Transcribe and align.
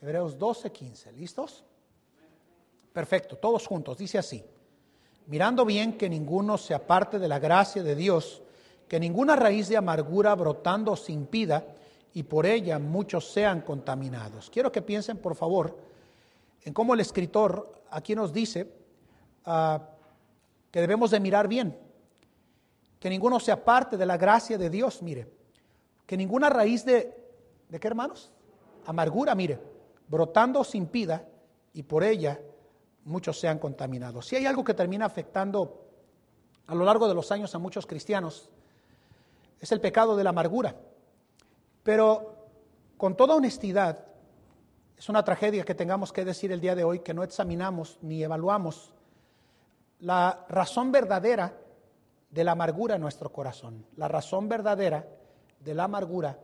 Hebreos 0.00 0.38
12, 0.38 0.70
15. 0.70 1.12
¿Listos? 1.12 1.64
Perfecto, 2.92 3.36
todos 3.36 3.66
juntos. 3.66 3.98
Dice 3.98 4.18
así. 4.18 4.44
Mirando 5.26 5.64
bien 5.64 5.98
que 5.98 6.08
ninguno 6.08 6.56
se 6.56 6.74
aparte 6.74 7.18
de 7.18 7.28
la 7.28 7.38
gracia 7.38 7.82
de 7.82 7.94
Dios, 7.94 8.42
que 8.88 8.98
ninguna 8.98 9.36
raíz 9.36 9.68
de 9.68 9.76
amargura 9.76 10.34
brotando 10.34 10.96
se 10.96 11.12
impida 11.12 11.66
y 12.14 12.22
por 12.22 12.46
ella 12.46 12.78
muchos 12.78 13.30
sean 13.30 13.60
contaminados. 13.60 14.48
Quiero 14.48 14.72
que 14.72 14.80
piensen, 14.80 15.18
por 15.18 15.34
favor, 15.34 15.76
en 16.64 16.72
cómo 16.72 16.94
el 16.94 17.00
escritor 17.00 17.82
aquí 17.90 18.14
nos 18.14 18.32
dice 18.32 18.72
ah, 19.44 19.82
que 20.70 20.80
debemos 20.80 21.10
de 21.10 21.20
mirar 21.20 21.46
bien, 21.46 21.78
que 22.98 23.10
ninguno 23.10 23.38
se 23.38 23.52
aparte 23.52 23.96
de 23.96 24.06
la 24.06 24.16
gracia 24.16 24.56
de 24.56 24.70
Dios, 24.70 25.02
mire, 25.02 25.28
que 26.06 26.16
ninguna 26.16 26.48
raíz 26.48 26.84
de, 26.86 27.14
¿de 27.68 27.78
qué 27.78 27.86
hermanos? 27.86 28.32
Amargura, 28.86 29.34
mire, 29.34 29.60
brotando 30.08 30.64
se 30.64 30.78
impida 30.78 31.24
y 31.72 31.82
por 31.82 32.02
ella 32.02 32.40
muchos 33.04 33.38
sean 33.38 33.58
contaminados. 33.58 34.26
Si 34.26 34.36
hay 34.36 34.46
algo 34.46 34.64
que 34.64 34.74
termina 34.74 35.06
afectando 35.06 35.84
a 36.66 36.74
lo 36.74 36.84
largo 36.84 37.08
de 37.08 37.14
los 37.14 37.30
años 37.32 37.54
a 37.54 37.58
muchos 37.58 37.86
cristianos, 37.86 38.50
es 39.60 39.72
el 39.72 39.80
pecado 39.80 40.16
de 40.16 40.24
la 40.24 40.30
amargura. 40.30 40.76
Pero 41.82 42.34
con 42.96 43.16
toda 43.16 43.34
honestidad, 43.34 44.04
es 44.96 45.08
una 45.08 45.24
tragedia 45.24 45.64
que 45.64 45.74
tengamos 45.74 46.12
que 46.12 46.24
decir 46.24 46.52
el 46.52 46.60
día 46.60 46.74
de 46.74 46.84
hoy 46.84 47.00
que 47.00 47.14
no 47.14 47.22
examinamos 47.22 47.98
ni 48.02 48.22
evaluamos 48.22 48.92
la 50.00 50.44
razón 50.48 50.92
verdadera 50.92 51.56
de 52.30 52.44
la 52.44 52.52
amargura 52.52 52.96
en 52.96 53.00
nuestro 53.00 53.32
corazón, 53.32 53.86
la 53.96 54.08
razón 54.08 54.48
verdadera 54.48 55.08
de 55.60 55.74
la 55.74 55.84
amargura 55.84 56.38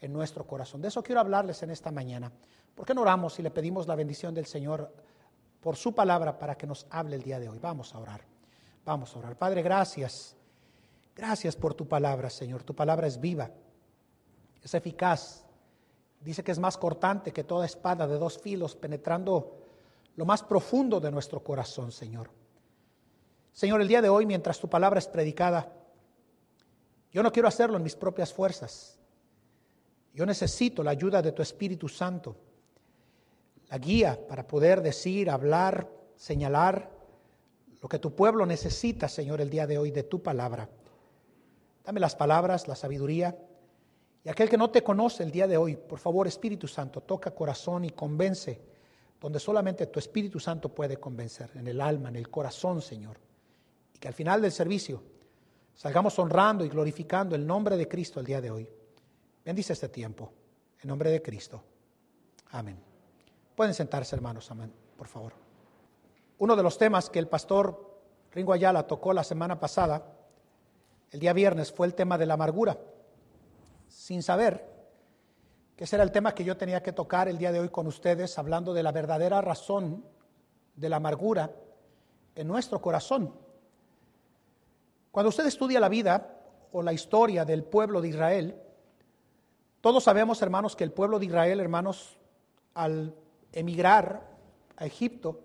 en 0.00 0.12
nuestro 0.12 0.46
corazón. 0.46 0.82
De 0.82 0.88
eso 0.88 1.02
quiero 1.02 1.20
hablarles 1.20 1.62
en 1.62 1.70
esta 1.70 1.90
mañana. 1.90 2.30
¿Por 2.74 2.86
qué 2.86 2.94
no 2.94 3.02
oramos 3.02 3.38
y 3.38 3.42
le 3.42 3.50
pedimos 3.50 3.86
la 3.86 3.94
bendición 3.94 4.34
del 4.34 4.46
Señor 4.46 4.92
por 5.60 5.76
su 5.76 5.94
palabra 5.94 6.38
para 6.38 6.56
que 6.56 6.66
nos 6.66 6.86
hable 6.90 7.16
el 7.16 7.22
día 7.22 7.40
de 7.40 7.48
hoy? 7.48 7.58
Vamos 7.58 7.94
a 7.94 7.98
orar. 7.98 8.20
Vamos 8.84 9.14
a 9.14 9.18
orar. 9.18 9.36
Padre, 9.36 9.62
gracias. 9.62 10.36
Gracias 11.14 11.56
por 11.56 11.74
tu 11.74 11.88
palabra, 11.88 12.28
Señor. 12.28 12.62
Tu 12.62 12.74
palabra 12.74 13.06
es 13.06 13.18
viva, 13.18 13.50
es 14.62 14.74
eficaz. 14.74 15.44
Dice 16.20 16.44
que 16.44 16.52
es 16.52 16.58
más 16.58 16.76
cortante 16.76 17.32
que 17.32 17.44
toda 17.44 17.64
espada 17.64 18.06
de 18.06 18.18
dos 18.18 18.38
filos, 18.38 18.76
penetrando 18.76 19.62
lo 20.16 20.26
más 20.26 20.42
profundo 20.42 21.00
de 21.00 21.10
nuestro 21.10 21.42
corazón, 21.42 21.90
Señor. 21.90 22.30
Señor, 23.52 23.80
el 23.80 23.88
día 23.88 24.02
de 24.02 24.10
hoy, 24.10 24.26
mientras 24.26 24.60
tu 24.60 24.68
palabra 24.68 24.98
es 24.98 25.08
predicada, 25.08 25.72
yo 27.10 27.22
no 27.22 27.32
quiero 27.32 27.48
hacerlo 27.48 27.78
en 27.78 27.82
mis 27.82 27.96
propias 27.96 28.32
fuerzas. 28.32 28.98
Yo 30.16 30.24
necesito 30.24 30.82
la 30.82 30.92
ayuda 30.92 31.20
de 31.20 31.32
tu 31.32 31.42
Espíritu 31.42 31.90
Santo, 31.90 32.34
la 33.68 33.76
guía 33.76 34.18
para 34.26 34.48
poder 34.48 34.80
decir, 34.80 35.28
hablar, 35.28 35.90
señalar 36.16 36.90
lo 37.82 37.86
que 37.86 37.98
tu 37.98 38.14
pueblo 38.14 38.46
necesita, 38.46 39.10
Señor, 39.10 39.42
el 39.42 39.50
día 39.50 39.66
de 39.66 39.76
hoy 39.76 39.90
de 39.90 40.04
tu 40.04 40.22
palabra. 40.22 40.70
Dame 41.84 42.00
las 42.00 42.16
palabras, 42.16 42.66
la 42.66 42.74
sabiduría. 42.74 43.36
Y 44.24 44.30
aquel 44.30 44.48
que 44.48 44.56
no 44.56 44.70
te 44.70 44.82
conoce 44.82 45.22
el 45.22 45.30
día 45.30 45.46
de 45.46 45.58
hoy, 45.58 45.76
por 45.76 45.98
favor, 45.98 46.26
Espíritu 46.26 46.66
Santo, 46.66 47.02
toca 47.02 47.32
corazón 47.32 47.84
y 47.84 47.90
convence 47.90 48.58
donde 49.20 49.38
solamente 49.38 49.86
tu 49.88 49.98
Espíritu 49.98 50.40
Santo 50.40 50.70
puede 50.70 50.96
convencer, 50.96 51.50
en 51.56 51.68
el 51.68 51.78
alma, 51.78 52.08
en 52.08 52.16
el 52.16 52.30
corazón, 52.30 52.80
Señor. 52.80 53.18
Y 53.92 53.98
que 53.98 54.08
al 54.08 54.14
final 54.14 54.40
del 54.40 54.52
servicio 54.52 55.02
salgamos 55.74 56.18
honrando 56.18 56.64
y 56.64 56.70
glorificando 56.70 57.36
el 57.36 57.46
nombre 57.46 57.76
de 57.76 57.86
Cristo 57.86 58.18
el 58.18 58.24
día 58.24 58.40
de 58.40 58.50
hoy. 58.50 58.66
Bendice 59.46 59.74
este 59.74 59.88
tiempo, 59.88 60.32
en 60.82 60.88
nombre 60.88 61.08
de 61.08 61.22
Cristo. 61.22 61.62
Amén. 62.50 62.76
Pueden 63.54 63.74
sentarse, 63.74 64.16
hermanos, 64.16 64.50
amén, 64.50 64.72
por 64.98 65.06
favor. 65.06 65.34
Uno 66.38 66.56
de 66.56 66.64
los 66.64 66.76
temas 66.76 67.08
que 67.08 67.20
el 67.20 67.28
pastor 67.28 67.96
Ringo 68.32 68.52
Ayala 68.52 68.88
tocó 68.88 69.12
la 69.12 69.22
semana 69.22 69.60
pasada 69.60 70.02
el 71.12 71.20
día 71.20 71.32
viernes 71.32 71.72
fue 71.72 71.86
el 71.86 71.94
tema 71.94 72.18
de 72.18 72.26
la 72.26 72.34
amargura, 72.34 72.76
sin 73.86 74.20
saber 74.24 74.68
que 75.76 75.84
ese 75.84 75.94
era 75.94 76.02
el 76.02 76.10
tema 76.10 76.34
que 76.34 76.42
yo 76.42 76.56
tenía 76.56 76.82
que 76.82 76.90
tocar 76.90 77.28
el 77.28 77.38
día 77.38 77.52
de 77.52 77.60
hoy 77.60 77.68
con 77.68 77.86
ustedes, 77.86 78.40
hablando 78.40 78.74
de 78.74 78.82
la 78.82 78.90
verdadera 78.90 79.40
razón 79.42 80.04
de 80.74 80.88
la 80.88 80.96
amargura 80.96 81.54
en 82.34 82.48
nuestro 82.48 82.80
corazón. 82.80 83.32
Cuando 85.12 85.28
usted 85.28 85.46
estudia 85.46 85.78
la 85.78 85.88
vida 85.88 86.36
o 86.72 86.82
la 86.82 86.92
historia 86.92 87.44
del 87.44 87.62
pueblo 87.62 88.00
de 88.00 88.08
Israel, 88.08 88.62
todos 89.80 90.04
sabemos, 90.04 90.42
hermanos, 90.42 90.74
que 90.74 90.84
el 90.84 90.92
pueblo 90.92 91.18
de 91.18 91.26
Israel, 91.26 91.60
hermanos, 91.60 92.18
al 92.74 93.14
emigrar 93.52 94.28
a 94.76 94.86
Egipto, 94.86 95.40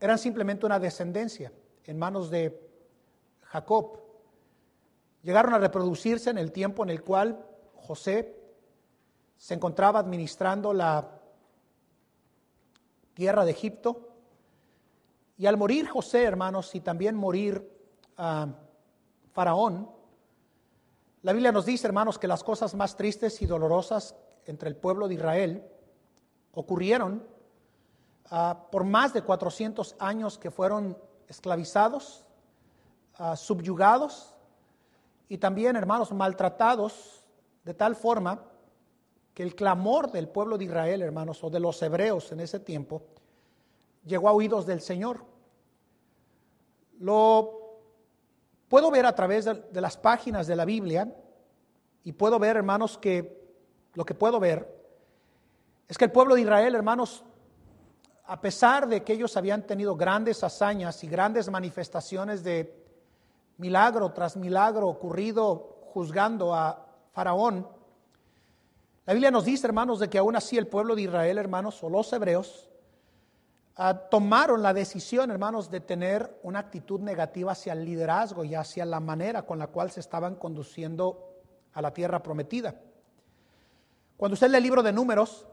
eran 0.00 0.18
simplemente 0.18 0.66
una 0.66 0.78
descendencia 0.78 1.52
en 1.84 1.98
manos 1.98 2.30
de 2.30 2.68
Jacob, 3.42 4.00
llegaron 5.22 5.54
a 5.54 5.58
reproducirse 5.58 6.30
en 6.30 6.38
el 6.38 6.52
tiempo 6.52 6.82
en 6.82 6.90
el 6.90 7.02
cual 7.02 7.44
José 7.74 8.36
se 9.36 9.54
encontraba 9.54 10.00
administrando 10.00 10.74
la 10.74 11.20
tierra 13.14 13.44
de 13.44 13.52
Egipto. 13.52 14.08
Y 15.38 15.46
al 15.46 15.56
morir 15.56 15.88
José, 15.88 16.24
hermanos, 16.24 16.74
y 16.74 16.80
también 16.80 17.16
morir 17.16 17.70
ah, 18.16 18.48
Faraón, 19.32 19.88
la 21.22 21.32
Biblia 21.32 21.52
nos 21.52 21.66
dice, 21.66 21.86
hermanos, 21.86 22.18
que 22.18 22.28
las 22.28 22.44
cosas 22.44 22.74
más 22.74 22.96
tristes 22.96 23.42
y 23.42 23.46
dolorosas 23.46 24.14
entre 24.46 24.68
el 24.68 24.76
pueblo 24.76 25.08
de 25.08 25.14
Israel 25.14 25.64
ocurrieron 26.52 27.26
ah, 28.30 28.66
por 28.70 28.84
más 28.84 29.12
de 29.12 29.22
400 29.22 29.96
años 29.98 30.38
que 30.38 30.50
fueron 30.50 30.96
esclavizados, 31.26 32.24
ah, 33.16 33.36
subyugados, 33.36 34.34
y 35.28 35.38
también, 35.38 35.76
hermanos, 35.76 36.12
maltratados 36.12 37.24
de 37.64 37.74
tal 37.74 37.96
forma 37.96 38.40
que 39.34 39.42
el 39.42 39.54
clamor 39.54 40.10
del 40.10 40.28
pueblo 40.28 40.56
de 40.56 40.64
Israel, 40.64 41.02
hermanos, 41.02 41.44
o 41.44 41.50
de 41.50 41.60
los 41.60 41.82
hebreos 41.82 42.32
en 42.32 42.40
ese 42.40 42.60
tiempo, 42.60 43.02
llegó 44.06 44.28
a 44.28 44.32
oídos 44.32 44.66
del 44.66 44.80
Señor. 44.80 45.24
Lo 46.98 47.57
puedo 48.68 48.90
ver 48.90 49.06
a 49.06 49.14
través 49.14 49.44
de, 49.44 49.80
las 49.80 49.96
páginas 49.96 50.46
de 50.46 50.56
la 50.56 50.64
Biblia 50.64 51.12
y 52.04 52.12
puedo 52.12 52.38
ver, 52.38 52.56
hermanos, 52.56 52.98
que 52.98 53.38
lo 53.94 54.04
que 54.04 54.14
puedo 54.14 54.38
ver 54.38 54.76
es 55.88 55.96
que 55.96 56.04
el 56.04 56.12
pueblo 56.12 56.34
de 56.34 56.42
Israel, 56.42 56.74
hermanos, 56.74 57.24
a 58.26 58.40
pesar 58.40 58.86
de 58.88 59.02
que 59.02 59.14
ellos 59.14 59.36
habían 59.36 59.62
tenido 59.62 59.96
grandes 59.96 60.44
hazañas 60.44 61.02
y 61.02 61.08
grandes 61.08 61.50
manifestaciones 61.50 62.44
de 62.44 62.78
milagro 63.56 64.12
tras 64.12 64.36
milagro 64.36 64.86
ocurrido 64.86 65.78
juzgando 65.92 66.54
a 66.54 66.86
Faraón. 67.12 67.66
La 69.06 69.14
Biblia 69.14 69.30
nos 69.30 69.46
dice, 69.46 69.66
hermanos, 69.66 69.98
de 69.98 70.10
que 70.10 70.18
aún 70.18 70.36
así 70.36 70.58
el 70.58 70.66
pueblo 70.66 70.94
de 70.94 71.02
Israel, 71.02 71.38
hermanos, 71.38 71.82
o 71.82 71.88
los 71.88 72.12
hebreos, 72.12 72.68
ah, 73.78 73.94
tomaron 74.10 74.62
la 74.62 74.74
decisión, 74.74 75.30
hermanos, 75.30 75.70
de 75.70 75.80
tener 75.80 76.38
una 76.42 76.58
actitud 76.58 77.00
negativa 77.00 77.52
hacia 77.52 77.72
el 77.72 77.84
liderazgo 77.84 78.44
y 78.44 78.54
hacia 78.54 78.84
la 78.84 79.00
manera 79.00 79.46
con 79.46 79.58
la 79.58 79.68
cual 79.68 79.90
se 79.90 80.00
estaban 80.00 80.34
conduciendo 80.34 81.28
a 81.72 81.80
la 81.80 81.92
tierra 81.92 82.22
prometida. 82.22 82.74
Cuando 84.16 84.34
usted 84.34 84.50
lee 84.50 84.56
el 84.56 84.62
libro 84.64 84.82
de 84.82 84.92
números 84.92 85.46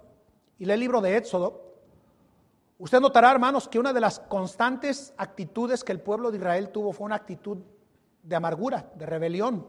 y 0.57 0.65
lee 0.65 0.73
el 0.73 0.79
libro 0.79 0.99
de 0.99 1.17
Éxodo, 1.17 1.75
usted 2.79 2.99
notará, 2.99 3.31
hermanos, 3.31 3.67
que 3.67 3.79
una 3.79 3.93
de 3.93 4.01
las 4.01 4.19
constantes 4.19 5.13
actitudes 5.17 5.83
que 5.83 5.91
el 5.91 6.01
pueblo 6.01 6.31
de 6.31 6.37
Israel 6.37 6.69
tuvo 6.69 6.91
fue 6.91 7.05
una 7.05 7.15
actitud 7.15 7.59
de 8.23 8.35
amargura, 8.35 8.91
de 8.95 9.05
rebelión, 9.05 9.67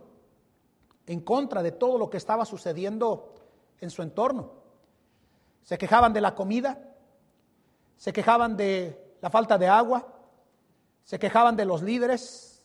en 1.06 1.20
contra 1.20 1.62
de 1.62 1.72
todo 1.72 1.98
lo 1.98 2.08
que 2.08 2.16
estaba 2.16 2.44
sucediendo 2.46 3.34
en 3.80 3.90
su 3.90 4.02
entorno. 4.02 4.52
Se 5.62 5.76
quejaban 5.76 6.12
de 6.12 6.20
la 6.20 6.34
comida, 6.34 6.85
se 7.96 8.12
quejaban 8.12 8.56
de 8.56 9.16
la 9.20 9.30
falta 9.30 9.58
de 9.58 9.68
agua, 9.68 10.06
se 11.04 11.18
quejaban 11.18 11.56
de 11.56 11.64
los 11.64 11.82
líderes, 11.82 12.64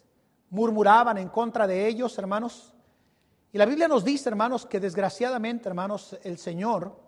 murmuraban 0.50 1.18
en 1.18 1.30
contra 1.30 1.68
de 1.68 1.88
ellos, 1.88 2.18
hermanos. 2.18 2.74
Y 3.54 3.58
la 3.58 3.66
Biblia 3.66 3.88
nos 3.88 4.04
dice, 4.04 4.30
hermanos, 4.30 4.66
que 4.66 4.80
desgraciadamente, 4.80 5.70
hermanos, 5.70 6.18
el 6.24 6.38
Señor 6.38 7.00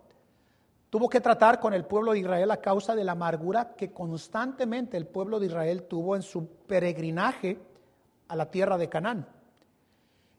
tuvo 0.90 1.08
que 1.08 1.20
tratar 1.20 1.58
con 1.58 1.74
el 1.74 1.84
pueblo 1.84 2.12
de 2.12 2.20
Israel 2.20 2.50
a 2.50 2.60
causa 2.60 2.94
de 2.94 3.04
la 3.04 3.12
amargura 3.12 3.74
que 3.74 3.92
constantemente 3.92 4.96
el 4.96 5.06
pueblo 5.06 5.40
de 5.40 5.46
Israel 5.46 5.84
tuvo 5.84 6.14
en 6.16 6.22
su 6.22 6.46
peregrinaje 6.46 7.58
a 8.28 8.36
la 8.36 8.50
tierra 8.50 8.78
de 8.78 8.88
Canaán. 8.88 9.26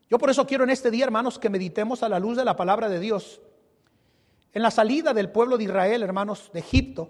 Yo 0.10 0.18
por 0.18 0.30
eso 0.30 0.46
quiero 0.46 0.64
en 0.64 0.70
este 0.70 0.92
día, 0.92 1.06
hermanos, 1.06 1.40
que 1.40 1.50
meditemos 1.50 2.04
a 2.04 2.10
la 2.10 2.20
luz 2.20 2.38
de 2.38 2.46
la 2.46 2.56
palabra 2.56 2.90
de 2.90 3.00
Dios 3.00 3.42
en 4.54 4.62
la 4.62 4.72
salida 4.72 5.14
del 5.14 5.30
pueblo 5.30 5.58
de 5.58 5.66
Israel, 5.66 6.02
hermanos, 6.02 6.50
de 6.54 6.60
Egipto, 6.62 7.10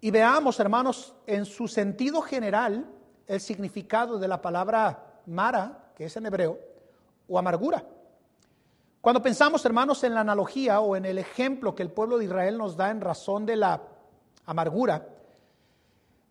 y 0.00 0.10
veamos, 0.10 0.60
hermanos, 0.60 1.14
en 1.26 1.44
su 1.44 1.66
sentido 1.66 2.22
general 2.22 2.88
el 3.26 3.40
significado 3.40 4.18
de 4.18 4.28
la 4.28 4.40
palabra 4.40 5.20
mara, 5.26 5.92
que 5.96 6.04
es 6.04 6.16
en 6.16 6.26
hebreo, 6.26 6.58
o 7.28 7.38
amargura. 7.38 7.84
Cuando 9.00 9.22
pensamos, 9.22 9.64
hermanos, 9.64 10.02
en 10.04 10.14
la 10.14 10.20
analogía 10.20 10.80
o 10.80 10.96
en 10.96 11.04
el 11.04 11.18
ejemplo 11.18 11.74
que 11.74 11.82
el 11.82 11.90
pueblo 11.90 12.18
de 12.18 12.24
Israel 12.24 12.58
nos 12.58 12.76
da 12.76 12.90
en 12.90 13.00
razón 13.00 13.44
de 13.44 13.56
la 13.56 13.82
amargura, 14.46 15.08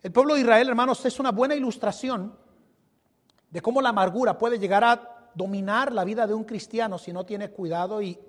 el 0.01 0.11
pueblo 0.11 0.35
de 0.35 0.41
Israel, 0.41 0.69
hermanos, 0.69 1.05
es 1.05 1.19
una 1.19 1.31
buena 1.31 1.55
ilustración 1.55 2.37
de 3.49 3.61
cómo 3.61 3.81
la 3.81 3.89
amargura 3.89 4.37
puede 4.37 4.59
llegar 4.59 4.83
a 4.83 5.29
dominar 5.33 5.91
la 5.91 6.03
vida 6.03 6.25
de 6.27 6.33
un 6.33 6.43
cristiano 6.43 6.97
si 6.97 7.13
no 7.13 7.25
tiene 7.25 7.49
cuidado 7.49 8.01
y 8.01 8.19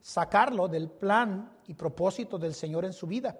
sacarlo 0.00 0.68
del 0.68 0.88
plan 0.88 1.50
y 1.66 1.74
propósito 1.74 2.38
del 2.38 2.54
Señor 2.54 2.84
en 2.84 2.92
su 2.92 3.06
vida. 3.06 3.38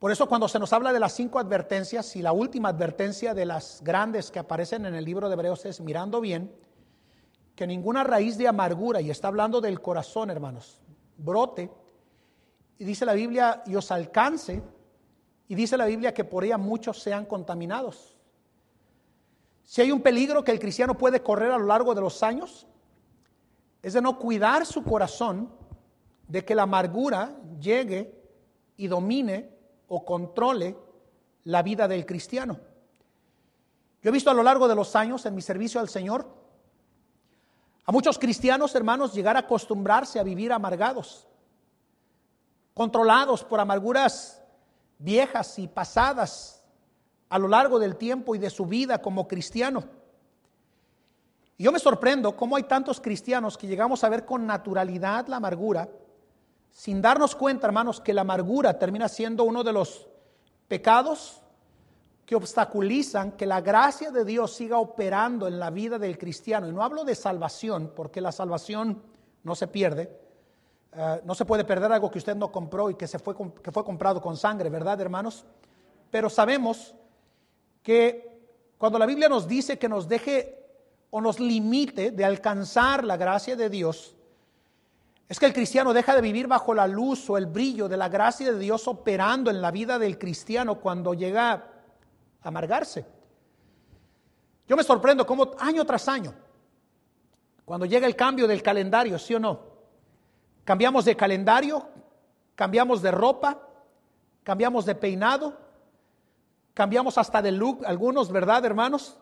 Por 0.00 0.10
eso 0.10 0.26
cuando 0.26 0.48
se 0.48 0.58
nos 0.58 0.72
habla 0.72 0.94
de 0.94 0.98
las 0.98 1.12
cinco 1.12 1.38
advertencias 1.38 2.16
y 2.16 2.22
la 2.22 2.32
última 2.32 2.70
advertencia 2.70 3.34
de 3.34 3.44
las 3.44 3.82
grandes 3.84 4.30
que 4.30 4.38
aparecen 4.38 4.86
en 4.86 4.94
el 4.94 5.04
libro 5.04 5.28
de 5.28 5.34
Hebreos 5.34 5.66
es 5.66 5.78
mirando 5.82 6.22
bien 6.22 6.50
que 7.54 7.66
ninguna 7.66 8.02
raíz 8.02 8.38
de 8.38 8.48
amargura, 8.48 9.02
y 9.02 9.10
está 9.10 9.28
hablando 9.28 9.60
del 9.60 9.82
corazón, 9.82 10.30
hermanos, 10.30 10.80
brote, 11.18 11.70
y 12.78 12.84
dice 12.84 13.04
la 13.04 13.12
Biblia, 13.12 13.62
y 13.66 13.76
os 13.76 13.90
alcance, 13.90 14.62
y 15.46 15.54
dice 15.54 15.76
la 15.76 15.84
Biblia 15.84 16.14
que 16.14 16.24
por 16.24 16.44
ella 16.44 16.56
muchos 16.56 17.02
sean 17.02 17.26
contaminados. 17.26 18.16
Si 19.64 19.82
hay 19.82 19.92
un 19.92 20.00
peligro 20.00 20.42
que 20.42 20.52
el 20.52 20.58
cristiano 20.58 20.96
puede 20.96 21.22
correr 21.22 21.50
a 21.50 21.58
lo 21.58 21.66
largo 21.66 21.94
de 21.94 22.00
los 22.00 22.22
años, 22.22 22.66
es 23.82 23.92
de 23.92 24.00
no 24.00 24.18
cuidar 24.18 24.64
su 24.64 24.82
corazón 24.82 25.52
de 26.26 26.42
que 26.42 26.54
la 26.54 26.62
amargura 26.62 27.36
llegue 27.60 28.18
y 28.78 28.86
domine 28.86 29.59
o 29.90 30.04
controle 30.04 30.76
la 31.44 31.62
vida 31.62 31.86
del 31.88 32.06
cristiano. 32.06 32.58
Yo 34.02 34.08
he 34.08 34.12
visto 34.12 34.30
a 34.30 34.34
lo 34.34 34.42
largo 34.42 34.68
de 34.68 34.74
los 34.74 34.96
años 34.96 35.26
en 35.26 35.34
mi 35.34 35.42
servicio 35.42 35.80
al 35.80 35.88
Señor 35.88 36.40
a 37.84 37.92
muchos 37.92 38.20
cristianos, 38.20 38.74
hermanos, 38.76 39.12
llegar 39.12 39.36
a 39.36 39.40
acostumbrarse 39.40 40.20
a 40.20 40.22
vivir 40.22 40.52
amargados, 40.52 41.26
controlados 42.72 43.42
por 43.42 43.58
amarguras 43.58 44.40
viejas 44.98 45.58
y 45.58 45.66
pasadas 45.66 46.62
a 47.28 47.38
lo 47.38 47.48
largo 47.48 47.80
del 47.80 47.96
tiempo 47.96 48.36
y 48.36 48.38
de 48.38 48.48
su 48.48 48.66
vida 48.66 49.02
como 49.02 49.26
cristiano. 49.26 49.84
Y 51.56 51.64
yo 51.64 51.72
me 51.72 51.80
sorprendo 51.80 52.36
cómo 52.36 52.54
hay 52.54 52.62
tantos 52.62 53.00
cristianos 53.00 53.58
que 53.58 53.66
llegamos 53.66 54.04
a 54.04 54.08
ver 54.08 54.24
con 54.24 54.46
naturalidad 54.46 55.26
la 55.26 55.38
amargura, 55.38 55.88
sin 56.70 57.02
darnos 57.02 57.34
cuenta, 57.34 57.66
hermanos, 57.66 58.00
que 58.00 58.14
la 58.14 58.22
amargura 58.22 58.78
termina 58.78 59.08
siendo 59.08 59.44
uno 59.44 59.62
de 59.62 59.72
los 59.72 60.08
pecados 60.68 61.42
que 62.24 62.36
obstaculizan 62.36 63.32
que 63.32 63.44
la 63.44 63.60
gracia 63.60 64.12
de 64.12 64.24
Dios 64.24 64.54
siga 64.54 64.78
operando 64.78 65.48
en 65.48 65.58
la 65.58 65.70
vida 65.70 65.98
del 65.98 66.16
cristiano. 66.16 66.68
Y 66.68 66.72
no 66.72 66.84
hablo 66.84 67.04
de 67.04 67.16
salvación, 67.16 67.92
porque 67.96 68.20
la 68.20 68.30
salvación 68.30 69.02
no 69.42 69.56
se 69.56 69.66
pierde. 69.66 70.16
Eh, 70.92 71.20
no 71.24 71.34
se 71.34 71.44
puede 71.44 71.64
perder 71.64 71.90
algo 71.90 72.10
que 72.10 72.18
usted 72.18 72.36
no 72.36 72.52
compró 72.52 72.88
y 72.88 72.94
que, 72.94 73.08
se 73.08 73.18
fue, 73.18 73.34
que 73.62 73.72
fue 73.72 73.84
comprado 73.84 74.20
con 74.20 74.36
sangre, 74.36 74.70
¿verdad, 74.70 75.00
hermanos? 75.00 75.44
Pero 76.10 76.30
sabemos 76.30 76.94
que 77.82 78.30
cuando 78.78 78.98
la 78.98 79.06
Biblia 79.06 79.28
nos 79.28 79.48
dice 79.48 79.78
que 79.78 79.88
nos 79.88 80.08
deje 80.08 80.56
o 81.10 81.20
nos 81.20 81.40
limite 81.40 82.12
de 82.12 82.24
alcanzar 82.24 83.04
la 83.04 83.16
gracia 83.16 83.56
de 83.56 83.68
Dios, 83.68 84.14
es 85.30 85.38
que 85.38 85.46
el 85.46 85.52
cristiano 85.52 85.92
deja 85.92 86.16
de 86.16 86.22
vivir 86.22 86.48
bajo 86.48 86.74
la 86.74 86.88
luz 86.88 87.30
o 87.30 87.38
el 87.38 87.46
brillo 87.46 87.88
de 87.88 87.96
la 87.96 88.08
gracia 88.08 88.52
de 88.52 88.58
Dios 88.58 88.88
operando 88.88 89.48
en 89.48 89.62
la 89.62 89.70
vida 89.70 89.96
del 89.96 90.18
cristiano 90.18 90.80
cuando 90.80 91.14
llega 91.14 91.52
a 91.52 91.62
amargarse. 92.42 93.06
Yo 94.66 94.76
me 94.76 94.82
sorprendo 94.82 95.24
cómo 95.24 95.52
año 95.60 95.84
tras 95.84 96.08
año, 96.08 96.34
cuando 97.64 97.86
llega 97.86 98.08
el 98.08 98.16
cambio 98.16 98.48
del 98.48 98.60
calendario, 98.60 99.20
sí 99.20 99.32
o 99.32 99.38
no, 99.38 99.60
cambiamos 100.64 101.04
de 101.04 101.14
calendario, 101.14 101.86
cambiamos 102.56 103.00
de 103.00 103.12
ropa, 103.12 103.68
cambiamos 104.42 104.84
de 104.84 104.96
peinado, 104.96 105.56
cambiamos 106.74 107.18
hasta 107.18 107.40
de 107.40 107.52
look, 107.52 107.86
algunos, 107.86 108.32
¿verdad, 108.32 108.64
hermanos? 108.64 109.16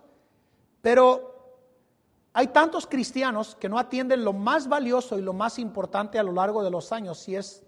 Pero 0.81 1.28
hay 2.33 2.49
tantos 2.49 2.87
cristianos 2.87 3.57
que 3.57 3.69
no 3.69 3.79
atienden 3.79 4.25
lo 4.25 4.33
más 4.33 4.69
valioso 4.69 5.19
y 5.19 5.23
lo 5.23 5.33
más 5.33 5.59
importante 5.59 6.19
a 6.19 6.23
lo 6.23 6.33
largo 6.33 6.63
de 6.63 6.71
los 6.71 6.93
años, 6.93 7.19
si 7.19 7.35
es 7.35 7.65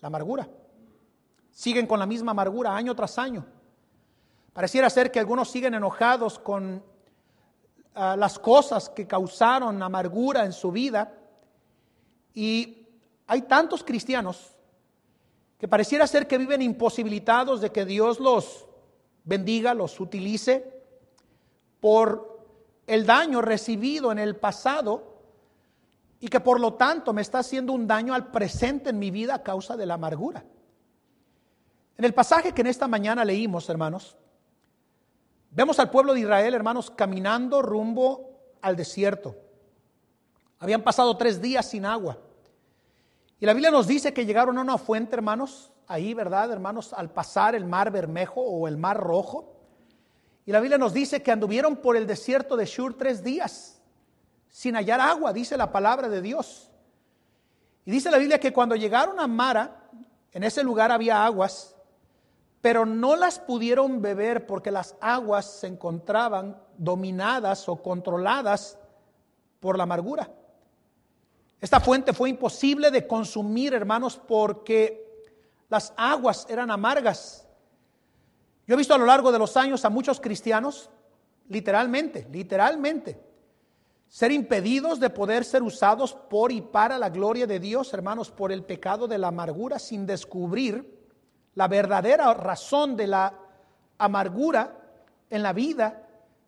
la 0.00 0.08
amargura. 0.08 0.48
Siguen 1.50 1.86
con 1.86 1.98
la 1.98 2.06
misma 2.06 2.32
amargura 2.32 2.74
año 2.74 2.94
tras 2.94 3.18
año. 3.18 3.44
Pareciera 4.52 4.90
ser 4.90 5.10
que 5.10 5.18
algunos 5.18 5.50
siguen 5.50 5.74
enojados 5.74 6.38
con 6.38 6.82
ah, 7.94 8.16
las 8.16 8.38
cosas 8.38 8.90
que 8.90 9.06
causaron 9.06 9.82
amargura 9.82 10.44
en 10.44 10.52
su 10.52 10.70
vida. 10.70 11.14
Y 12.34 12.86
hay 13.26 13.42
tantos 13.42 13.82
cristianos 13.82 14.56
que 15.58 15.68
pareciera 15.68 16.06
ser 16.06 16.26
que 16.26 16.38
viven 16.38 16.60
imposibilitados 16.60 17.60
de 17.60 17.70
que 17.70 17.84
Dios 17.84 18.20
los 18.20 18.66
bendiga, 19.24 19.74
los 19.74 20.00
utilice 20.00 20.82
por 21.80 22.31
el 22.86 23.06
daño 23.06 23.40
recibido 23.40 24.12
en 24.12 24.18
el 24.18 24.36
pasado 24.36 25.12
y 26.20 26.28
que 26.28 26.40
por 26.40 26.60
lo 26.60 26.74
tanto 26.74 27.12
me 27.12 27.22
está 27.22 27.40
haciendo 27.40 27.72
un 27.72 27.86
daño 27.86 28.14
al 28.14 28.30
presente 28.30 28.90
en 28.90 28.98
mi 28.98 29.10
vida 29.10 29.34
a 29.34 29.42
causa 29.42 29.76
de 29.76 29.86
la 29.86 29.94
amargura. 29.94 30.44
En 31.96 32.04
el 32.04 32.14
pasaje 32.14 32.52
que 32.52 32.60
en 32.62 32.68
esta 32.68 32.88
mañana 32.88 33.24
leímos, 33.24 33.68
hermanos, 33.68 34.16
vemos 35.50 35.78
al 35.78 35.90
pueblo 35.90 36.14
de 36.14 36.20
Israel, 36.20 36.54
hermanos, 36.54 36.90
caminando 36.90 37.60
rumbo 37.62 38.30
al 38.60 38.76
desierto. 38.76 39.36
Habían 40.58 40.82
pasado 40.82 41.16
tres 41.16 41.42
días 41.42 41.68
sin 41.68 41.84
agua. 41.84 42.18
Y 43.40 43.46
la 43.46 43.52
Biblia 43.52 43.72
nos 43.72 43.88
dice 43.88 44.14
que 44.14 44.24
llegaron 44.24 44.56
a 44.58 44.60
una 44.60 44.78
fuente, 44.78 45.16
hermanos, 45.16 45.72
ahí, 45.88 46.14
¿verdad, 46.14 46.52
hermanos? 46.52 46.92
Al 46.92 47.10
pasar 47.10 47.56
el 47.56 47.66
mar 47.66 47.90
Bermejo 47.90 48.40
o 48.40 48.68
el 48.68 48.76
mar 48.76 48.96
Rojo. 48.98 49.52
Y 50.44 50.52
la 50.52 50.60
Biblia 50.60 50.78
nos 50.78 50.92
dice 50.92 51.22
que 51.22 51.30
anduvieron 51.30 51.76
por 51.76 51.96
el 51.96 52.06
desierto 52.06 52.56
de 52.56 52.66
Shur 52.66 52.94
tres 52.94 53.22
días 53.22 53.80
sin 54.52 54.74
hallar 54.74 55.00
agua, 55.00 55.32
dice 55.32 55.56
la 55.56 55.72
palabra 55.72 56.08
de 56.08 56.20
Dios. 56.20 56.70
Y 57.86 57.90
dice 57.90 58.10
la 58.10 58.18
Biblia 58.18 58.38
que 58.38 58.52
cuando 58.52 58.76
llegaron 58.76 59.18
a 59.18 59.26
Mara, 59.26 59.88
en 60.30 60.44
ese 60.44 60.62
lugar 60.62 60.92
había 60.92 61.24
aguas, 61.24 61.74
pero 62.60 62.84
no 62.84 63.16
las 63.16 63.38
pudieron 63.38 64.02
beber 64.02 64.46
porque 64.46 64.70
las 64.70 64.94
aguas 65.00 65.46
se 65.46 65.66
encontraban 65.66 66.60
dominadas 66.76 67.68
o 67.68 67.82
controladas 67.82 68.78
por 69.58 69.76
la 69.76 69.84
amargura. 69.84 70.30
Esta 71.60 71.80
fuente 71.80 72.12
fue 72.12 72.28
imposible 72.28 72.90
de 72.90 73.06
consumir, 73.06 73.72
hermanos, 73.72 74.20
porque 74.28 75.26
las 75.68 75.94
aguas 75.96 76.46
eran 76.50 76.70
amargas. 76.70 77.48
Yo 78.66 78.74
he 78.74 78.78
visto 78.78 78.94
a 78.94 78.98
lo 78.98 79.06
largo 79.06 79.32
de 79.32 79.38
los 79.38 79.56
años 79.56 79.84
a 79.84 79.90
muchos 79.90 80.20
cristianos, 80.20 80.90
literalmente, 81.48 82.28
literalmente, 82.30 83.20
ser 84.08 84.30
impedidos 84.30 85.00
de 85.00 85.10
poder 85.10 85.44
ser 85.44 85.62
usados 85.62 86.14
por 86.14 86.52
y 86.52 86.60
para 86.60 86.98
la 86.98 87.10
gloria 87.10 87.46
de 87.46 87.58
Dios, 87.58 87.92
hermanos, 87.94 88.30
por 88.30 88.52
el 88.52 88.64
pecado 88.64 89.08
de 89.08 89.18
la 89.18 89.28
amargura, 89.28 89.78
sin 89.78 90.06
descubrir 90.06 91.00
la 91.54 91.66
verdadera 91.66 92.32
razón 92.34 92.96
de 92.96 93.06
la 93.06 93.34
amargura 93.98 94.76
en 95.30 95.42
la 95.42 95.52
vida 95.52 96.06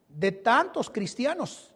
de 0.09 0.33
tantos 0.33 0.91
cristianos. 0.91 1.75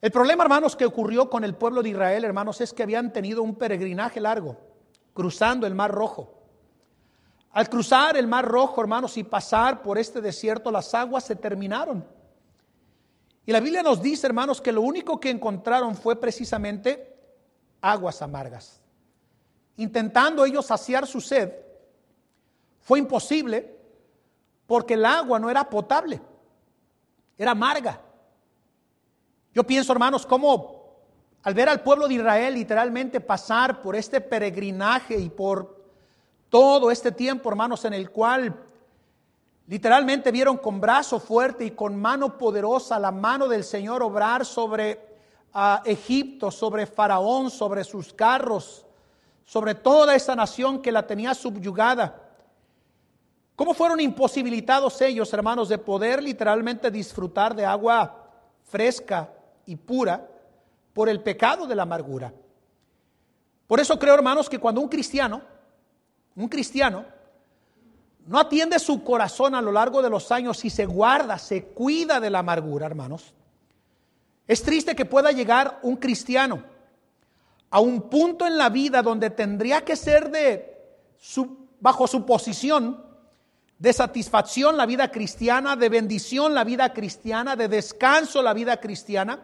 El 0.00 0.10
problema, 0.10 0.42
hermanos, 0.42 0.74
que 0.74 0.84
ocurrió 0.84 1.30
con 1.30 1.44
el 1.44 1.54
pueblo 1.54 1.82
de 1.82 1.90
Israel, 1.90 2.24
hermanos, 2.24 2.60
es 2.60 2.72
que 2.72 2.82
habían 2.82 3.12
tenido 3.12 3.42
un 3.42 3.54
peregrinaje 3.54 4.20
largo, 4.20 4.56
cruzando 5.14 5.66
el 5.66 5.76
Mar 5.76 5.92
Rojo. 5.92 6.41
Al 7.52 7.68
cruzar 7.68 8.16
el 8.16 8.26
Mar 8.26 8.46
Rojo, 8.46 8.80
hermanos, 8.80 9.16
y 9.18 9.24
pasar 9.24 9.82
por 9.82 9.98
este 9.98 10.20
desierto, 10.20 10.70
las 10.70 10.94
aguas 10.94 11.24
se 11.24 11.36
terminaron. 11.36 12.04
Y 13.44 13.52
la 13.52 13.60
Biblia 13.60 13.82
nos 13.82 14.00
dice, 14.00 14.26
hermanos, 14.26 14.60
que 14.60 14.72
lo 14.72 14.80
único 14.80 15.20
que 15.20 15.28
encontraron 15.28 15.94
fue 15.94 16.16
precisamente 16.16 17.14
aguas 17.82 18.22
amargas. 18.22 18.80
Intentando 19.76 20.44
ellos 20.44 20.66
saciar 20.66 21.06
su 21.06 21.20
sed, 21.20 21.52
fue 22.80 22.98
imposible 22.98 23.78
porque 24.66 24.94
el 24.94 25.04
agua 25.04 25.38
no 25.38 25.50
era 25.50 25.68
potable, 25.68 26.22
era 27.36 27.50
amarga. 27.50 28.00
Yo 29.52 29.64
pienso, 29.64 29.92
hermanos, 29.92 30.24
cómo 30.24 30.82
al 31.42 31.54
ver 31.54 31.68
al 31.68 31.82
pueblo 31.82 32.08
de 32.08 32.14
Israel 32.14 32.54
literalmente 32.54 33.20
pasar 33.20 33.82
por 33.82 33.96
este 33.96 34.20
peregrinaje 34.20 35.18
y 35.18 35.28
por 35.28 35.81
todo 36.52 36.90
este 36.90 37.12
tiempo, 37.12 37.48
hermanos, 37.48 37.82
en 37.86 37.94
el 37.94 38.10
cual 38.10 38.54
literalmente 39.66 40.30
vieron 40.30 40.58
con 40.58 40.82
brazo 40.82 41.18
fuerte 41.18 41.64
y 41.64 41.70
con 41.70 41.98
mano 41.98 42.36
poderosa 42.36 42.98
la 42.98 43.10
mano 43.10 43.48
del 43.48 43.64
Señor 43.64 44.02
obrar 44.02 44.44
sobre 44.44 45.00
ah, 45.54 45.80
Egipto, 45.86 46.50
sobre 46.50 46.84
Faraón, 46.84 47.50
sobre 47.50 47.84
sus 47.84 48.12
carros, 48.12 48.84
sobre 49.46 49.74
toda 49.74 50.14
esa 50.14 50.36
nación 50.36 50.82
que 50.82 50.92
la 50.92 51.06
tenía 51.06 51.32
subyugada. 51.32 52.20
¿Cómo 53.56 53.72
fueron 53.72 53.98
imposibilitados 53.98 55.00
ellos, 55.00 55.32
hermanos, 55.32 55.70
de 55.70 55.78
poder 55.78 56.22
literalmente 56.22 56.90
disfrutar 56.90 57.56
de 57.56 57.64
agua 57.64 58.28
fresca 58.64 59.32
y 59.64 59.76
pura 59.76 60.28
por 60.92 61.08
el 61.08 61.22
pecado 61.22 61.66
de 61.66 61.74
la 61.74 61.84
amargura. 61.84 62.30
Por 63.66 63.80
eso 63.80 63.98
creo, 63.98 64.12
hermanos, 64.12 64.50
que 64.50 64.58
cuando 64.58 64.82
un 64.82 64.88
cristiano, 64.88 65.51
un 66.36 66.48
cristiano, 66.48 67.04
no 68.26 68.38
atiende 68.38 68.78
su 68.78 69.02
corazón 69.02 69.54
a 69.54 69.62
lo 69.62 69.72
largo 69.72 70.02
de 70.02 70.10
los 70.10 70.30
años 70.30 70.64
y 70.64 70.70
se 70.70 70.86
guarda, 70.86 71.38
se 71.38 71.64
cuida 71.64 72.20
de 72.20 72.30
la 72.30 72.40
amargura, 72.40 72.86
hermanos, 72.86 73.34
es 74.46 74.62
triste 74.62 74.94
que 74.94 75.04
pueda 75.04 75.32
llegar 75.32 75.78
un 75.82 75.96
cristiano 75.96 76.62
a 77.70 77.80
un 77.80 78.02
punto 78.02 78.46
en 78.46 78.58
la 78.58 78.68
vida 78.68 79.02
donde 79.02 79.30
tendría 79.30 79.84
que 79.84 79.96
ser 79.96 80.30
de 80.30 80.68
bajo 81.80 82.06
su 82.06 82.26
posición 82.26 83.12
de 83.82 83.92
satisfacción 83.92 84.76
la 84.76 84.86
vida 84.86 85.10
cristiana, 85.10 85.74
de 85.74 85.88
bendición 85.88 86.54
la 86.54 86.62
vida 86.62 86.92
cristiana, 86.92 87.56
de 87.56 87.66
descanso 87.66 88.40
la 88.40 88.54
vida 88.54 88.76
cristiana. 88.76 89.40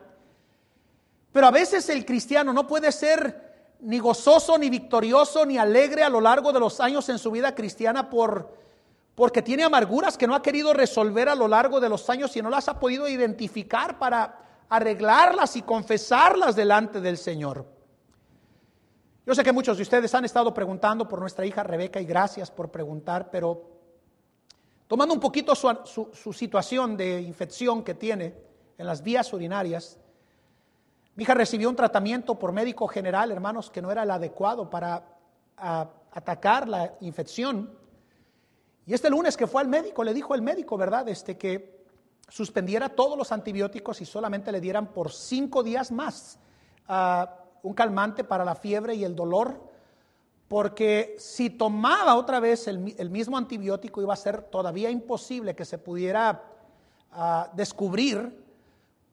Pero 1.32 1.48
a 1.48 1.50
veces 1.50 1.88
el 1.88 2.04
cristiano 2.04 2.52
no 2.52 2.64
puede 2.64 2.92
ser 2.92 3.47
ni 3.80 3.98
gozoso, 3.98 4.58
ni 4.58 4.70
victorioso, 4.70 5.46
ni 5.46 5.58
alegre 5.58 6.02
a 6.02 6.08
lo 6.08 6.20
largo 6.20 6.52
de 6.52 6.60
los 6.60 6.80
años 6.80 7.08
en 7.08 7.18
su 7.18 7.30
vida 7.30 7.54
cristiana 7.54 8.10
por, 8.10 8.52
porque 9.14 9.42
tiene 9.42 9.64
amarguras 9.64 10.18
que 10.18 10.26
no 10.26 10.34
ha 10.34 10.42
querido 10.42 10.72
resolver 10.72 11.28
a 11.28 11.34
lo 11.34 11.48
largo 11.48 11.80
de 11.80 11.88
los 11.88 12.08
años 12.10 12.36
y 12.36 12.42
no 12.42 12.50
las 12.50 12.68
ha 12.68 12.78
podido 12.78 13.08
identificar 13.08 13.98
para 13.98 14.64
arreglarlas 14.68 15.56
y 15.56 15.62
confesarlas 15.62 16.56
delante 16.56 17.00
del 17.00 17.16
Señor. 17.16 17.66
Yo 19.26 19.34
sé 19.34 19.44
que 19.44 19.52
muchos 19.52 19.76
de 19.76 19.82
ustedes 19.82 20.14
han 20.14 20.24
estado 20.24 20.54
preguntando 20.54 21.06
por 21.06 21.20
nuestra 21.20 21.44
hija 21.44 21.62
Rebeca 21.62 22.00
y 22.00 22.06
gracias 22.06 22.50
por 22.50 22.70
preguntar, 22.70 23.28
pero 23.30 23.62
tomando 24.86 25.12
un 25.12 25.20
poquito 25.20 25.54
su, 25.54 26.32
situación 26.32 26.96
de 26.96 27.20
infección 27.20 27.84
que 27.84 27.94
tiene 27.94 28.34
en 28.78 28.86
las 28.86 29.02
vías 29.02 29.30
urinarias, 29.32 29.98
mi 31.18 31.24
hija 31.24 31.34
recibió 31.34 31.68
un 31.68 31.74
tratamiento 31.74 32.38
por 32.38 32.52
médico 32.52 32.86
general, 32.86 33.32
hermanos, 33.32 33.72
que 33.72 33.82
no 33.82 33.90
era 33.90 34.04
el 34.04 34.10
adecuado 34.12 34.70
para 34.70 35.02
atacar 36.12 36.68
la 36.68 36.94
infección. 37.00 37.76
Y 38.86 38.94
este 38.94 39.10
lunes 39.10 39.36
que 39.36 39.48
fue 39.48 39.60
al 39.60 39.66
médico, 39.66 40.04
le 40.04 40.14
dijo 40.14 40.36
el 40.36 40.42
médico, 40.42 40.76
¿verdad? 40.76 41.08
Este, 41.08 41.36
que 41.36 41.84
suspendiera 42.28 42.90
todos 42.90 43.18
los 43.18 43.32
antibióticos 43.32 44.00
y 44.00 44.04
solamente 44.04 44.52
le 44.52 44.60
dieran 44.60 44.92
por 44.92 45.10
cinco 45.10 45.64
días 45.64 45.90
más. 45.90 46.38
Uh, 46.88 47.26
un 47.66 47.74
calmante 47.74 48.22
para 48.22 48.44
la 48.44 48.54
fiebre 48.54 48.94
y 48.94 49.02
el 49.02 49.16
dolor, 49.16 49.60
porque 50.46 51.16
si 51.18 51.50
tomaba 51.50 52.14
otra 52.14 52.38
vez 52.38 52.68
el, 52.68 53.10
mismo 53.10 53.36
antibiótico 53.36 54.00
iba 54.00 54.14
a 54.14 54.16
ser 54.16 54.42
todavía 54.42 54.88
imposible 54.88 55.56
que 55.56 55.64
se 55.64 55.78
pudiera 55.78 56.44
ah, 57.10 57.50
descubrir 57.54 58.46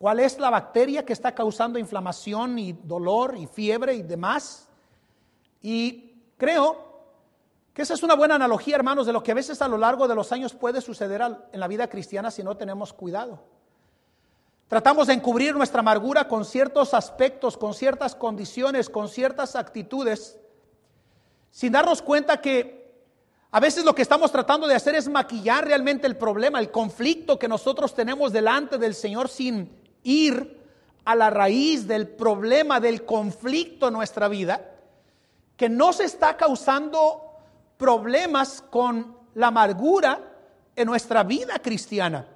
cuál 0.05 0.19
es 0.19 0.37
la 0.37 0.51
bacteria 0.51 1.03
que 1.03 1.13
está 1.13 1.33
causando 1.33 1.79
inflamación 1.79 2.59
y 2.59 2.73
dolor 2.73 3.35
y 3.35 3.47
fiebre 3.47 3.95
y 3.95 4.03
demás. 4.03 4.67
Y 5.63 6.13
creo 6.37 6.77
que 7.73 7.81
esa 7.81 7.95
es 7.95 8.03
una 8.03 8.13
buena 8.13 8.35
analogía, 8.35 8.75
hermanos, 8.75 9.07
de 9.07 9.13
lo 9.13 9.23
que 9.23 9.31
a 9.31 9.33
veces 9.33 9.63
a 9.63 9.67
lo 9.67 9.79
largo 9.79 10.07
de 10.07 10.13
los 10.13 10.31
años 10.31 10.53
puede 10.53 10.79
suceder 10.79 11.23
en 11.51 11.59
la 11.59 11.67
vida 11.67 11.89
cristiana 11.89 12.29
si 12.29 12.43
no 12.43 12.55
tenemos 12.55 12.93
cuidado. 12.93 13.45
Tratamos 14.67 15.07
de 15.07 15.13
encubrir 15.13 15.55
nuestra 15.55 15.79
amargura 15.79 16.27
con 16.27 16.45
ciertos 16.45 16.93
aspectos, 16.93 17.57
con 17.57 17.73
ciertas 17.73 18.13
condiciones, 18.13 18.91
con 18.91 19.09
ciertas 19.09 19.55
actitudes, 19.55 20.37
sin 21.49 21.71
darnos 21.71 22.03
cuenta 22.03 22.41
que 22.41 22.93
a 23.49 23.59
veces 23.59 23.83
lo 23.83 23.95
que 23.95 24.03
estamos 24.03 24.31
tratando 24.31 24.67
de 24.67 24.75
hacer 24.75 24.93
es 24.93 25.09
maquillar 25.09 25.65
realmente 25.65 26.05
el 26.05 26.15
problema, 26.15 26.59
el 26.59 26.69
conflicto 26.69 27.39
que 27.39 27.47
nosotros 27.47 27.95
tenemos 27.95 28.31
delante 28.31 28.77
del 28.77 28.93
Señor 28.93 29.29
sin 29.29 29.83
ir 30.05 30.63
a 31.03 31.15
la 31.15 31.29
raíz 31.29 31.85
del 31.87 32.07
problema, 32.07 32.79
del 32.79 33.05
conflicto 33.05 33.87
en 33.89 33.93
nuestra 33.93 34.27
vida, 34.29 34.71
que 35.57 35.67
nos 35.67 35.99
está 35.99 36.37
causando 36.37 37.21
problemas 37.77 38.63
con 38.69 39.17
la 39.35 39.47
amargura 39.47 40.31
en 40.75 40.87
nuestra 40.87 41.23
vida 41.23 41.59
cristiana. 41.59 42.27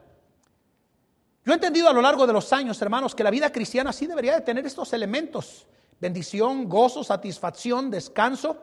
Yo 1.46 1.54
he 1.54 1.56
entendido 1.56 1.90
a 1.90 1.94
lo 1.94 2.02
largo 2.02 2.28
de 2.28 2.34
los 2.34 2.52
años, 2.54 2.82
hermanos, 2.82 3.16
que 3.16 3.24
la 3.24 3.32
vida 3.32 3.52
cristiana 3.52 3.94
sí 3.94 4.06
debería 4.06 4.36
de 4.36 4.42
tener 4.42 4.66
estos 4.66 4.94
elementos. 4.94 5.66
Bendición, 6.00 6.70
gozo, 6.70 7.04
satisfacción, 7.04 7.90
descanso. 7.90 8.58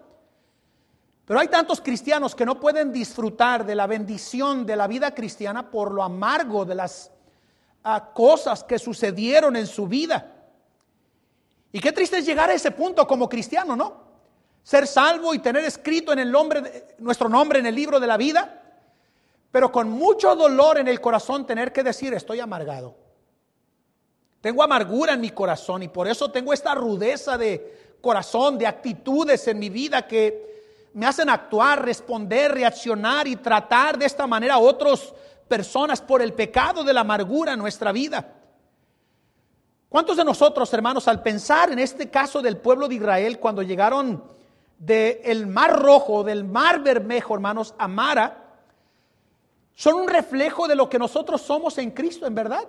Pero 1.25 1.40
hay 1.40 1.48
tantos 1.48 1.80
cristianos 1.80 2.34
que 2.34 2.46
no 2.46 2.60
pueden 2.60 2.92
disfrutar 2.92 3.66
de 3.66 3.75
la 3.75 3.86
bendición 3.86 4.64
de 4.64 4.76
la 4.76 4.86
vida 4.86 5.14
cristiana 5.14 5.70
por 5.70 5.90
lo 5.90 6.02
amargo 6.02 6.64
de 6.64 6.76
las 6.76 7.10
ah, 7.95 8.12
cosas 8.12 8.64
que 8.64 8.78
sucedieron 8.78 9.57
en 9.57 9.66
su 9.66 9.87
vida. 9.87 10.35
Y 11.73 11.81
qué 11.81 11.93
triste 11.93 12.19
es 12.19 12.26
llegar 12.26 12.50
a 12.50 12.55
ese 12.55 12.71
punto 12.71 13.07
como 13.07 13.28
cristiano, 13.28 13.76
¿no? 13.76 14.07
Ser 14.62 14.87
salvo 14.87 15.33
y 15.35 15.38
tener 15.38 15.64
escrito 15.64 16.12
en 16.12 16.19
el 16.19 16.31
nombre, 16.31 16.95
nuestro 16.99 17.28
nombre 17.28 17.59
en 17.59 17.66
el 17.66 17.75
libro 17.75 18.00
de 18.00 18.07
la 18.07 18.16
vida 18.16 18.62
pero 19.57 19.73
con 19.73 19.88
mucho 19.88 20.37
dolor 20.37 20.76
en 20.76 20.87
el 20.87 21.00
corazón 21.00 21.47
tener 21.47 21.73
que 21.73 21.83
decir, 21.83 22.12
estoy 22.12 22.40
amargado. 22.40 22.95
Tengo 24.43 24.62
amargura 24.62 25.14
en 25.14 25.23
mi 25.23 25.31
corazón 25.31 25.83
y 25.83 25.88
por 25.88 26.07
eso 26.07 26.31
tengo 26.31 26.52
esta 26.52 26.75
rudeza 26.75 27.38
de 27.38 27.97
corazón, 28.02 28.59
de 28.59 28.66
actitudes 28.66 29.49
en 29.49 29.59
mi 29.59 29.71
vida 29.71 30.07
que 30.07 30.90
me 30.93 31.07
hacen 31.07 31.31
actuar, 31.31 31.83
responder, 31.87 32.52
reaccionar 32.52 33.26
y 33.26 33.37
tratar 33.37 33.97
de 33.97 34.05
esta 34.05 34.26
manera 34.26 34.57
a 34.57 34.59
otras 34.59 35.14
personas 35.48 36.00
por 36.00 36.22
el 36.22 36.32
pecado 36.32 36.84
de 36.84 36.92
la 36.92 37.00
amargura 37.00 37.52
en 37.52 37.58
nuestra 37.58 37.92
vida. 37.92 38.34
¿Cuántos 39.88 40.16
de 40.16 40.24
nosotros, 40.24 40.72
hermanos, 40.74 41.08
al 41.08 41.22
pensar 41.22 41.72
en 41.72 41.78
este 41.78 42.10
caso 42.10 42.42
del 42.42 42.56
pueblo 42.56 42.88
de 42.88 42.96
Israel 42.96 43.38
cuando 43.38 43.62
llegaron 43.62 44.24
del 44.78 45.46
Mar 45.46 45.78
Rojo, 45.80 46.24
del 46.24 46.44
Mar 46.44 46.80
Bermejo, 46.80 47.34
hermanos, 47.34 47.74
a 47.78 47.88
Mara, 47.88 48.44
son 49.74 49.94
un 49.94 50.08
reflejo 50.08 50.66
de 50.66 50.74
lo 50.74 50.88
que 50.88 50.98
nosotros 50.98 51.40
somos 51.40 51.78
en 51.78 51.90
Cristo, 51.90 52.26
en 52.26 52.34
verdad. 52.34 52.66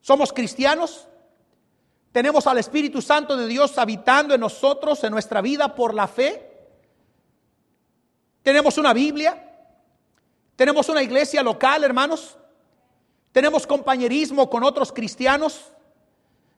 Somos 0.00 0.32
cristianos, 0.32 1.08
tenemos 2.12 2.46
al 2.46 2.56
Espíritu 2.56 3.02
Santo 3.02 3.36
de 3.36 3.46
Dios 3.46 3.76
habitando 3.76 4.34
en 4.34 4.40
nosotros, 4.40 5.04
en 5.04 5.12
nuestra 5.12 5.42
vida 5.42 5.74
por 5.74 5.92
la 5.92 6.08
fe. 6.08 6.50
Tenemos 8.42 8.78
una 8.78 8.94
Biblia, 8.94 9.45
tenemos 10.56 10.88
una 10.88 11.02
iglesia 11.02 11.42
local, 11.42 11.84
hermanos. 11.84 12.36
Tenemos 13.30 13.66
compañerismo 13.66 14.48
con 14.48 14.64
otros 14.64 14.90
cristianos. 14.90 15.72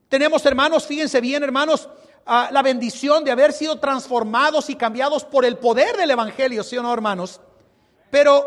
Tenemos, 0.09 0.47
hermanos, 0.47 0.87
fíjense 0.87 1.21
bien, 1.21 1.43
hermanos, 1.43 1.89
ah, 2.25 2.49
la 2.53 2.63
bendición 2.63 3.25
de 3.25 3.33
haber 3.33 3.53
sido 3.53 3.79
transformados 3.81 4.71
y 4.71 4.77
cambiados 4.77 5.25
por 5.25 5.45
el 5.45 5.59
poder 5.59 5.97
del 5.97 6.13
Evangelio, 6.13 6.63
¿sí 6.63 6.79
o 6.79 6.83
no, 6.83 6.95
hermanos? 6.95 7.41
Pero 8.11 8.47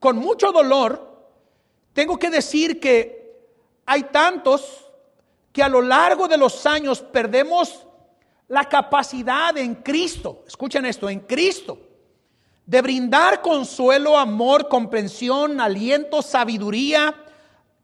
con 0.00 0.16
mucho 0.18 0.50
dolor, 0.50 1.08
tengo 1.92 2.18
que 2.18 2.30
decir 2.30 2.80
que 2.80 3.20
hay 3.86 4.02
tantos 4.04 4.86
que 5.52 5.62
a 5.62 5.68
lo 5.68 5.80
largo 5.82 6.26
de 6.28 6.36
los 6.36 6.66
años 6.66 7.00
perdemos 7.00 7.86
la 8.48 8.68
capacidad 8.68 9.56
en 9.56 9.76
Cristo, 9.76 10.42
escuchen 10.46 10.84
esto, 10.84 11.08
en 11.08 11.20
Cristo, 11.20 11.78
de 12.70 12.80
brindar 12.82 13.42
consuelo, 13.42 14.16
amor, 14.16 14.68
comprensión, 14.68 15.60
aliento, 15.60 16.22
sabiduría 16.22 17.12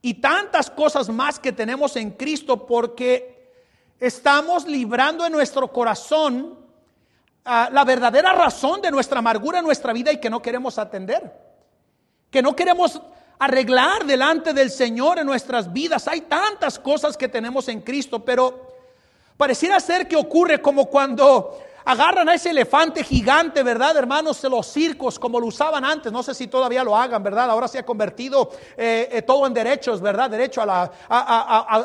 y 0.01 0.13
tantas 0.13 0.71
cosas 0.71 1.09
más 1.09 1.39
que 1.39 1.51
tenemos 1.51 1.97
en 1.97 2.11
Cristo 2.11 2.65
porque 2.65 3.51
estamos 3.99 4.65
librando 4.65 5.25
en 5.25 5.33
nuestro 5.33 5.73
corazón 5.73 6.57
ah, 7.43 7.67
la 7.69 7.83
verdadera 7.83 8.31
razón 8.31 8.81
de 8.81 8.89
nuestra 8.89 9.19
amargura 9.19 9.59
en 9.59 9.65
nuestra 9.65 9.91
vida 9.91 10.13
y 10.13 10.21
que 10.21 10.29
no 10.29 10.41
queremos 10.41 10.77
atender 10.77 11.33
que 12.29 12.41
no 12.41 12.55
queremos 12.55 13.01
arreglar 13.39 14.05
delante 14.05 14.53
del 14.53 14.71
Señor 14.71 15.19
en 15.19 15.25
nuestras 15.25 15.73
vidas. 15.73 16.07
Hay 16.07 16.21
tantas 16.21 16.79
cosas 16.79 17.17
que 17.17 17.27
tenemos 17.27 17.67
en 17.67 17.81
Cristo, 17.81 18.23
pero 18.23 18.71
pareciera 19.35 19.81
ser 19.81 20.07
que 20.07 20.15
ocurre 20.15 20.61
como 20.61 20.85
cuando 20.85 21.59
agarran 21.87 22.27
a 22.27 22.33
ese 22.33 22.49
elefante 22.49 23.01
gigante, 23.01 23.63
¿verdad, 23.63 23.95
hermanos? 23.95 24.41
De 24.41 24.49
los 24.49 24.67
circos, 24.67 25.17
como 25.17 25.39
lo 25.39 25.47
usaban 25.47 25.85
antes. 25.85 26.11
No 26.11 26.21
sé 26.21 26.33
si 26.33 26.47
todavía 26.47 26.83
lo 26.83 26.97
hagan, 26.97 27.23
¿verdad? 27.23 27.49
Ahora 27.49 27.69
se 27.69 27.79
ha 27.79 27.85
convertido 27.85 28.51
eh, 28.75 29.07
eh, 29.09 29.21
todo 29.21 29.47
en 29.47 29.53
derechos, 29.53 30.01
¿verdad? 30.01 30.29
Derecho 30.29 30.61
a, 30.61 30.91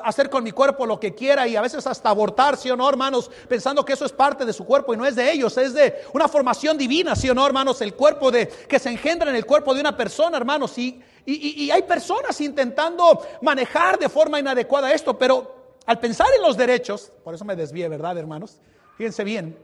hacer 0.05 0.29
con 0.29 0.43
mi 0.43 0.51
cuerpo 0.51 0.87
lo 0.87 0.99
que 0.99 1.15
quiera 1.15 1.47
y 1.47 1.55
a 1.55 1.61
veces 1.61 1.87
hasta 1.87 2.09
abortar, 2.09 2.57
¿sí 2.57 2.69
o 2.69 2.77
no, 2.77 2.89
hermanos? 2.89 3.31
Pensando 3.49 3.85
que 3.85 3.93
eso 3.93 4.05
es 4.05 4.13
parte 4.13 4.45
de 4.45 4.53
su 4.53 4.65
cuerpo 4.65 4.93
y 4.93 4.97
no 4.97 5.07
es 5.07 5.15
de 5.15 5.31
ellos, 5.31 5.57
es 5.57 5.73
de 5.73 6.03
una 6.13 6.27
formación 6.27 6.77
divina, 6.77 7.15
¿sí 7.15 7.31
o 7.31 7.35
no, 7.35 7.47
hermanos? 7.47 7.81
El 7.81 7.95
cuerpo 7.95 8.33
de, 8.33 8.49
que 8.49 8.81
se 8.81 8.91
engendra 8.91 9.31
en 9.31 9.37
el 9.37 9.47
cuerpo 9.47 9.73
de 9.73 9.81
una 9.83 9.97
persona, 9.97 10.37
hermanos. 10.37 10.77
Y, 10.79 11.01
y, 11.25 11.71
hay 11.71 11.83
personas 11.83 12.41
intentando 12.41 13.23
manejar 13.41 14.01
de 14.01 14.09
forma 14.09 14.41
inadecuada 14.41 14.93
esto, 14.93 15.17
pero 15.17 15.77
al 15.87 16.01
pensar 16.01 16.27
en 16.37 16.43
los 16.43 16.57
derechos, 16.57 17.13
por 17.23 17.35
eso 17.37 17.45
me 17.45 17.55
desvíe, 17.55 17.87
¿verdad, 17.87 18.19
hermanos? 18.19 18.59
Fíjense 18.97 19.23
bien, 19.23 19.57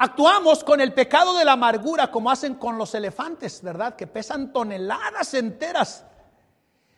Actuamos 0.00 0.62
con 0.62 0.80
el 0.80 0.92
pecado 0.92 1.36
de 1.36 1.44
la 1.44 1.52
amargura 1.52 2.08
como 2.08 2.30
hacen 2.30 2.54
con 2.54 2.78
los 2.78 2.94
elefantes, 2.94 3.60
¿verdad? 3.62 3.96
Que 3.96 4.06
pesan 4.06 4.52
toneladas 4.52 5.34
enteras. 5.34 6.04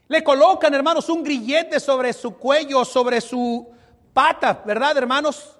Le 0.06 0.22
colocan, 0.22 0.74
hermanos, 0.74 1.08
un 1.08 1.22
grillete 1.22 1.80
sobre 1.80 2.12
su 2.12 2.36
cuello, 2.36 2.84
sobre 2.84 3.22
su 3.22 3.66
pata, 4.12 4.62
¿verdad, 4.66 4.98
hermanos? 4.98 5.56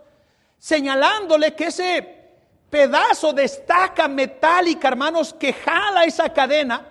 Señalándole 0.59 1.55
que 1.55 1.69
ese 1.69 2.21
pedazo 2.69 3.33
de 3.33 3.45
estaca 3.45 4.07
metálica, 4.07 4.89
hermanos, 4.89 5.33
que 5.33 5.55
jala 5.55 6.05
esa 6.05 6.31
cadena, 6.35 6.87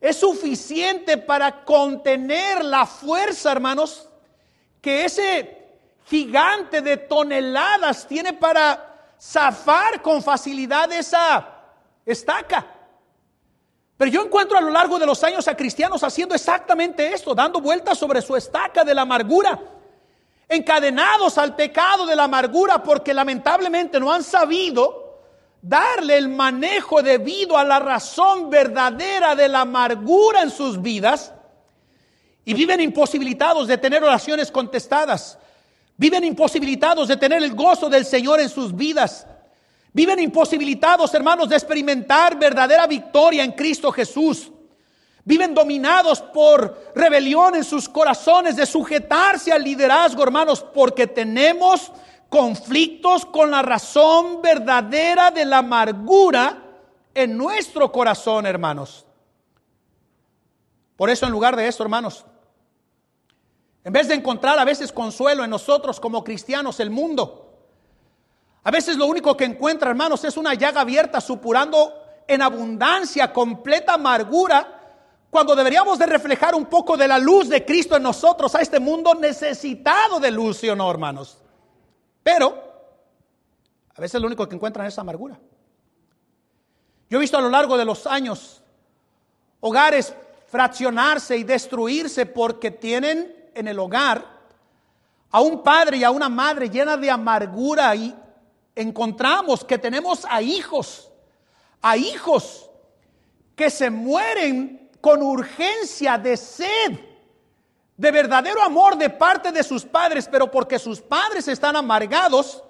es 0.00 0.16
suficiente 0.16 1.18
para 1.18 1.64
contener 1.64 2.64
la 2.64 2.84
fuerza, 2.84 3.52
hermanos, 3.52 4.08
que 4.80 5.04
ese 5.04 5.58
gigante 6.06 6.82
de 6.82 6.96
toneladas 6.96 8.08
tiene 8.08 8.32
para 8.32 8.91
zafar 9.22 10.02
con 10.02 10.22
facilidad 10.22 10.90
esa 10.92 11.46
estaca. 12.04 12.66
Pero 13.96 14.10
yo 14.10 14.24
encuentro 14.24 14.58
a 14.58 14.60
lo 14.60 14.70
largo 14.70 14.98
de 14.98 15.06
los 15.06 15.22
años 15.22 15.46
a 15.46 15.56
cristianos 15.56 16.02
haciendo 16.02 16.34
exactamente 16.34 17.12
esto, 17.12 17.34
dando 17.34 17.60
vueltas 17.60 17.98
sobre 17.98 18.20
su 18.20 18.34
estaca 18.34 18.82
de 18.82 18.94
la 18.94 19.02
amargura, 19.02 19.60
encadenados 20.48 21.38
al 21.38 21.54
pecado 21.54 22.04
de 22.04 22.16
la 22.16 22.24
amargura 22.24 22.82
porque 22.82 23.14
lamentablemente 23.14 24.00
no 24.00 24.12
han 24.12 24.24
sabido 24.24 25.20
darle 25.62 26.16
el 26.16 26.28
manejo 26.28 27.00
debido 27.00 27.56
a 27.56 27.62
la 27.62 27.78
razón 27.78 28.50
verdadera 28.50 29.36
de 29.36 29.48
la 29.48 29.60
amargura 29.60 30.42
en 30.42 30.50
sus 30.50 30.82
vidas 30.82 31.32
y 32.44 32.54
viven 32.54 32.80
imposibilitados 32.80 33.68
de 33.68 33.78
tener 33.78 34.02
oraciones 34.02 34.50
contestadas, 34.50 35.38
viven 36.02 36.24
imposibilitados 36.24 37.06
de 37.06 37.16
tener 37.16 37.42
el 37.42 37.54
gozo 37.54 37.88
del 37.88 38.04
Señor 38.04 38.40
en 38.40 38.48
sus 38.48 38.74
vidas 38.74 39.26
Viven 39.92 40.18
imposibilitados, 40.20 41.12
hermanos, 41.12 41.48
de 41.48 41.56
experimentar 41.56 42.38
verdadera 42.38 42.86
victoria 42.86 43.44
en 43.44 43.52
Cristo 43.52 43.92
Jesús. 43.92 44.50
Viven 45.24 45.54
dominados 45.54 46.20
por 46.20 46.92
rebelión 46.94 47.54
en 47.54 47.62
sus 47.62 47.88
corazones, 47.88 48.56
de 48.56 48.64
sujetarse 48.64 49.52
al 49.52 49.62
liderazgo, 49.62 50.22
hermanos, 50.22 50.64
porque 50.74 51.06
tenemos 51.06 51.92
conflictos 52.30 53.26
con 53.26 53.50
la 53.50 53.60
razón 53.60 54.40
verdadera 54.40 55.30
de 55.30 55.44
la 55.44 55.58
amargura 55.58 56.62
en 57.14 57.36
nuestro 57.36 57.92
corazón, 57.92 58.46
hermanos. 58.46 59.04
Por 60.96 61.10
eso, 61.10 61.26
en 61.26 61.32
lugar 61.32 61.54
de 61.54 61.68
eso, 61.68 61.82
hermanos, 61.82 62.24
en 63.84 63.92
vez 63.92 64.08
de 64.08 64.14
encontrar 64.14 64.58
a 64.58 64.64
veces 64.64 64.92
consuelo 64.92 65.44
en 65.44 65.50
nosotros 65.50 65.98
como 65.98 66.22
cristianos, 66.22 66.78
el 66.80 66.90
mundo, 66.90 67.42
a 68.64 68.70
veces 68.70 68.96
lo 68.96 69.06
único 69.06 69.36
que 69.36 69.44
encuentra, 69.44 69.90
hermanos, 69.90 70.24
es 70.24 70.36
una 70.36 70.54
llaga 70.54 70.82
abierta 70.82 71.20
supurando 71.20 71.92
en 72.28 72.42
abundancia, 72.42 73.32
completa 73.32 73.94
amargura, 73.94 74.78
cuando 75.30 75.56
deberíamos 75.56 75.98
de 75.98 76.06
reflejar 76.06 76.54
un 76.54 76.66
poco 76.66 76.96
de 76.96 77.08
la 77.08 77.18
luz 77.18 77.48
de 77.48 77.64
Cristo 77.64 77.96
en 77.96 78.02
nosotros 78.02 78.54
a 78.54 78.60
este 78.60 78.78
mundo 78.78 79.14
necesitado 79.14 80.20
de 80.20 80.30
luz, 80.30 80.58
¿sí 80.58 80.68
o 80.68 80.76
no, 80.76 80.88
hermanos? 80.90 81.38
Pero 82.22 82.54
a 83.94 84.00
veces 84.00 84.20
lo 84.20 84.26
único 84.26 84.48
que 84.48 84.54
encuentran 84.54 84.86
es 84.86 84.98
amargura. 84.98 85.38
Yo 87.08 87.18
he 87.18 87.20
visto 87.20 87.36
a 87.36 87.40
lo 87.40 87.50
largo 87.50 87.76
de 87.76 87.84
los 87.84 88.06
años 88.06 88.62
hogares 89.60 90.14
fraccionarse 90.46 91.36
y 91.36 91.44
destruirse 91.44 92.26
porque 92.26 92.70
tienen 92.70 93.41
en 93.54 93.68
el 93.68 93.78
hogar 93.78 94.24
a 95.30 95.40
un 95.40 95.62
padre 95.62 95.96
y 95.96 96.04
a 96.04 96.10
una 96.10 96.28
madre 96.28 96.68
llena 96.68 96.96
de 96.96 97.10
amargura 97.10 97.94
y 97.94 98.14
encontramos 98.74 99.64
que 99.64 99.78
tenemos 99.78 100.26
a 100.28 100.42
hijos, 100.42 101.10
a 101.80 101.96
hijos 101.96 102.70
que 103.56 103.70
se 103.70 103.90
mueren 103.90 104.90
con 105.00 105.22
urgencia 105.22 106.18
de 106.18 106.36
sed, 106.36 106.98
de 107.96 108.10
verdadero 108.10 108.62
amor 108.62 108.96
de 108.96 109.10
parte 109.10 109.52
de 109.52 109.62
sus 109.62 109.84
padres, 109.84 110.28
pero 110.30 110.50
porque 110.50 110.78
sus 110.78 111.00
padres 111.00 111.48
están 111.48 111.76
amargados, 111.76 112.62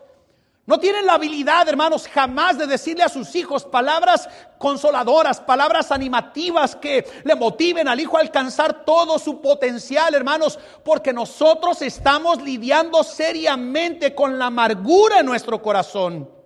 no 0.65 0.79
tienen 0.79 1.07
la 1.07 1.15
habilidad, 1.15 1.69
hermanos, 1.69 2.07
jamás 2.07 2.57
de 2.57 2.69
decirle 2.69 3.03
a 3.03 3.09
sus 3.09 3.35
hijos 3.35 3.65
palabras 3.65 4.29
consoladoras, 4.59 5.41
palabras 5.41 5.91
animativas 5.91 6.77
que 6.77 7.05
le 7.25 7.35
motiven 7.35 7.89
al 7.89 7.99
hijo 7.99 8.17
a 8.17 8.21
alcanzar 8.21 8.85
todo 8.85 9.19
su 9.19 9.41
potencial, 9.41 10.15
hermanos, 10.15 10.61
porque 10.85 11.13
nosotros 11.13 11.83
estamos 11.83 12.41
lidiando 12.43 13.03
seriamente 13.03 14.15
con 14.15 14.39
la 14.39 14.47
amargura 14.47 15.19
en 15.19 15.27
nuestro 15.27 15.61
corazón. 15.61 16.42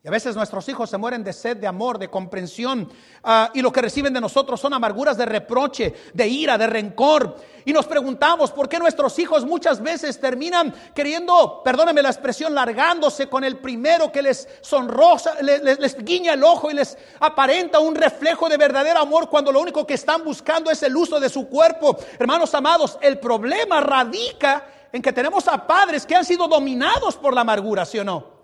Y 0.00 0.06
a 0.06 0.12
veces 0.12 0.36
nuestros 0.36 0.68
hijos 0.68 0.88
se 0.88 0.96
mueren 0.96 1.24
de 1.24 1.32
sed, 1.32 1.56
de 1.56 1.66
amor, 1.66 1.98
de 1.98 2.08
comprensión, 2.08 2.88
ah, 3.24 3.50
y 3.52 3.60
lo 3.60 3.72
que 3.72 3.82
reciben 3.82 4.12
de 4.12 4.20
nosotros 4.20 4.60
son 4.60 4.72
amarguras 4.72 5.16
de 5.16 5.26
reproche, 5.26 5.92
de 6.14 6.28
ira, 6.28 6.56
de 6.56 6.68
rencor. 6.68 7.34
Y 7.64 7.72
nos 7.72 7.86
preguntamos 7.86 8.52
por 8.52 8.68
qué 8.68 8.78
nuestros 8.78 9.18
hijos 9.18 9.44
muchas 9.44 9.82
veces 9.82 10.20
terminan 10.20 10.72
queriendo, 10.94 11.62
perdónenme 11.64 12.00
la 12.00 12.10
expresión, 12.10 12.54
largándose 12.54 13.28
con 13.28 13.42
el 13.42 13.58
primero 13.58 14.12
que 14.12 14.22
les 14.22 14.48
sonrosa, 14.60 15.42
les, 15.42 15.80
les 15.80 16.04
guiña 16.04 16.34
el 16.34 16.44
ojo 16.44 16.70
y 16.70 16.74
les 16.74 16.96
aparenta 17.18 17.80
un 17.80 17.96
reflejo 17.96 18.48
de 18.48 18.56
verdadero 18.56 19.00
amor 19.00 19.28
cuando 19.28 19.50
lo 19.50 19.60
único 19.60 19.84
que 19.84 19.94
están 19.94 20.22
buscando 20.22 20.70
es 20.70 20.80
el 20.84 20.96
uso 20.96 21.18
de 21.18 21.28
su 21.28 21.48
cuerpo. 21.48 21.96
Hermanos 22.20 22.54
amados, 22.54 22.98
el 23.02 23.18
problema 23.18 23.80
radica 23.80 24.64
en 24.92 25.02
que 25.02 25.12
tenemos 25.12 25.48
a 25.48 25.66
padres 25.66 26.06
que 26.06 26.14
han 26.14 26.24
sido 26.24 26.46
dominados 26.46 27.16
por 27.16 27.34
la 27.34 27.40
amargura, 27.40 27.84
¿sí 27.84 27.98
o 27.98 28.04
no? 28.04 28.37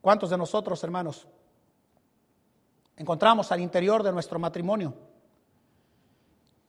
¿Cuántos 0.00 0.30
de 0.30 0.38
nosotros, 0.38 0.82
hermanos, 0.84 1.26
encontramos 2.96 3.50
al 3.52 3.60
interior 3.60 4.02
de 4.02 4.12
nuestro 4.12 4.38
matrimonio 4.38 4.94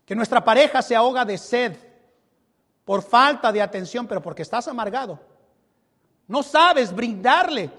que 0.06 0.16
nuestra 0.16 0.44
pareja 0.44 0.82
se 0.82 0.96
ahoga 0.96 1.24
de 1.24 1.38
sed 1.38 1.78
por 2.84 3.04
falta 3.04 3.52
de 3.52 3.62
atención, 3.62 4.08
pero 4.08 4.22
porque 4.22 4.42
estás 4.42 4.68
amargado? 4.68 5.20
No 6.28 6.44
sabes 6.44 6.94
brindarle 6.94 7.72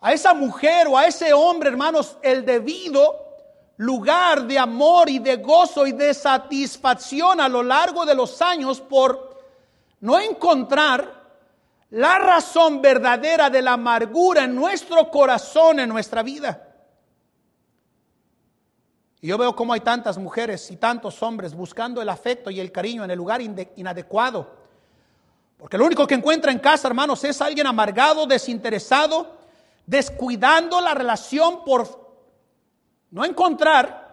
a 0.00 0.12
esa 0.12 0.34
mujer 0.34 0.86
o 0.88 0.96
a 0.96 1.06
ese 1.06 1.32
hombre, 1.32 1.70
hermanos, 1.70 2.16
el 2.22 2.44
debido 2.44 3.26
lugar 3.78 4.46
de 4.46 4.58
amor 4.58 5.08
y 5.10 5.18
de 5.18 5.36
gozo 5.36 5.86
y 5.86 5.92
de 5.92 6.14
satisfacción 6.14 7.40
a 7.40 7.48
lo 7.48 7.62
largo 7.62 8.06
de 8.06 8.14
los 8.14 8.40
años 8.40 8.80
por 8.80 9.36
no 10.00 10.18
encontrar 10.18 11.25
la 11.90 12.18
razón 12.18 12.82
verdadera 12.82 13.48
de 13.48 13.62
la 13.62 13.74
amargura 13.74 14.44
en 14.44 14.54
nuestro 14.54 15.10
corazón, 15.10 15.80
en 15.80 15.88
nuestra 15.88 16.22
vida. 16.22 16.62
Y 19.20 19.28
yo 19.28 19.38
veo 19.38 19.54
cómo 19.56 19.72
hay 19.72 19.80
tantas 19.80 20.18
mujeres 20.18 20.70
y 20.70 20.76
tantos 20.76 21.22
hombres 21.22 21.54
buscando 21.54 22.02
el 22.02 22.08
afecto 22.08 22.50
y 22.50 22.60
el 22.60 22.70
cariño 22.72 23.04
en 23.04 23.10
el 23.10 23.18
lugar 23.18 23.40
inadecuado. 23.40 24.56
Porque 25.56 25.78
lo 25.78 25.86
único 25.86 26.06
que 26.06 26.14
encuentra 26.14 26.52
en 26.52 26.58
casa, 26.58 26.88
hermanos, 26.88 27.24
es 27.24 27.40
alguien 27.40 27.66
amargado, 27.66 28.26
desinteresado, 28.26 29.38
descuidando 29.86 30.80
la 30.80 30.92
relación 30.92 31.64
por 31.64 32.06
no 33.10 33.24
encontrar 33.24 34.06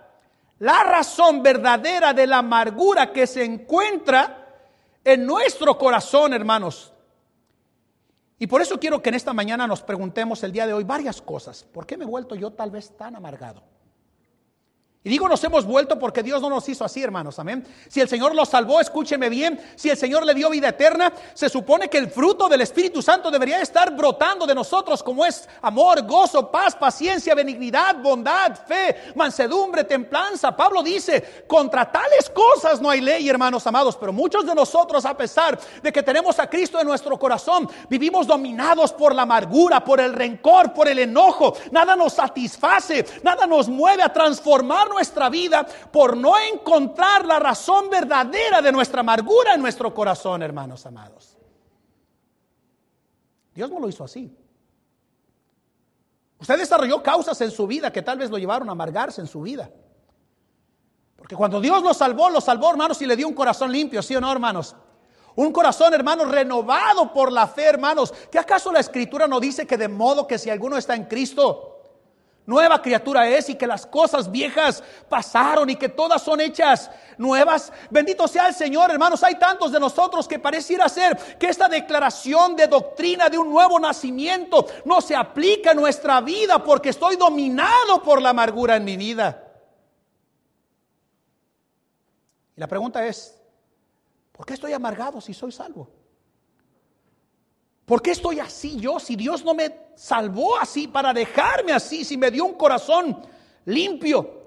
la 0.59 0.83
razón 0.83 1.43
verdadera 1.43 2.13
de 2.13 2.25
la 2.25 2.37
amargura 2.37 3.11
que 3.11 3.27
se 3.27 3.43
encuentra 3.43 4.47
en 5.03 5.25
nuestro 5.25 5.77
corazón, 5.77 6.33
hermanos. 6.33 6.92
Y 8.43 8.47
por 8.47 8.61
eso 8.61 8.77
quiero 8.77 9.01
que 9.01 9.07
en 9.07 9.15
esta 9.15 9.31
mañana 9.31 9.65
nos 9.67 9.83
preguntemos 9.83 10.43
el 10.43 10.51
día 10.51 10.67
de 10.67 10.73
hoy 10.73 10.83
varias 10.83 11.21
cosas. 11.21 11.63
¿Por 11.63 11.85
qué 11.85 11.95
me 11.95 12.03
he 12.03 12.07
vuelto 12.07 12.35
yo 12.35 12.51
tal 12.51 12.71
vez 12.71 12.91
tan 12.97 13.15
amargado? 13.15 13.63
Y 15.05 15.09
digo 15.09 15.27
nos 15.27 15.43
hemos 15.43 15.65
vuelto 15.65 15.99
porque 15.99 16.23
Dios 16.23 16.41
no 16.41 16.49
nos 16.49 16.69
hizo 16.69 16.85
así, 16.85 17.03
hermanos, 17.03 17.37
amén. 17.37 17.67
Si 17.89 17.99
el 17.99 18.07
Señor 18.07 18.33
los 18.33 18.47
salvó, 18.47 18.79
escúcheme 18.79 19.27
bien, 19.27 19.59
si 19.75 19.89
el 19.89 19.97
Señor 19.97 20.25
le 20.25 20.33
dio 20.33 20.49
vida 20.49 20.69
eterna, 20.69 21.11
se 21.33 21.49
supone 21.49 21.89
que 21.89 21.97
el 21.97 22.09
fruto 22.09 22.47
del 22.47 22.61
Espíritu 22.61 23.01
Santo 23.01 23.29
debería 23.29 23.59
estar 23.59 23.93
brotando 23.97 24.47
de 24.47 24.55
nosotros 24.55 25.03
como 25.03 25.25
es 25.25 25.49
amor, 25.61 26.07
gozo, 26.07 26.49
paz, 26.49 26.73
paciencia, 26.75 27.35
benignidad, 27.35 27.97
bondad, 27.97 28.55
fe, 28.65 29.11
mansedumbre, 29.15 29.83
templanza. 29.83 30.55
Pablo 30.55 30.81
dice, 30.81 31.43
contra 31.47 31.91
tales 31.91 32.29
cosas 32.29 32.79
no 32.79 32.89
hay 32.89 33.01
ley, 33.01 33.27
hermanos 33.27 33.67
amados, 33.67 33.97
pero 33.97 34.13
muchos 34.13 34.45
de 34.45 34.55
nosotros, 34.55 35.03
a 35.03 35.17
pesar 35.17 35.59
de 35.81 35.91
que 35.91 36.01
tenemos 36.01 36.39
a 36.39 36.49
Cristo 36.49 36.79
en 36.79 36.87
nuestro 36.87 37.19
corazón, 37.19 37.69
vivimos 37.89 38.25
dominados 38.25 38.93
por 38.93 39.13
la 39.13 39.23
amargura, 39.23 39.83
por 39.83 39.99
el 39.99 40.13
rencor, 40.13 40.71
por 40.71 40.87
el 40.87 40.99
enojo. 40.99 41.55
Nada 41.71 41.93
nos 41.97 42.13
satisface, 42.13 43.05
nada 43.21 43.45
nos 43.45 43.67
mueve 43.67 44.01
a 44.01 44.13
transformar 44.13 44.92
nuestra 44.93 45.29
vida 45.29 45.65
por 45.91 46.15
no 46.15 46.33
encontrar 46.37 47.25
la 47.25 47.39
razón 47.39 47.89
verdadera 47.89 48.61
de 48.61 48.71
nuestra 48.71 49.01
amargura 49.01 49.55
en 49.55 49.61
nuestro 49.61 49.93
corazón, 49.93 50.41
hermanos 50.43 50.85
amados. 50.85 51.37
Dios 53.53 53.69
no 53.69 53.79
lo 53.79 53.89
hizo 53.89 54.03
así. 54.03 54.35
Usted 56.39 56.57
desarrolló 56.57 57.01
causas 57.01 57.39
en 57.41 57.51
su 57.51 57.67
vida 57.67 57.91
que 57.91 58.01
tal 58.01 58.17
vez 58.17 58.29
lo 58.29 58.37
llevaron 58.37 58.69
a 58.69 58.73
amargarse 58.73 59.21
en 59.21 59.27
su 59.27 59.41
vida. 59.41 59.69
Porque 61.15 61.35
cuando 61.35 61.61
Dios 61.61 61.81
lo 61.83 61.93
salvó, 61.93 62.29
lo 62.29 62.41
salvó, 62.41 62.69
hermanos, 62.69 63.01
y 63.01 63.05
le 63.05 63.15
dio 63.15 63.27
un 63.27 63.33
corazón 63.33 63.71
limpio, 63.71 64.01
¿sí 64.01 64.15
o 64.15 64.21
no, 64.21 64.31
hermanos? 64.31 64.75
Un 65.35 65.51
corazón, 65.51 65.93
hermanos, 65.93 66.29
renovado 66.29 67.13
por 67.13 67.31
la 67.31 67.47
fe, 67.47 67.63
hermanos. 67.63 68.13
¿Que 68.29 68.39
acaso 68.39 68.71
la 68.71 68.81
escritura 68.81 69.27
no 69.27 69.39
dice 69.39 69.65
que 69.65 69.77
de 69.77 69.87
modo 69.87 70.27
que 70.27 70.37
si 70.37 70.49
alguno 70.49 70.77
está 70.77 70.95
en 70.95 71.05
Cristo, 71.05 71.72
nueva 72.45 72.81
criatura 72.81 73.27
es 73.27 73.49
y 73.49 73.55
que 73.55 73.67
las 73.67 73.85
cosas 73.85 74.29
viejas 74.29 74.83
pasaron 75.09 75.69
y 75.69 75.75
que 75.75 75.89
todas 75.89 76.21
son 76.21 76.41
hechas 76.41 76.91
nuevas. 77.17 77.71
Bendito 77.89 78.27
sea 78.27 78.47
el 78.47 78.53
Señor, 78.53 78.91
hermanos. 78.91 79.23
Hay 79.23 79.35
tantos 79.35 79.71
de 79.71 79.79
nosotros 79.79 80.27
que 80.27 80.39
pareciera 80.39 80.89
ser 80.89 81.17
que 81.37 81.47
esta 81.47 81.67
declaración 81.67 82.55
de 82.55 82.67
doctrina 82.67 83.29
de 83.29 83.37
un 83.37 83.49
nuevo 83.49 83.79
nacimiento 83.79 84.67
no 84.85 85.01
se 85.01 85.15
aplica 85.15 85.71
a 85.71 85.75
nuestra 85.75 86.21
vida 86.21 86.63
porque 86.63 86.89
estoy 86.89 87.15
dominado 87.15 88.01
por 88.03 88.21
la 88.21 88.29
amargura 88.29 88.75
en 88.75 88.85
mi 88.85 88.97
vida. 88.97 89.39
Y 92.55 92.59
la 92.59 92.67
pregunta 92.67 93.05
es, 93.05 93.39
¿por 94.31 94.45
qué 94.45 94.53
estoy 94.53 94.73
amargado 94.73 95.21
si 95.21 95.33
soy 95.33 95.51
salvo? 95.51 96.02
¿Por 97.85 98.01
qué 98.01 98.11
estoy 98.11 98.39
así 98.39 98.79
yo 98.79 98.99
si 98.99 99.15
Dios 99.15 99.43
no 99.43 99.53
me 99.53 99.91
salvó 99.95 100.57
así 100.57 100.87
para 100.87 101.13
dejarme 101.13 101.73
así, 101.73 102.05
si 102.05 102.17
me 102.17 102.31
dio 102.31 102.45
un 102.45 102.53
corazón 102.53 103.21
limpio? 103.65 104.41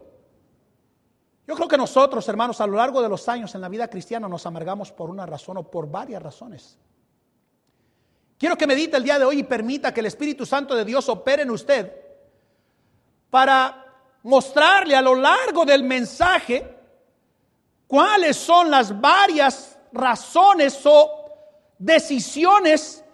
Yo 1.46 1.54
creo 1.54 1.68
que 1.68 1.76
nosotros, 1.76 2.26
hermanos, 2.28 2.60
a 2.60 2.66
lo 2.66 2.76
largo 2.76 3.02
de 3.02 3.08
los 3.08 3.28
años 3.28 3.54
en 3.54 3.60
la 3.60 3.68
vida 3.68 3.88
cristiana 3.88 4.28
nos 4.28 4.46
amargamos 4.46 4.90
por 4.90 5.10
una 5.10 5.26
razón 5.26 5.58
o 5.58 5.70
por 5.70 5.88
varias 5.88 6.22
razones. 6.22 6.78
Quiero 8.38 8.56
que 8.56 8.66
medite 8.66 8.96
el 8.96 9.04
día 9.04 9.18
de 9.18 9.24
hoy 9.24 9.40
y 9.40 9.44
permita 9.44 9.94
que 9.94 10.00
el 10.00 10.06
Espíritu 10.06 10.44
Santo 10.44 10.74
de 10.74 10.84
Dios 10.84 11.08
opere 11.08 11.42
en 11.42 11.50
usted 11.50 11.92
para 13.30 13.84
mostrarle 14.24 14.96
a 14.96 15.02
lo 15.02 15.14
largo 15.14 15.64
del 15.64 15.84
mensaje 15.84 16.76
cuáles 17.86 18.36
son 18.36 18.70
las 18.70 19.00
varias 19.00 19.78
razones 19.92 20.80
o 20.84 21.30
decisiones 21.78 23.04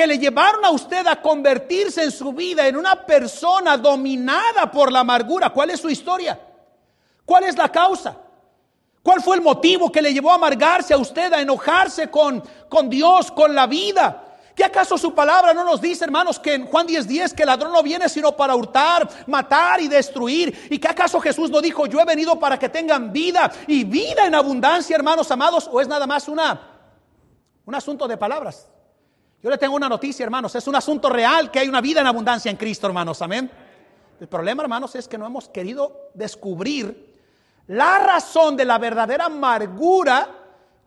que 0.00 0.06
le 0.06 0.18
llevaron 0.18 0.64
a 0.64 0.70
usted 0.70 1.06
a 1.06 1.20
convertirse 1.20 2.02
en 2.02 2.10
su 2.10 2.32
vida 2.32 2.66
en 2.66 2.74
una 2.74 3.04
persona 3.04 3.76
dominada 3.76 4.70
por 4.72 4.90
la 4.90 5.00
amargura. 5.00 5.50
¿Cuál 5.50 5.68
es 5.68 5.80
su 5.80 5.90
historia? 5.90 6.40
¿Cuál 7.22 7.44
es 7.44 7.54
la 7.58 7.68
causa? 7.68 8.16
¿Cuál 9.02 9.20
fue 9.20 9.36
el 9.36 9.42
motivo 9.42 9.92
que 9.92 10.00
le 10.00 10.14
llevó 10.14 10.30
a 10.32 10.36
amargarse 10.36 10.94
a 10.94 10.96
usted, 10.96 11.30
a 11.34 11.42
enojarse 11.42 12.08
con, 12.08 12.42
con 12.70 12.88
Dios, 12.88 13.30
con 13.30 13.54
la 13.54 13.66
vida? 13.66 14.24
¿Qué 14.54 14.64
acaso 14.64 14.96
su 14.96 15.14
palabra 15.14 15.52
no 15.52 15.64
nos 15.64 15.82
dice, 15.82 16.06
hermanos, 16.06 16.38
que 16.38 16.54
en 16.54 16.64
Juan 16.64 16.86
10:10 16.86 17.02
10, 17.04 17.34
que 17.34 17.42
el 17.42 17.48
ladrón 17.48 17.70
no 17.70 17.82
viene 17.82 18.08
sino 18.08 18.34
para 18.34 18.54
hurtar, 18.54 19.06
matar 19.26 19.82
y 19.82 19.88
destruir? 19.88 20.68
¿Y 20.70 20.78
qué 20.78 20.88
acaso 20.88 21.20
Jesús 21.20 21.50
no 21.50 21.60
dijo, 21.60 21.84
yo 21.84 22.00
he 22.00 22.06
venido 22.06 22.40
para 22.40 22.58
que 22.58 22.70
tengan 22.70 23.12
vida 23.12 23.52
y 23.66 23.84
vida 23.84 24.24
en 24.24 24.34
abundancia, 24.34 24.96
hermanos 24.96 25.30
amados? 25.30 25.68
¿O 25.70 25.78
es 25.78 25.88
nada 25.88 26.06
más 26.06 26.26
una, 26.26 26.58
un 27.66 27.74
asunto 27.74 28.08
de 28.08 28.16
palabras? 28.16 28.66
Yo 29.42 29.50
le 29.50 29.58
tengo 29.58 29.74
una 29.74 29.88
noticia, 29.88 30.24
hermanos. 30.24 30.54
Es 30.54 30.66
un 30.66 30.76
asunto 30.76 31.08
real 31.08 31.50
que 31.50 31.58
hay 31.58 31.68
una 31.68 31.80
vida 31.80 32.00
en 32.00 32.06
abundancia 32.06 32.50
en 32.50 32.56
Cristo, 32.56 32.86
hermanos. 32.86 33.22
Amén. 33.22 33.50
El 34.20 34.28
problema, 34.28 34.62
hermanos, 34.62 34.94
es 34.94 35.08
que 35.08 35.16
no 35.16 35.26
hemos 35.26 35.48
querido 35.48 36.10
descubrir 36.14 37.16
la 37.68 37.98
razón 37.98 38.56
de 38.56 38.64
la 38.64 38.78
verdadera 38.78 39.26
amargura 39.26 40.28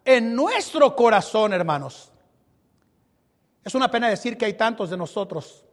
en 0.05 0.35
nuestro 0.35 0.95
corazón, 0.95 1.53
hermanos. 1.53 2.11
Es 3.63 3.73
una 3.73 3.89
pena 3.89 4.09
decir 4.09 4.37
que 4.37 4.45
hay 4.45 4.53
tantos 4.53 4.89
de 4.89 4.97
nosotros 4.97 5.63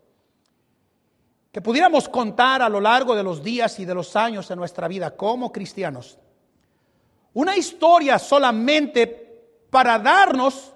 que 1.53 1.61
pudiéramos 1.61 2.09
contar 2.09 2.63
a 2.63 2.69
lo 2.69 2.81
largo 2.81 3.15
de 3.15 3.25
los 3.25 3.43
días 3.43 3.79
y 3.81 3.85
de 3.85 3.95
los 3.95 4.15
años 4.15 4.49
de 4.49 4.57
nuestra 4.57 4.87
vida 4.87 5.17
como 5.17 5.51
cristianos 5.51 6.17
una 7.33 7.57
historia 7.57 8.19
solamente 8.19 9.07
para 9.71 9.99
darnos 9.99 10.73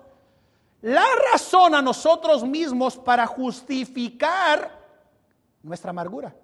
la 0.84 1.06
razón 1.32 1.74
a 1.74 1.80
nosotros 1.80 2.44
mismos 2.44 2.98
para 2.98 3.26
justificar 3.26 4.70
nuestra 5.62 5.90
amargura. 5.90 6.34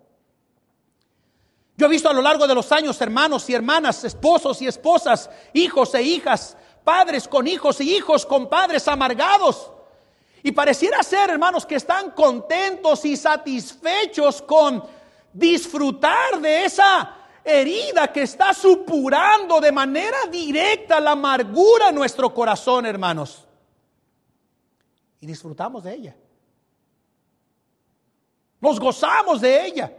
Yo 1.76 1.87
he 1.87 1.90
visto 1.90 2.09
a 2.09 2.14
lo 2.14 2.22
largo 2.22 2.46
de 2.46 2.55
los 2.55 2.72
años 2.72 2.98
hermanos 3.03 3.50
y 3.50 3.55
hermanas, 3.55 4.03
esposos 4.03 4.62
y 4.62 4.66
esposas, 4.66 5.29
hijos 5.53 5.94
e 5.94 6.03
hijas, 6.03 6.57
padres 6.83 7.29
con 7.29 7.46
hijos 7.46 7.83
y 7.83 7.94
hijos 7.94 8.24
con 8.24 8.48
padres 8.48 8.88
amargados. 8.88 9.70
Y 10.42 10.53
pareciera 10.53 11.03
ser, 11.03 11.29
hermanos, 11.29 11.66
que 11.66 11.74
están 11.74 12.12
contentos 12.12 13.05
y 13.05 13.18
satisfechos 13.18 14.40
con 14.40 14.83
disfrutar 15.35 16.40
de 16.40 16.64
esa 16.64 17.14
herida 17.44 18.11
que 18.11 18.22
está 18.22 18.55
supurando 18.55 19.61
de 19.61 19.70
manera 19.70 20.16
directa 20.31 20.98
la 20.98 21.11
amargura 21.11 21.90
en 21.90 21.94
nuestro 21.94 22.33
corazón, 22.33 22.87
hermanos 22.87 23.48
y 25.20 25.26
disfrutamos 25.26 25.85
de 25.85 25.94
ella. 25.94 26.16
Nos 28.61 28.80
gozamos 28.80 29.40
de 29.40 29.66
ella. 29.66 29.92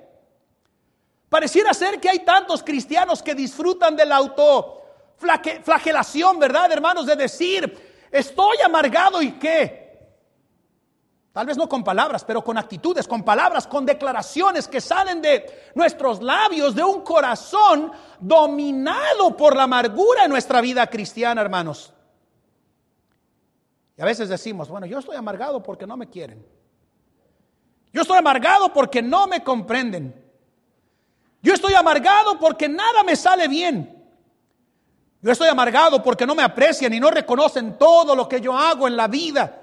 Pareciera 1.30 1.74
ser 1.74 2.00
que 2.00 2.10
hay 2.10 2.20
tantos 2.20 2.62
cristianos 2.62 3.24
que 3.24 3.34
disfrutan 3.34 3.96
de 3.96 4.06
la 4.06 4.18
autoflagelación, 4.18 6.38
¿verdad, 6.40 6.72
hermanos? 6.72 7.06
De 7.06 7.16
decir, 7.16 8.08
estoy 8.12 8.58
amargado 8.64 9.22
y 9.22 9.32
qué. 9.34 9.80
Tal 11.32 11.46
vez 11.46 11.56
no 11.56 11.70
con 11.70 11.84
palabras, 11.84 12.26
pero 12.26 12.44
con 12.44 12.58
actitudes, 12.58 13.08
con 13.08 13.24
palabras, 13.24 13.66
con 13.66 13.86
declaraciones 13.86 14.68
que 14.68 14.82
salen 14.82 15.22
de 15.22 15.72
nuestros 15.76 16.22
labios, 16.22 16.76
de 16.76 16.84
un 16.84 17.04
corazón 17.04 17.94
dominado 18.20 19.38
por 19.38 19.56
la 19.56 19.64
amargura 19.64 20.26
en 20.26 20.32
nuestra 20.32 20.60
vida 20.60 20.86
cristiana, 20.88 21.40
hermanos. 21.40 21.94
A 24.02 24.06
veces 24.06 24.30
decimos, 24.30 24.68
bueno, 24.68 24.88
yo 24.88 24.98
estoy 24.98 25.16
amargado 25.16 25.62
porque 25.62 25.86
no 25.86 25.96
me 25.96 26.10
quieren. 26.10 26.44
Yo 27.94 28.02
estoy 28.02 28.18
amargado 28.18 28.74
porque 28.74 29.00
no 29.00 29.28
me 29.28 29.44
comprenden. 29.44 30.16
Yo 31.44 31.54
estoy 31.54 31.76
amargado 31.76 32.40
porque 32.40 32.68
nada 32.68 33.04
me 33.04 33.16
sale 33.16 33.48
bien. 33.48 34.04
Yo 35.22 35.32
estoy 35.32 35.50
amargado 35.50 36.02
porque 36.02 36.26
no 36.26 36.34
me 36.34 36.42
aprecian 36.42 36.92
y 36.96 37.00
no 37.00 37.12
reconocen 37.12 37.78
todo 37.78 38.16
lo 38.16 38.28
que 38.28 38.42
yo 38.42 38.58
hago 38.58 38.88
en 38.88 38.98
la 38.98 39.08
vida. 39.08 39.60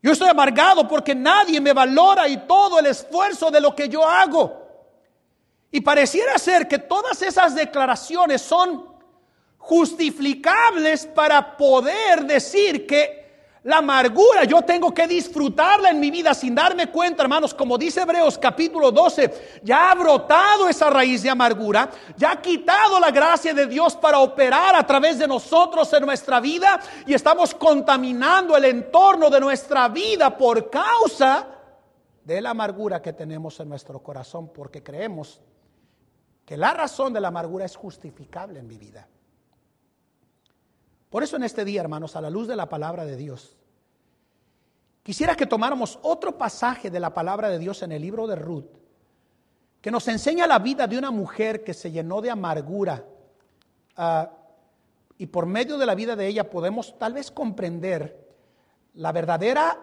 Yo 0.00 0.12
estoy 0.12 0.28
amargado 0.28 0.86
porque 0.86 1.12
nadie 1.12 1.60
me 1.60 1.72
valora 1.72 2.28
y 2.28 2.46
todo 2.46 2.78
el 2.78 2.86
esfuerzo 2.86 3.50
de 3.50 3.60
lo 3.60 3.74
que 3.74 3.88
yo 3.88 4.08
hago. 4.08 4.64
Y 5.72 5.80
pareciera 5.80 6.38
ser 6.38 6.68
que 6.68 6.78
todas 6.78 7.20
esas 7.22 7.56
declaraciones 7.56 8.42
son 8.42 8.87
justificables 9.58 11.06
para 11.06 11.56
poder 11.56 12.24
decir 12.24 12.86
que 12.86 13.18
la 13.64 13.78
amargura 13.78 14.44
yo 14.44 14.62
tengo 14.62 14.94
que 14.94 15.06
disfrutarla 15.06 15.90
en 15.90 16.00
mi 16.00 16.10
vida 16.10 16.32
sin 16.32 16.54
darme 16.54 16.86
cuenta, 16.90 17.22
hermanos, 17.22 17.52
como 17.52 17.76
dice 17.76 18.00
Hebreos 18.00 18.38
capítulo 18.38 18.90
12, 18.90 19.60
ya 19.62 19.90
ha 19.90 19.94
brotado 19.94 20.68
esa 20.68 20.88
raíz 20.88 21.22
de 21.22 21.30
amargura, 21.30 21.90
ya 22.16 22.32
ha 22.32 22.40
quitado 22.40 22.98
la 22.98 23.10
gracia 23.10 23.52
de 23.52 23.66
Dios 23.66 23.96
para 23.96 24.20
operar 24.20 24.74
a 24.74 24.86
través 24.86 25.18
de 25.18 25.26
nosotros 25.26 25.92
en 25.92 26.06
nuestra 26.06 26.40
vida 26.40 26.80
y 27.06 27.12
estamos 27.12 27.54
contaminando 27.54 28.56
el 28.56 28.64
entorno 28.64 29.28
de 29.28 29.40
nuestra 29.40 29.88
vida 29.88 30.34
por 30.34 30.70
causa 30.70 31.46
de 32.24 32.40
la 32.40 32.50
amargura 32.50 33.02
que 33.02 33.12
tenemos 33.12 33.58
en 33.60 33.68
nuestro 33.68 34.02
corazón, 34.02 34.52
porque 34.52 34.82
creemos 34.82 35.40
que 36.46 36.56
la 36.56 36.72
razón 36.72 37.12
de 37.12 37.20
la 37.20 37.28
amargura 37.28 37.64
es 37.64 37.76
justificable 37.76 38.60
en 38.60 38.66
mi 38.66 38.78
vida. 38.78 39.08
Por 41.10 41.22
eso 41.22 41.36
en 41.36 41.42
este 41.42 41.64
día, 41.64 41.80
hermanos, 41.80 42.16
a 42.16 42.20
la 42.20 42.30
luz 42.30 42.46
de 42.46 42.56
la 42.56 42.68
palabra 42.68 43.04
de 43.04 43.16
Dios, 43.16 43.56
quisiera 45.02 45.34
que 45.34 45.46
tomáramos 45.46 45.98
otro 46.02 46.36
pasaje 46.36 46.90
de 46.90 47.00
la 47.00 47.14
palabra 47.14 47.48
de 47.48 47.58
Dios 47.58 47.82
en 47.82 47.92
el 47.92 48.02
libro 48.02 48.26
de 48.26 48.36
Ruth, 48.36 48.76
que 49.80 49.90
nos 49.90 50.06
enseña 50.08 50.46
la 50.46 50.58
vida 50.58 50.86
de 50.86 50.98
una 50.98 51.10
mujer 51.10 51.64
que 51.64 51.72
se 51.72 51.90
llenó 51.90 52.20
de 52.20 52.30
amargura. 52.30 53.04
Ah, 53.96 54.30
y 55.16 55.26
por 55.26 55.46
medio 55.46 55.78
de 55.78 55.86
la 55.86 55.94
vida 55.94 56.14
de 56.14 56.26
ella 56.26 56.50
podemos 56.50 56.98
tal 56.98 57.14
vez 57.14 57.30
comprender 57.30 58.28
la 58.94 59.12
verdadera 59.12 59.82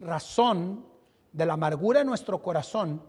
razón 0.00 0.86
de 1.32 1.46
la 1.46 1.54
amargura 1.54 2.00
en 2.00 2.06
nuestro 2.06 2.42
corazón 2.42 3.02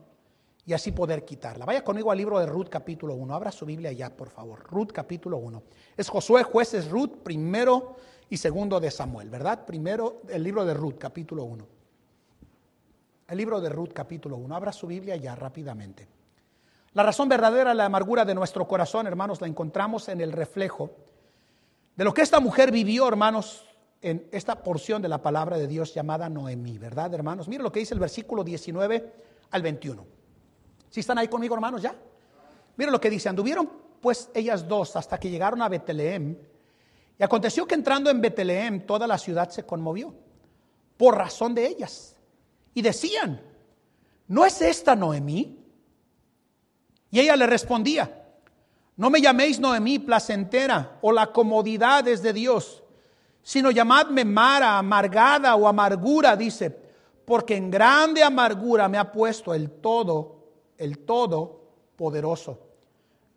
y 0.65 0.73
así 0.73 0.91
poder 0.91 1.23
quitarla. 1.23 1.65
Vaya 1.65 1.84
conmigo 1.84 2.12
al 2.12 2.17
libro 2.17 2.39
de 2.39 2.47
Ruth 2.47 2.69
capítulo 2.69 3.13
1. 3.13 3.36
Abra 3.36 3.51
su 3.51 3.65
Biblia 3.65 3.91
ya, 3.91 4.10
por 4.10 4.30
favor. 4.30 4.63
Ruth 4.63 4.91
capítulo 4.91 5.38
1. 5.38 5.63
Es 5.95 6.10
Josué, 6.10 6.43
jueces, 6.43 6.89
Ruth, 6.89 7.17
primero 7.23 7.97
y 8.30 8.38
segundo 8.38 8.80
de 8.80 8.89
Samuel, 8.89 9.30
¿verdad? 9.30 9.65
Primero 9.65 10.21
el 10.28 10.41
libro 10.41 10.65
de 10.65 10.73
Ruth 10.73 10.97
capítulo 10.97 11.43
1. 11.43 11.67
El 13.28 13.38
libro 13.38 13.62
de 13.62 13.69
Ruth 13.69 13.93
capítulo 13.93 14.38
1. 14.38 14.56
Abra 14.56 14.71
su 14.71 14.88
Biblia 14.88 15.15
ya 15.15 15.36
rápidamente. 15.36 16.08
La 16.93 17.04
razón 17.04 17.30
verdadera 17.30 17.71
de 17.71 17.75
la 17.75 17.86
amargura 17.86 18.25
de 18.25 18.34
nuestro 18.34 18.67
corazón, 18.67 19.06
hermanos, 19.06 19.41
la 19.41 19.47
encontramos 19.47 20.10
en 20.10 20.21
el 20.21 20.32
reflejo 20.32 20.91
de 21.95 22.04
lo 22.04 22.13
que 22.13 22.21
esta 22.21 22.39
mujer 22.39 22.71
vivió, 22.71 23.08
hermanos, 23.08 23.65
en 24.01 24.28
esta 24.32 24.63
porción 24.63 25.01
de 25.01 25.10
la 25.10 25.21
palabra 25.21 25.58
de 25.58 25.67
Dios 25.67 25.93
llamada 25.93 26.30
Noemí, 26.30 26.78
¿verdad, 26.78 27.13
hermanos? 27.13 27.47
Mire 27.47 27.63
lo 27.63 27.71
que 27.71 27.80
dice 27.80 27.93
el 27.93 27.99
versículo 27.99 28.43
19 28.43 29.13
al 29.51 29.62
21. 29.62 30.14
Si 30.89 31.00
están 31.00 31.17
ahí 31.17 31.28
conmigo, 31.28 31.56
hermanos, 31.56 31.82
ya? 31.82 31.95
Miren 32.78 32.91
lo 32.91 33.02
que 33.02 33.10
dice, 33.10 33.30
anduvieron 33.30 33.69
pues 34.02 34.30
ellas 34.34 34.67
dos 34.67 34.95
hasta 34.95 35.19
que 35.19 35.30
llegaron 35.30 35.62
a 35.62 35.69
Betlehem. 35.69 36.38
Y 37.17 37.24
aconteció 37.24 37.65
que 37.65 37.76
entrando 37.76 38.10
en 38.10 38.21
Betlehem 38.21 38.86
toda 38.86 39.08
la 39.08 39.17
ciudad 39.17 39.50
se 39.50 39.63
conmovió 39.63 40.13
por 40.98 41.17
razón 41.17 41.56
de 41.56 41.67
ellas. 41.67 42.15
Y 42.74 42.82
decían, 42.82 43.41
¿no 44.28 44.45
es 44.45 44.62
esta 44.62 44.95
Noemí? 44.95 45.60
Y 47.10 47.19
ella 47.19 47.36
le 47.36 47.48
respondía, 47.48 48.26
no 48.98 49.10
me 49.10 49.21
llaméis 49.21 49.60
Noemí 49.60 50.00
placentera 50.00 51.00
o 51.02 51.12
la 51.12 51.28
comodidad 51.28 52.08
es 52.08 52.21
de 52.21 52.34
Dios, 52.34 52.84
sino 53.41 53.71
llamadme 53.71 54.26
Mara, 54.26 54.78
amargada 54.78 55.56
o 55.56 55.67
amargura, 55.67 56.36
dice, 56.36 56.69
porque 57.26 57.56
en 57.56 57.71
grande 57.71 58.24
amargura 58.24 58.88
me 58.88 58.98
ha 58.98 59.12
puesto 59.12 59.54
el 59.54 59.69
todo, 59.69 60.35
el 60.78 61.00
todo 61.00 61.62
poderoso. 61.96 62.60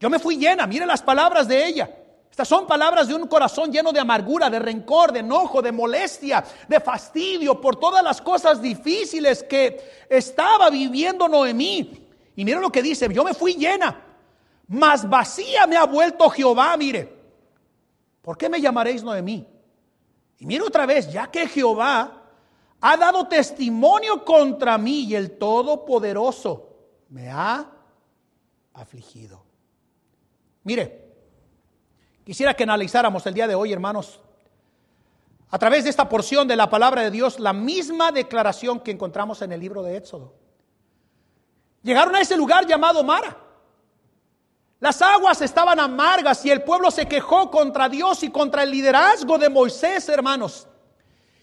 Yo 0.00 0.10
me 0.10 0.18
fui 0.18 0.36
llena, 0.36 0.66
mire 0.66 0.86
las 0.86 1.02
palabras 1.02 1.48
de 1.48 1.66
ella. 1.66 1.90
Estas 2.30 2.48
son 2.48 2.66
palabras 2.66 3.08
de 3.08 3.14
un 3.14 3.26
corazón 3.26 3.72
lleno 3.72 3.92
de 3.92 3.98
amargura, 3.98 4.48
de 4.48 4.60
rencor, 4.60 5.10
de 5.12 5.20
enojo, 5.20 5.60
de 5.60 5.72
molestia, 5.72 6.44
de 6.68 6.78
fastidio 6.78 7.60
por 7.60 7.76
todas 7.76 8.02
las 8.02 8.20
cosas 8.20 8.62
difíciles 8.62 9.42
que 9.42 10.06
estaba 10.08 10.70
viviendo 10.70 11.26
Noemí. 11.26 12.06
Y 12.36 12.44
mire 12.44 12.60
lo 12.60 12.70
que 12.70 12.82
dice, 12.82 13.12
yo 13.12 13.24
me 13.24 13.34
fui 13.34 13.54
llena, 13.54 14.04
mas 14.68 15.08
vacía 15.08 15.66
me 15.66 15.76
ha 15.76 15.84
vuelto 15.84 16.30
Jehová, 16.30 16.76
mire. 16.76 17.12
¿Por 18.22 18.38
qué 18.38 18.48
me 18.48 18.60
llamaréis 18.60 19.02
Noemí? 19.02 19.44
Y 20.38 20.46
mire 20.46 20.62
otra 20.62 20.86
vez, 20.86 21.10
ya 21.10 21.28
que 21.28 21.48
Jehová 21.48 22.22
ha 22.80 22.96
dado 22.96 23.26
testimonio 23.26 24.24
contra 24.24 24.78
mí 24.78 25.06
y 25.06 25.16
el 25.16 25.38
Todopoderoso 25.38 26.67
me 27.08 27.30
ha 27.30 27.70
afligido. 28.74 29.42
Mire, 30.64 31.14
quisiera 32.24 32.54
que 32.54 32.64
analizáramos 32.64 33.26
el 33.26 33.34
día 33.34 33.46
de 33.46 33.54
hoy, 33.54 33.72
hermanos, 33.72 34.20
a 35.50 35.58
través 35.58 35.84
de 35.84 35.90
esta 35.90 36.08
porción 36.08 36.46
de 36.46 36.56
la 36.56 36.68
palabra 36.68 37.02
de 37.02 37.10
Dios, 37.10 37.40
la 37.40 37.52
misma 37.52 38.12
declaración 38.12 38.80
que 38.80 38.90
encontramos 38.90 39.40
en 39.40 39.52
el 39.52 39.60
libro 39.60 39.82
de 39.82 39.96
Éxodo. 39.96 40.34
Llegaron 41.82 42.14
a 42.14 42.20
ese 42.20 42.36
lugar 42.36 42.66
llamado 42.66 43.02
Mara. 43.02 43.36
Las 44.80 45.00
aguas 45.00 45.40
estaban 45.40 45.80
amargas 45.80 46.44
y 46.44 46.50
el 46.50 46.62
pueblo 46.62 46.90
se 46.90 47.06
quejó 47.06 47.50
contra 47.50 47.88
Dios 47.88 48.22
y 48.22 48.30
contra 48.30 48.62
el 48.62 48.70
liderazgo 48.70 49.38
de 49.38 49.48
Moisés, 49.48 50.08
hermanos. 50.08 50.68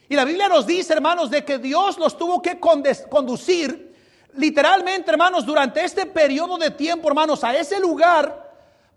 Y 0.08 0.15
la 0.15 0.23
Biblia 0.23 0.47
nos 0.47 0.67
dice, 0.67 0.93
hermanos, 0.93 1.32
de 1.32 1.43
que 1.43 1.58
Dios 1.58 1.97
los 1.97 2.15
tuvo 2.17 2.41
que 2.41 2.60
conducir 2.60 3.94
literalmente, 4.35 5.11
hermanos, 5.11 5.45
durante 5.45 5.83
este 5.83 6.05
periodo 6.05 6.57
de 6.57 6.71
tiempo, 6.71 7.07
hermanos, 7.07 7.43
a 7.43 7.55
ese 7.55 7.79
lugar 7.79 8.45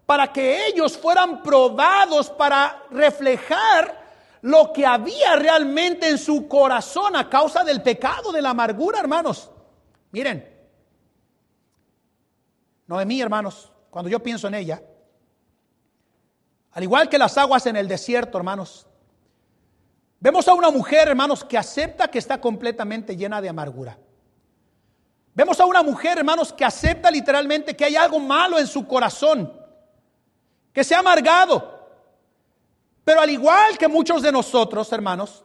para 0.06 0.32
que 0.32 0.66
ellos 0.66 0.96
fueran 0.96 1.42
probados 1.42 2.30
para 2.30 2.82
reflejar 2.90 4.06
lo 4.40 4.72
que 4.72 4.86
había 4.86 5.36
realmente 5.36 6.08
en 6.08 6.18
su 6.18 6.48
corazón 6.48 7.16
a 7.16 7.28
causa 7.28 7.64
del 7.64 7.82
pecado, 7.82 8.32
de 8.32 8.40
la 8.40 8.50
amargura, 8.50 9.00
hermanos. 9.00 9.50
Miren, 10.10 10.48
Noemí, 12.86 13.20
hermanos, 13.20 13.70
cuando 13.90 14.08
yo 14.08 14.22
pienso 14.22 14.48
en 14.48 14.54
ella, 14.54 14.82
al 16.72 16.82
igual 16.82 17.08
que 17.08 17.18
las 17.18 17.36
aguas 17.36 17.66
en 17.66 17.76
el 17.76 17.88
desierto, 17.88 18.38
hermanos, 18.38 18.86
vemos 20.20 20.48
a 20.48 20.54
una 20.54 20.70
mujer, 20.70 21.08
hermanos, 21.08 21.44
que 21.44 21.58
acepta 21.58 22.08
que 22.08 22.18
está 22.18 22.40
completamente 22.40 23.16
llena 23.16 23.42
de 23.42 23.48
amargura. 23.48 23.98
Vemos 25.38 25.60
a 25.60 25.66
una 25.66 25.84
mujer, 25.84 26.18
hermanos, 26.18 26.52
que 26.52 26.64
acepta 26.64 27.12
literalmente 27.12 27.76
que 27.76 27.84
hay 27.84 27.94
algo 27.94 28.18
malo 28.18 28.58
en 28.58 28.66
su 28.66 28.84
corazón, 28.88 29.52
que 30.72 30.82
se 30.82 30.96
ha 30.96 30.98
amargado. 30.98 31.78
Pero 33.04 33.20
al 33.20 33.30
igual 33.30 33.78
que 33.78 33.86
muchos 33.86 34.20
de 34.20 34.32
nosotros, 34.32 34.92
hermanos, 34.92 35.44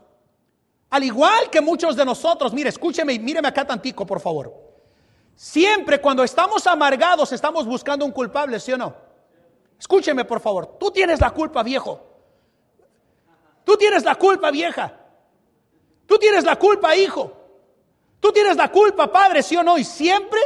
al 0.89 1.03
igual 1.03 1.47
que 1.51 1.62
muchos 1.62 1.95
de 1.95 2.03
nosotros, 2.06 2.53
mire, 2.53 2.69
escúcheme 2.69 3.13
y 3.13 3.19
míreme 3.19 3.47
acá 3.47 3.67
tantico, 3.67 4.03
por 4.03 4.19
favor. 4.19 4.51
Siempre 5.36 6.01
cuando 6.01 6.23
estamos 6.23 6.65
amargados 6.65 7.32
estamos 7.32 7.67
buscando 7.67 8.03
un 8.03 8.12
culpable, 8.12 8.60
¿sí 8.60 8.73
o 8.73 8.77
no? 8.79 8.95
Escúcheme 9.77 10.25
por 10.25 10.39
favor, 10.39 10.75
tú 10.79 10.89
tienes 10.89 11.21
la 11.21 11.29
culpa 11.29 11.62
viejo. 11.62 12.01
Tú 13.63 13.77
tienes 13.77 14.03
la 14.03 14.15
culpa 14.15 14.49
vieja. 14.49 14.91
Tú 16.08 16.17
tienes 16.17 16.45
la 16.45 16.56
culpa 16.56 16.95
hijo. 16.95 17.42
Tú 18.24 18.32
tienes 18.32 18.56
la 18.56 18.72
culpa 18.72 19.12
padre, 19.12 19.44
¿sí 19.44 19.58
o 19.58 19.64
no? 19.64 19.78
Y 19.78 19.84
siempre 19.84 20.40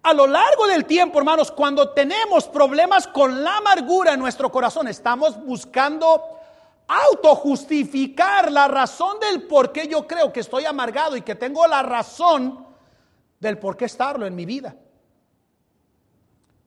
a 0.00 0.14
lo 0.14 0.28
largo 0.28 0.68
del 0.68 0.84
tiempo, 0.84 1.18
hermanos, 1.18 1.50
cuando 1.50 1.90
tenemos 1.90 2.46
problemas 2.46 3.08
con 3.08 3.42
la 3.42 3.56
amargura 3.56 4.12
en 4.12 4.20
nuestro 4.20 4.48
corazón, 4.52 4.86
estamos 4.86 5.44
buscando 5.44 6.22
autojustificar 6.86 8.52
la 8.52 8.68
razón 8.68 9.18
del 9.18 9.42
por 9.48 9.72
qué 9.72 9.88
yo 9.88 10.06
creo 10.06 10.32
que 10.32 10.38
estoy 10.38 10.66
amargado 10.66 11.16
y 11.16 11.22
que 11.22 11.34
tengo 11.34 11.66
la 11.66 11.82
razón 11.82 12.64
del 13.40 13.58
por 13.58 13.76
qué 13.76 13.86
estarlo 13.86 14.24
en 14.24 14.36
mi 14.36 14.44
vida. 14.44 14.76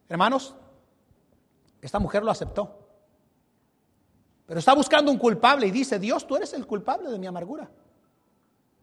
Hermanos, 0.09 0.55
esta 1.81 1.99
mujer 1.99 2.25
lo 2.25 2.31
aceptó. 2.31 2.77
Pero 4.45 4.59
está 4.59 4.73
buscando 4.73 5.09
un 5.09 5.17
culpable 5.17 5.67
y 5.67 5.71
dice, 5.71 5.97
Dios, 5.97 6.27
tú 6.27 6.35
eres 6.35 6.51
el 6.51 6.67
culpable 6.67 7.09
de 7.09 7.17
mi 7.17 7.27
amargura. 7.27 7.71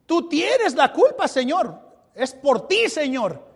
Tú 0.07 0.29
tienes 0.29 0.75
la 0.75 0.93
culpa, 0.93 1.29
Señor. 1.29 1.79
Es 2.15 2.33
por 2.33 2.67
ti, 2.69 2.89
Señor. 2.89 3.55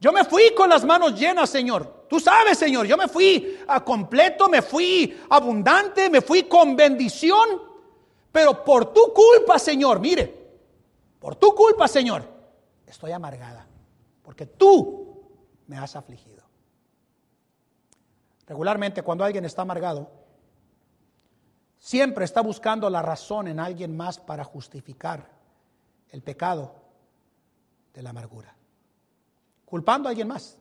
Yo 0.00 0.12
me 0.12 0.24
fui 0.24 0.52
con 0.54 0.68
las 0.68 0.84
manos 0.84 1.18
llenas, 1.18 1.48
Señor. 1.50 2.04
Tú 2.08 2.20
sabes, 2.20 2.58
Señor, 2.58 2.86
yo 2.86 2.96
me 2.96 3.08
fui 3.08 3.58
a 3.66 3.82
completo, 3.82 4.48
me 4.48 4.60
fui 4.62 5.18
abundante, 5.30 6.10
me 6.10 6.20
fui 6.20 6.44
con 6.44 6.76
bendición. 6.76 7.62
Pero 8.30 8.64
por 8.64 8.92
tu 8.92 9.12
culpa, 9.12 9.58
Señor, 9.58 10.00
mire, 10.00 10.44
por 11.20 11.36
tu 11.36 11.54
culpa, 11.54 11.88
Señor, 11.88 12.28
estoy 12.86 13.12
amargada, 13.12 13.66
porque 14.22 14.46
tú 14.46 15.22
me 15.66 15.78
has 15.78 15.96
afligido. 15.96 16.42
Regularmente 18.46 19.02
cuando 19.02 19.24
alguien 19.24 19.44
está 19.44 19.62
amargado, 19.62 20.10
siempre 21.78 22.24
está 22.24 22.42
buscando 22.42 22.90
la 22.90 23.00
razón 23.00 23.48
en 23.48 23.58
alguien 23.58 23.96
más 23.96 24.18
para 24.18 24.44
justificar 24.44 25.33
el 26.14 26.22
pecado 26.22 26.72
de 27.92 28.00
la 28.00 28.10
amargura, 28.10 28.54
culpando 29.64 30.08
a 30.08 30.10
alguien 30.10 30.28
más. 30.28 30.56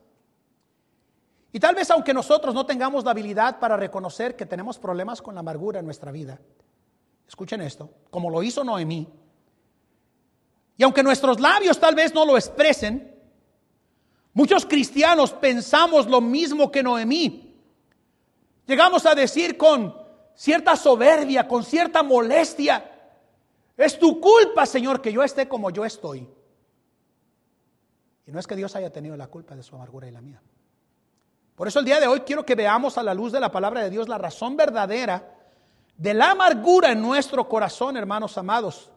Y 1.52 1.60
tal 1.60 1.76
vez 1.76 1.92
aunque 1.92 2.12
nosotros 2.12 2.56
no 2.56 2.66
tengamos 2.66 3.06
la 3.06 3.12
habilidad 3.12 3.60
para 3.60 3.78
reconocer 3.78 4.36
que 4.36 4.48
tenemos 4.48 4.80
problemas 4.80 5.22
con 5.22 5.36
la 5.36 5.42
amargura 5.42 5.80
en 5.80 5.86
nuestra 5.86 6.12
vida, 6.12 6.40
escuchen 7.28 7.62
esto, 7.62 7.88
como 8.10 8.32
lo 8.32 8.42
hizo 8.42 8.64
Noemí, 8.64 9.08
y 10.76 10.84
aunque 10.84 11.04
nuestros 11.04 11.40
labios 11.40 11.80
tal 11.80 11.94
vez 11.94 12.16
no 12.16 12.26
lo 12.26 12.36
expresen, 12.36 13.16
muchos 14.34 14.66
cristianos 14.66 15.34
pensamos 15.34 16.08
lo 16.08 16.20
mismo 16.20 16.72
que 16.72 16.82
Noemí. 16.82 17.56
Llegamos 18.66 19.06
a 19.06 19.14
decir 19.14 19.56
con 19.56 19.96
cierta 20.34 20.76
soberbia, 20.76 21.48
con 21.48 21.64
cierta 21.64 22.02
molestia, 22.02 22.93
es 23.78 23.98
tu 23.98 24.20
culpa, 24.20 24.66
Señor, 24.66 25.02
que 25.02 25.12
yo 25.12 25.24
esté 25.24 25.48
como 25.48 25.70
yo 25.70 25.86
estoy. 25.86 26.28
Y 28.26 28.32
no 28.32 28.40
es 28.40 28.48
que 28.48 28.56
Dios 28.56 28.76
haya 28.76 28.92
tenido 28.92 29.18
la 29.18 29.28
culpa 29.28 29.56
de 29.56 29.64
su 29.64 29.76
amargura 29.76 30.08
y 30.08 30.12
la 30.12 30.22
mía. 30.22 30.42
Por 31.56 31.68
eso 31.68 31.80
el 31.80 31.86
día 31.86 32.00
de 32.00 32.08
hoy 32.08 32.22
quiero 32.22 32.46
que 32.46 32.56
veamos 32.56 32.98
a 32.98 33.04
la 33.04 33.14
luz 33.14 33.32
de 33.32 33.40
la 33.40 33.52
palabra 33.52 33.84
de 33.84 33.90
Dios 33.90 34.08
la 34.08 34.18
razón 34.18 34.58
verdadera 34.58 35.34
de 35.98 36.14
la 36.14 36.32
amargura 36.32 36.92
en 36.92 37.02
nuestro 37.02 37.48
corazón, 37.48 37.98
hermanos 37.98 38.38
amados. 38.38 38.92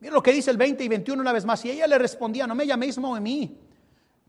Mira 0.00 0.14
lo 0.14 0.22
que 0.22 0.32
dice 0.32 0.50
el 0.50 0.56
20 0.56 0.82
y 0.84 0.88
21 0.88 1.20
una 1.20 1.32
vez 1.32 1.44
más. 1.44 1.64
Y 1.64 1.70
ella 1.70 1.86
le 1.86 1.98
respondía, 1.98 2.46
no 2.46 2.54
me 2.54 2.66
llaméis 2.66 2.98
mí 2.98 3.58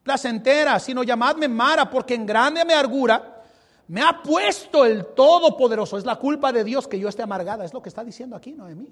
placentera, 0.04 0.80
sino 0.80 1.04
llamadme 1.04 1.48
Mara, 1.48 1.90
porque 1.90 2.16
en 2.16 2.26
grande 2.26 2.62
amargura 2.62 3.44
me 3.88 4.02
ha 4.02 4.22
puesto 4.22 4.86
el 4.86 5.08
Todopoderoso. 5.08 5.98
Es 5.98 6.06
la 6.06 6.16
culpa 6.16 6.52
de 6.52 6.64
Dios 6.64 6.88
que 6.88 7.00
yo 7.00 7.10
esté 7.10 7.24
amargada. 7.24 7.66
Es 7.66 7.74
lo 7.74 7.82
que 7.82 7.90
está 7.90 8.04
diciendo 8.04 8.36
aquí 8.36 8.54
Noemí. 8.54 8.92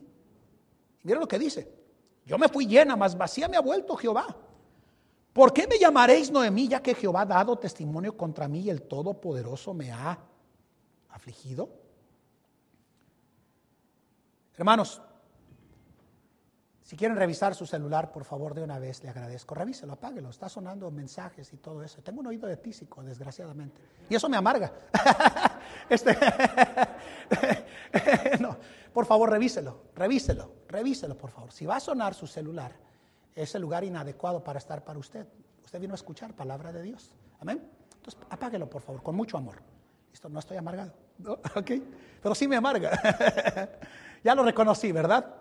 Mira 1.08 1.22
lo 1.22 1.28
que 1.28 1.39
dice. 1.39 1.65
Yo 2.26 2.38
me 2.38 2.50
fui 2.50 2.67
llena, 2.67 2.98
más 2.98 3.17
vacía 3.17 3.48
me 3.48 3.56
ha 3.56 3.62
vuelto 3.62 3.96
Jehová. 3.96 4.28
¿Por 5.32 5.54
qué 5.54 5.65
me 5.65 5.80
llamaréis 5.80 6.30
Noemí, 6.30 6.67
ya 6.67 6.82
que 6.82 6.93
Jehová 6.93 7.22
ha 7.22 7.26
dado 7.26 7.58
testimonio 7.58 8.17
contra 8.17 8.50
mí 8.50 8.60
y 8.60 8.70
el 8.70 8.82
Todopoderoso 8.82 9.74
me 9.74 9.89
ha 9.89 10.20
afligido? 11.08 11.70
Hermanos, 14.58 15.02
si 16.88 16.98
quieren 16.98 17.15
revisar 17.15 17.56
su 17.56 17.65
celular, 17.65 18.12
por 18.12 18.26
favor, 18.26 18.54
de 18.54 18.63
una 18.63 18.78
vez, 18.78 19.02
le 19.02 19.10
agradezco. 19.10 19.56
Revíselo, 19.56 19.93
apáguelo. 19.93 20.30
Está 20.30 20.50
sonando 20.50 20.91
mensajes 20.91 21.54
y 21.54 21.58
todo 21.58 21.84
eso. 21.84 22.02
Tengo 22.02 22.20
un 22.20 22.28
oído 22.28 22.48
de 22.48 22.58
tísico, 22.58 23.02
desgraciadamente. 23.02 23.82
Y 24.10 24.15
eso 24.15 24.28
me 24.28 24.36
amarga. 24.36 24.74
este, 25.89 26.17
por 28.97 29.05
favor, 29.05 29.29
revíselo, 29.29 29.83
revíselo, 29.93 30.51
revíselo, 30.67 31.15
por 31.15 31.29
favor. 31.29 31.51
Si 31.51 31.67
va 31.67 31.75
a 31.75 31.79
sonar 31.79 32.15
su 32.15 32.25
celular, 32.25 32.71
es 33.36 33.53
el 33.53 33.62
lugar 33.62 33.83
inadecuado 33.83 34.43
para 34.43 34.57
estar 34.57 34.83
para 34.83 34.97
usted. 34.97 35.27
Usted 35.63 35.79
vino 35.79 35.93
a 35.93 35.97
escuchar 35.97 36.33
palabra 36.33 36.73
de 36.73 36.81
Dios. 36.81 37.13
Amén. 37.39 37.62
Entonces, 37.93 38.19
apáguelo, 38.27 38.67
por 38.67 38.81
favor, 38.81 39.03
con 39.03 39.15
mucho 39.15 39.38
amor. 39.38 39.57
Esto 40.12 40.29
no 40.29 40.39
estoy 40.39 40.57
amargado. 40.57 40.93
¿Ok? 41.55 41.73
Pero 42.23 42.33
sí 42.33 42.47
me 42.47 42.55
amarga. 42.55 42.99
ya 44.23 44.33
lo 44.33 44.41
reconocí, 44.41 44.91
¿verdad? 44.91 45.31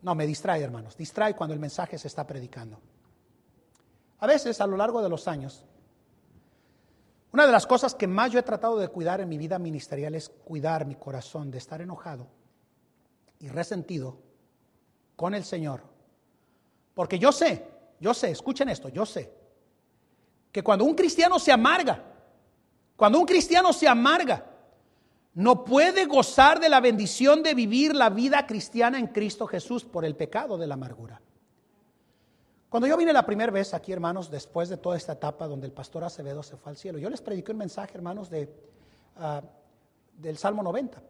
No, 0.00 0.14
me 0.14 0.26
distrae, 0.26 0.62
hermanos. 0.62 0.96
Distrae 0.96 1.36
cuando 1.36 1.52
el 1.52 1.60
mensaje 1.60 1.98
se 1.98 2.08
está 2.08 2.26
predicando. 2.26 2.80
A 4.18 4.26
veces, 4.26 4.62
a 4.62 4.66
lo 4.66 4.78
largo 4.78 5.02
de 5.02 5.10
los 5.10 5.28
años, 5.28 5.62
Una 7.32 7.44
de 7.44 7.52
las 7.52 7.66
cosas 7.66 7.94
que 7.94 8.06
más 8.06 8.32
yo 8.32 8.38
he 8.38 8.42
tratado 8.42 8.78
de 8.78 8.88
cuidar 8.88 9.20
en 9.20 9.28
mi 9.28 9.36
vida 9.36 9.58
ministerial 9.58 10.14
es 10.14 10.30
cuidar 10.30 10.86
mi 10.86 10.94
corazón 10.94 11.50
de 11.50 11.58
estar 11.58 11.82
enojado 11.82 12.40
y 13.42 13.48
resentido 13.48 14.16
con 15.16 15.34
el 15.34 15.44
Señor. 15.44 15.82
Porque 16.94 17.18
yo 17.18 17.32
sé, 17.32 17.66
yo 18.00 18.14
sé, 18.14 18.30
escuchen 18.30 18.68
esto, 18.68 18.88
yo 18.88 19.04
sé, 19.04 19.30
que 20.50 20.62
cuando 20.62 20.84
un 20.84 20.94
cristiano 20.94 21.38
se 21.38 21.52
amarga, 21.52 22.02
cuando 22.96 23.18
un 23.18 23.26
cristiano 23.26 23.72
se 23.72 23.88
amarga, 23.88 24.46
no 25.34 25.64
puede 25.64 26.06
gozar 26.06 26.60
de 26.60 26.68
la 26.68 26.80
bendición 26.80 27.42
de 27.42 27.54
vivir 27.54 27.96
la 27.96 28.10
vida 28.10 28.46
cristiana 28.46 28.98
en 28.98 29.08
Cristo 29.08 29.46
Jesús 29.46 29.84
por 29.84 30.04
el 30.04 30.14
pecado 30.14 30.56
de 30.56 30.66
la 30.66 30.74
amargura. 30.74 31.20
Cuando 32.68 32.86
yo 32.86 32.96
vine 32.96 33.12
la 33.12 33.26
primera 33.26 33.50
vez 33.50 33.74
aquí, 33.74 33.92
hermanos, 33.92 34.30
después 34.30 34.68
de 34.68 34.76
toda 34.76 34.96
esta 34.96 35.14
etapa 35.14 35.46
donde 35.46 35.66
el 35.66 35.72
pastor 35.72 36.04
Acevedo 36.04 36.42
se 36.42 36.56
fue 36.56 36.70
al 36.70 36.76
cielo, 36.76 36.98
yo 36.98 37.10
les 37.10 37.20
prediqué 37.20 37.52
un 37.52 37.58
mensaje, 37.58 37.96
hermanos, 37.96 38.30
de, 38.30 38.54
ah, 39.16 39.42
del 40.16 40.38
Salmo 40.38 40.62
90. 40.62 41.02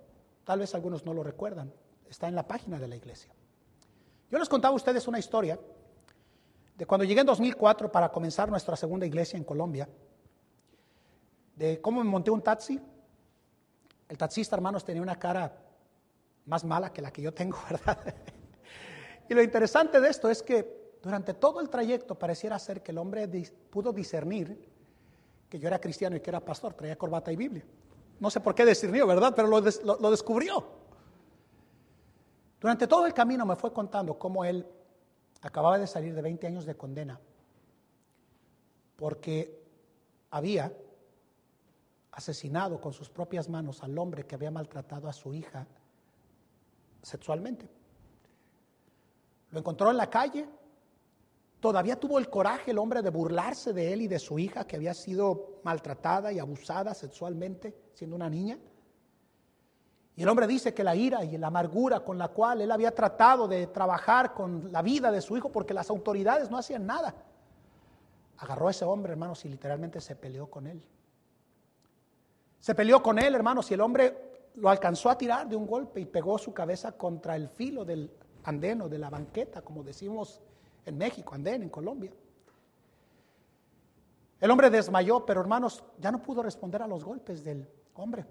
Tal 0.45 0.61
vez 0.61 0.75
algunos 0.75 1.05
no 1.05 1.15
lo 1.15 1.23
recuerdan, 1.23 1.73
está 2.13 2.29
en 2.29 2.35
la 2.35 2.47
página 2.47 2.79
de 2.79 2.87
la 2.87 2.95
iglesia. 2.95 3.33
Yo 4.31 4.39
les 4.39 4.49
contaba 4.49 4.73
a 4.73 4.77
ustedes 4.77 5.09
una 5.09 5.19
historia 5.19 5.59
de 6.77 6.87
cuando 6.87 7.05
llegué 7.05 7.21
en 7.21 7.27
2004 7.27 7.91
para 7.91 8.11
comenzar 8.11 8.51
nuestra 8.51 8.77
segunda 8.77 9.07
iglesia 9.07 9.37
en 9.37 9.45
Colombia, 9.45 9.89
de 11.57 11.81
cómo 11.81 12.05
me 12.05 12.11
monté 12.11 12.31
un 12.31 12.43
taxi. 12.43 12.81
El 14.09 14.19
taxista, 14.19 14.57
hermanos, 14.57 14.85
tenía 14.85 15.03
una 15.03 15.19
cara 15.19 15.59
más 16.47 16.65
mala 16.65 16.93
que 16.93 17.03
la 17.03 17.11
que 17.11 17.23
yo 17.23 17.33
tengo, 17.33 17.59
¿verdad? 17.71 18.15
y 19.29 19.35
lo 19.35 19.43
interesante 19.43 20.01
de 20.01 20.09
esto 20.09 20.31
es 20.31 20.43
que 20.43 20.97
durante 21.03 21.35
todo 21.35 21.61
el 21.61 21.69
trayecto 21.69 22.19
pareciera 22.19 22.59
ser 22.59 22.83
que 22.83 22.93
el 22.93 22.99
hombre 22.99 23.27
pudo 23.71 23.93
discernir 23.93 24.71
que 25.49 25.59
yo 25.59 25.69
era 25.69 25.81
cristiano 25.81 26.17
y 26.17 26.21
que 26.21 26.31
era 26.31 26.41
pastor, 26.41 26.75
traía 26.75 26.97
corbata 26.97 27.33
y 27.33 27.37
Biblia. 27.37 27.65
No 28.21 28.31
sé 28.31 28.41
por 28.41 28.55
qué 28.55 28.65
discernió, 28.65 29.07
¿verdad? 29.07 29.33
Pero 29.35 29.49
lo, 29.49 30.11
descubrió. 30.11 30.82
Durante 32.63 32.87
todo 32.87 33.07
el 33.07 33.13
camino 33.13 33.45
me 33.45 33.57
fue 33.57 33.73
contando 33.73 34.17
cómo 34.17 34.45
él 34.45 34.65
acababa 35.41 35.79
de 35.79 35.89
salir 35.89 36.15
de 36.15 36.23
20 36.23 36.47
años 36.47 36.65
de 36.65 36.77
condena 36.77 37.21
porque 38.95 39.61
había 40.31 40.73
asesinado 42.13 42.81
con 42.81 42.93
sus 42.93 43.11
propias 43.11 43.49
manos 43.49 43.83
al 43.83 43.99
hombre 43.99 44.25
que 44.25 44.37
había 44.37 44.53
maltratado 44.53 45.09
a 45.09 45.13
su 45.13 45.35
hija 45.35 45.67
sexualmente. 47.03 47.69
Lo 49.51 49.59
encontró 49.59 49.91
en 49.91 49.97
la 49.97 50.09
calle, 50.09 50.49
Todavía 51.59 51.95
tuvo 51.95 52.19
el 52.19 52.29
coraje 52.29 52.73
el 52.73 52.79
hombre 52.79 53.03
de 53.03 53.11
burlarse 53.11 53.73
de 53.73 53.93
él 53.93 54.03
y 54.03 54.09
de 54.09 54.19
su 54.19 54.37
hija 54.37 54.67
que 54.67 54.75
había 54.75 54.95
sido 54.95 55.61
maltratada 55.63 56.33
y 56.33 56.41
abusada 56.41 56.93
sexualmente 56.93 57.73
siendo 57.95 58.17
una 58.17 58.29
niña. 58.29 58.59
Y 60.15 60.23
el 60.23 60.29
hombre 60.29 60.47
dice 60.47 60.75
que 60.75 60.85
la 60.85 60.95
ira 60.95 61.25
y 61.25 61.39
la 61.39 61.47
amargura 61.47 62.01
con 62.01 62.19
la 62.19 62.29
cual 62.29 62.61
él 62.61 62.71
había 62.71 62.95
tratado 62.95 63.49
de 63.49 63.67
trabajar 63.69 64.35
con 64.35 64.71
la 64.71 64.83
vida 64.83 65.11
de 65.11 65.23
su 65.23 65.37
hijo 65.37 65.51
porque 65.51 65.73
las 65.73 65.89
autoridades 65.89 66.51
no 66.51 66.59
hacían 66.59 66.87
nada. 66.87 67.15
Agarró 68.37 68.69
a 68.69 68.73
ese 68.73 68.85
hombre, 68.85 69.13
hermanos, 69.13 69.45
y 69.45 69.49
literalmente 69.49 70.01
se 70.01 70.17
peleó 70.17 70.49
con 70.49 70.67
él. 70.67 70.83
Se 72.61 72.75
peleó 72.75 73.03
con 73.03 73.19
él, 73.19 73.35
hermanos, 73.35 73.71
y 73.71 73.75
el 73.75 73.81
hombre 73.81 74.51
lo 74.57 74.69
alcanzó 74.69 75.09
a 75.09 75.17
tirar 75.17 75.49
de 75.49 75.57
un 75.57 75.67
golpe 75.67 76.01
y 76.01 76.05
pegó 76.05 76.37
su 76.39 76.53
cabeza 76.53 76.93
contra 76.93 77.35
el 77.35 77.49
filo 77.49 77.85
del 77.85 78.11
andeno, 78.45 78.89
de 78.89 78.99
la 78.99 79.09
banqueta, 79.09 79.63
como 79.63 79.83
decimos 79.83 80.41
en 80.85 80.99
México, 80.99 81.35
Andén, 81.35 81.63
en 81.63 81.71
Colombia. 81.71 82.13
El 84.41 84.51
hombre 84.51 84.69
desmayó, 84.69 85.25
pero 85.25 85.41
hermanos, 85.41 85.85
ya 85.99 86.11
no 86.11 86.21
pudo 86.21 86.43
responder 86.43 86.83
a 86.83 86.89
los 86.89 87.05
golpes 87.05 87.45
del 87.45 87.67
hombre. 87.95 88.27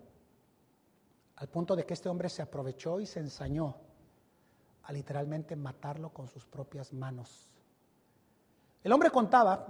Al 1.41 1.47
punto 1.47 1.75
de 1.75 1.87
que 1.87 1.95
este 1.95 2.07
hombre 2.07 2.29
se 2.29 2.43
aprovechó 2.43 2.99
y 2.99 3.07
se 3.07 3.19
ensañó 3.19 3.75
a 4.83 4.93
literalmente 4.93 5.55
matarlo 5.55 6.13
con 6.13 6.27
sus 6.27 6.45
propias 6.45 6.93
manos. 6.93 7.49
El 8.83 8.91
hombre 8.91 9.09
contaba 9.09 9.65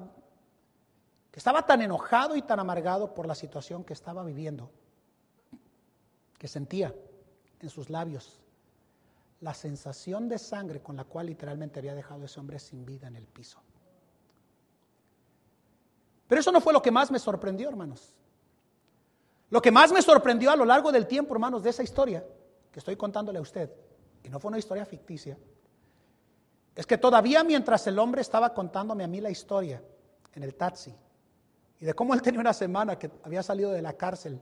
que 1.31 1.39
estaba 1.39 1.65
tan 1.65 1.81
enojado 1.81 2.35
y 2.35 2.41
tan 2.41 2.59
amargado 2.59 3.13
por 3.13 3.25
la 3.25 3.35
situación 3.35 3.85
que 3.85 3.93
estaba 3.93 4.21
viviendo, 4.25 4.69
que 6.37 6.49
sentía 6.49 6.93
en 7.61 7.69
sus 7.69 7.89
labios 7.89 8.41
la 9.39 9.53
sensación 9.53 10.27
de 10.27 10.39
sangre 10.39 10.81
con 10.81 10.97
la 10.97 11.05
cual 11.05 11.27
literalmente 11.27 11.79
había 11.79 11.95
dejado 11.95 12.23
a 12.23 12.25
ese 12.25 12.41
hombre 12.41 12.59
sin 12.59 12.85
vida 12.85 13.07
en 13.07 13.15
el 13.15 13.27
piso. 13.27 13.61
Pero 16.27 16.41
eso 16.41 16.51
no 16.51 16.59
fue 16.59 16.73
lo 16.73 16.81
que 16.81 16.91
más 16.91 17.11
me 17.11 17.19
sorprendió, 17.19 17.69
hermanos. 17.69 18.13
Lo 19.51 19.61
que 19.61 19.69
más 19.69 19.91
me 19.91 20.01
sorprendió 20.01 20.49
a 20.49 20.55
lo 20.55 20.65
largo 20.65 20.91
del 20.91 21.05
tiempo, 21.05 21.33
hermanos, 21.33 21.61
de 21.61 21.69
esa 21.69 21.83
historia 21.83 22.25
que 22.71 22.79
estoy 22.79 22.95
contándole 22.95 23.37
a 23.37 23.41
usted, 23.41 23.69
y 24.23 24.29
no 24.29 24.39
fue 24.39 24.49
una 24.49 24.57
historia 24.57 24.85
ficticia, 24.85 25.37
es 26.73 26.85
que 26.87 26.97
todavía 26.97 27.43
mientras 27.43 27.85
el 27.85 27.99
hombre 27.99 28.21
estaba 28.21 28.53
contándome 28.53 29.03
a 29.03 29.07
mí 29.07 29.19
la 29.19 29.29
historia 29.29 29.83
en 30.33 30.43
el 30.43 30.55
taxi 30.55 30.95
y 31.81 31.85
de 31.85 31.93
cómo 31.93 32.13
él 32.13 32.21
tenía 32.21 32.39
una 32.39 32.53
semana 32.53 32.97
que 32.97 33.11
había 33.23 33.43
salido 33.43 33.71
de 33.71 33.81
la 33.81 33.93
cárcel, 33.93 34.39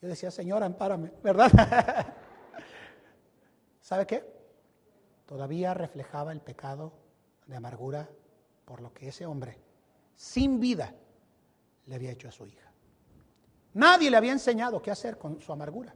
yo 0.00 0.08
decía, 0.08 0.30
Señora, 0.30 0.64
ampárame, 0.64 1.12
¿verdad? 1.22 1.50
¿Sabe 3.82 4.06
qué? 4.06 4.24
Todavía 5.26 5.74
reflejaba 5.74 6.32
el 6.32 6.40
pecado 6.40 6.94
de 7.46 7.56
amargura 7.56 8.08
por 8.64 8.80
lo 8.80 8.94
que 8.94 9.08
ese 9.08 9.26
hombre, 9.26 9.58
sin 10.14 10.58
vida, 10.58 10.94
le 11.84 11.94
había 11.94 12.12
hecho 12.12 12.28
a 12.28 12.32
su 12.32 12.46
hija. 12.46 12.67
Nadie 13.78 14.10
le 14.10 14.16
había 14.16 14.32
enseñado 14.32 14.82
qué 14.82 14.90
hacer 14.90 15.18
con 15.18 15.40
su 15.40 15.52
amargura. 15.52 15.94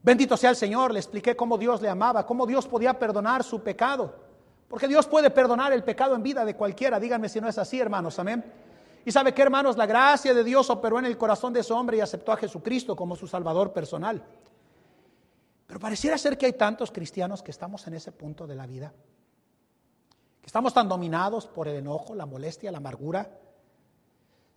Bendito 0.00 0.36
sea 0.36 0.50
el 0.50 0.56
Señor, 0.56 0.92
le 0.92 1.00
expliqué 1.00 1.34
cómo 1.34 1.58
Dios 1.58 1.82
le 1.82 1.88
amaba, 1.88 2.24
cómo 2.24 2.46
Dios 2.46 2.68
podía 2.68 2.96
perdonar 2.96 3.42
su 3.42 3.60
pecado. 3.60 4.14
Porque 4.68 4.86
Dios 4.86 5.08
puede 5.08 5.30
perdonar 5.30 5.72
el 5.72 5.82
pecado 5.82 6.14
en 6.14 6.22
vida 6.22 6.44
de 6.44 6.54
cualquiera. 6.54 7.00
Díganme 7.00 7.28
si 7.28 7.40
no 7.40 7.48
es 7.48 7.58
así, 7.58 7.80
hermanos. 7.80 8.20
Amén. 8.20 8.44
Y 9.04 9.10
sabe 9.10 9.34
qué, 9.34 9.42
hermanos, 9.42 9.76
la 9.76 9.86
gracia 9.86 10.32
de 10.32 10.44
Dios 10.44 10.70
operó 10.70 11.00
en 11.00 11.06
el 11.06 11.18
corazón 11.18 11.52
de 11.52 11.58
ese 11.58 11.72
hombre 11.72 11.96
y 11.96 12.00
aceptó 12.02 12.30
a 12.30 12.36
Jesucristo 12.36 12.94
como 12.94 13.16
su 13.16 13.26
Salvador 13.26 13.72
personal. 13.72 14.22
Pero 15.66 15.80
pareciera 15.80 16.16
ser 16.18 16.38
que 16.38 16.46
hay 16.46 16.52
tantos 16.52 16.92
cristianos 16.92 17.42
que 17.42 17.50
estamos 17.50 17.84
en 17.88 17.94
ese 17.94 18.12
punto 18.12 18.46
de 18.46 18.54
la 18.54 18.64
vida, 18.68 18.92
que 20.40 20.46
estamos 20.46 20.72
tan 20.72 20.88
dominados 20.88 21.48
por 21.48 21.66
el 21.66 21.74
enojo, 21.74 22.14
la 22.14 22.26
molestia, 22.26 22.70
la 22.70 22.78
amargura, 22.78 23.28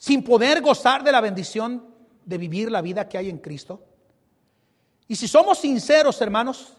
sin 0.01 0.23
poder 0.23 0.61
gozar 0.61 1.03
de 1.03 1.11
la 1.11 1.21
bendición 1.21 1.85
de 2.25 2.39
vivir 2.39 2.71
la 2.71 2.81
vida 2.81 3.07
que 3.07 3.19
hay 3.19 3.29
en 3.29 3.37
Cristo. 3.37 3.83
Y 5.07 5.15
si 5.15 5.27
somos 5.27 5.59
sinceros, 5.59 6.19
hermanos, 6.21 6.75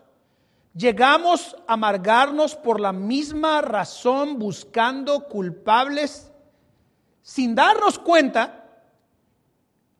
llegamos 0.74 1.54
a 1.68 1.74
amargarnos 1.74 2.56
por 2.56 2.80
la 2.80 2.92
misma 2.92 3.62
razón, 3.62 4.40
buscando 4.40 5.28
culpables, 5.28 6.32
sin 7.22 7.54
darnos 7.54 7.96
cuenta 7.96 8.64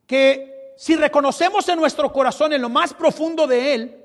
que 0.05 0.73
si 0.75 0.97
reconocemos 0.97 1.69
en 1.69 1.79
nuestro 1.79 2.11
corazón, 2.11 2.51
en 2.51 2.61
lo 2.61 2.67
más 2.67 2.93
profundo 2.93 3.47
de 3.47 3.73
Él, 3.73 4.02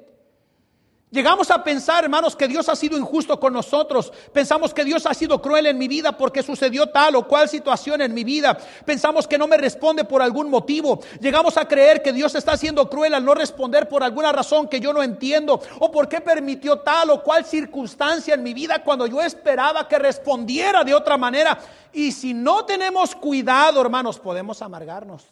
Llegamos 1.11 1.51
a 1.51 1.65
pensar, 1.65 2.05
hermanos, 2.05 2.37
que 2.37 2.47
Dios 2.47 2.69
ha 2.69 2.77
sido 2.77 2.99
injusto 2.99 3.41
con 3.41 3.55
nosotros. 3.55 4.13
Pensamos 4.31 4.75
que 4.75 4.85
Dios 4.85 5.07
ha 5.07 5.15
sido 5.15 5.41
cruel 5.41 5.65
en 5.65 5.79
mi 5.79 5.89
vida 5.89 6.13
porque 6.19 6.43
sucedió 6.43 6.89
tal 6.89 7.17
o 7.17 7.27
cual 7.27 7.49
situación 7.49 8.03
en 8.03 8.13
mi 8.13 8.25
vida. 8.25 8.59
Pensamos 8.85 9.27
que 9.27 9.39
no 9.39 9.47
me 9.47 9.57
responde 9.57 10.05
por 10.05 10.21
algún 10.21 10.51
motivo. 10.51 11.01
Llegamos 11.19 11.57
a 11.57 11.67
creer 11.67 12.03
que 12.03 12.13
Dios 12.13 12.35
está 12.35 12.59
siendo 12.59 12.91
cruel 12.91 13.15
al 13.15 13.25
no 13.25 13.35
responder 13.35 13.89
por 13.89 14.03
alguna 14.03 14.33
razón 14.33 14.69
que 14.69 14.81
yo 14.81 14.93
no 14.93 15.03
entiendo. 15.03 15.63
O 15.79 15.91
porque 15.91 16.21
permitió 16.21 16.81
tal 16.81 17.09
o 17.09 17.23
cual 17.23 17.47
circunstancia 17.47 18.35
en 18.35 18.43
mi 18.43 18.53
vida 18.53 18.85
cuando 18.85 19.07
yo 19.07 19.23
esperaba 19.23 19.89
que 19.89 19.99
respondiera 19.99 20.85
de 20.85 20.93
otra 20.93 21.17
manera. 21.17 21.59
Y 21.91 22.13
si 22.13 22.35
no 22.35 22.67
tenemos 22.67 23.15
cuidado, 23.15 23.81
hermanos, 23.81 24.19
podemos 24.19 24.61
amargarnos. 24.61 25.25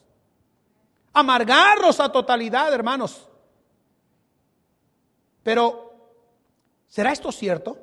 Amargarnos 1.13 2.01
a 2.01 2.11
totalidad, 2.11 2.73
hermanos. 2.73 3.29
Pero, 5.47 5.93
¿será 6.89 7.13
esto 7.13 7.31
cierto? 7.31 7.79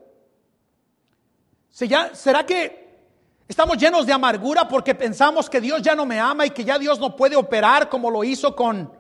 ¿Será 1.70 2.46
que 2.46 3.00
estamos 3.48 3.78
llenos 3.78 4.06
de 4.06 4.12
amargura 4.12 4.68
porque 4.68 4.94
pensamos 4.94 5.50
que 5.50 5.62
Dios 5.62 5.82
ya 5.82 5.96
no 5.96 6.06
me 6.06 6.20
ama 6.20 6.46
y 6.46 6.50
que 6.50 6.66
ya 6.66 6.78
Dios 6.78 7.00
no 7.00 7.16
puede 7.16 7.38
operar 7.38 7.88
como 7.88 8.12
lo 8.12 8.22
hizo 8.26 8.54
con 8.54 8.92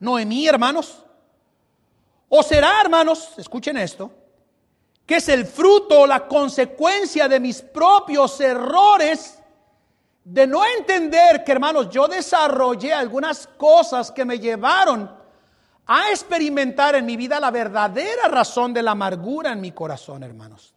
Noemí, 0.00 0.48
hermanos? 0.48 1.04
¿O 2.30 2.42
será, 2.42 2.80
hermanos, 2.80 3.34
escuchen 3.36 3.76
esto, 3.76 4.10
que 5.04 5.16
es 5.16 5.28
el 5.28 5.44
fruto, 5.44 6.06
la 6.06 6.26
consecuencia 6.26 7.28
de 7.28 7.38
mis 7.38 7.60
propios 7.60 8.40
errores? 8.40 9.34
de 10.24 10.46
no 10.46 10.62
entender 10.78 11.42
que, 11.42 11.52
hermanos, 11.52 11.88
yo 11.88 12.06
desarrollé 12.06 12.92
algunas 12.92 13.46
cosas 13.46 14.12
que 14.12 14.26
me 14.26 14.38
llevaron 14.38 15.17
a 15.88 16.10
experimentar 16.10 16.94
en 16.94 17.06
mi 17.06 17.16
vida 17.16 17.40
la 17.40 17.50
verdadera 17.50 18.28
razón 18.28 18.72
de 18.74 18.82
la 18.82 18.92
amargura 18.92 19.52
en 19.52 19.60
mi 19.60 19.72
corazón, 19.72 20.22
hermanos. 20.22 20.74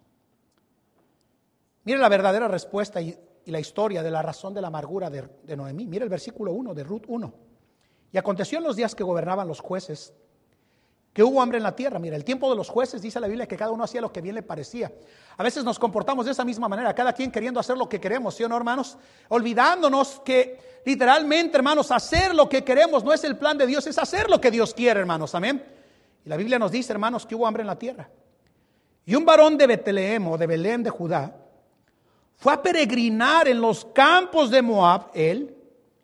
Mire 1.84 2.00
la 2.00 2.10
verdadera 2.10 2.48
respuesta 2.48 3.02
y 3.02 3.18
la 3.46 3.60
historia 3.60 4.02
de 4.04 4.10
la 4.10 4.22
razón 4.22 4.54
de 4.54 4.62
la 4.62 4.68
amargura 4.68 5.10
de, 5.10 5.28
de 5.44 5.58
Noemí. 5.58 5.86
Mira 5.86 6.06
el 6.06 6.10
versículo 6.10 6.54
1 6.54 6.74
de 6.74 6.84
Ruth 6.84 7.04
1. 7.08 7.34
Y 8.14 8.18
aconteció 8.18 8.60
en 8.60 8.64
los 8.64 8.76
días 8.76 8.96
que 8.96 9.04
gobernaban 9.04 9.48
los 9.48 9.60
jueces 9.60 10.14
que 11.14 11.24
hubo 11.24 11.42
hambre 11.42 11.58
en 11.58 11.64
la 11.64 11.76
tierra. 11.76 12.00
Mira, 12.00 12.16
el 12.16 12.24
tiempo 12.24 12.50
de 12.50 12.56
los 12.56 12.70
jueces 12.70 13.02
dice 13.02 13.20
la 13.20 13.28
Biblia 13.28 13.48
que 13.48 13.58
cada 13.58 13.72
uno 13.72 13.84
hacía 13.84 14.00
lo 14.00 14.14
que 14.14 14.22
bien 14.22 14.36
le 14.36 14.44
parecía. 14.44 14.92
A 15.38 15.44
veces 15.44 15.64
nos 15.64 15.78
comportamos 15.78 16.26
de 16.26 16.32
esa 16.32 16.46
misma 16.46 16.70
manera, 16.70 16.94
cada 16.96 17.14
quien 17.14 17.32
queriendo 17.32 17.60
hacer 17.60 17.78
lo 17.78 17.90
que 17.90 18.00
queremos, 18.00 18.36
¿sí 18.36 18.44
o 18.44 18.50
no, 18.50 18.56
hermanos? 18.56 18.98
Olvidándonos 19.30 20.22
que 20.24 20.82
literalmente, 20.86 21.58
hermanos, 21.58 21.92
hacer 21.92 22.34
lo 22.34 22.48
que 22.48 22.64
queremos 22.64 23.04
no 23.04 23.12
es 23.12 23.24
el 23.24 23.38
plan 23.38 23.58
de 23.58 23.68
Dios, 23.68 23.86
es 23.88 23.98
hacer 23.98 24.30
lo 24.30 24.40
que 24.40 24.52
Dios 24.52 24.74
quiere, 24.74 25.00
hermanos. 25.02 25.36
Amén. 25.36 25.64
Y 26.26 26.30
la 26.30 26.38
Biblia 26.38 26.58
nos 26.58 26.72
dice, 26.72 26.94
hermanos, 26.94 27.26
que 27.26 27.36
hubo 27.36 27.46
hambre 27.46 27.62
en 27.62 27.68
la 27.68 27.78
tierra. 27.78 28.10
Y 29.06 29.16
un 29.16 29.26
varón 29.26 29.58
de 29.58 29.68
Betlehem 29.68 30.28
o 30.28 30.38
de 30.38 30.48
Belén 30.48 30.84
de 30.84 30.90
Judá 30.90 31.36
fue 32.38 32.54
a 32.54 32.62
peregrinar 32.62 33.48
en 33.48 33.60
los 33.60 33.84
campos 33.86 34.50
de 34.50 34.62
Moab, 34.62 35.10
él 35.14 35.58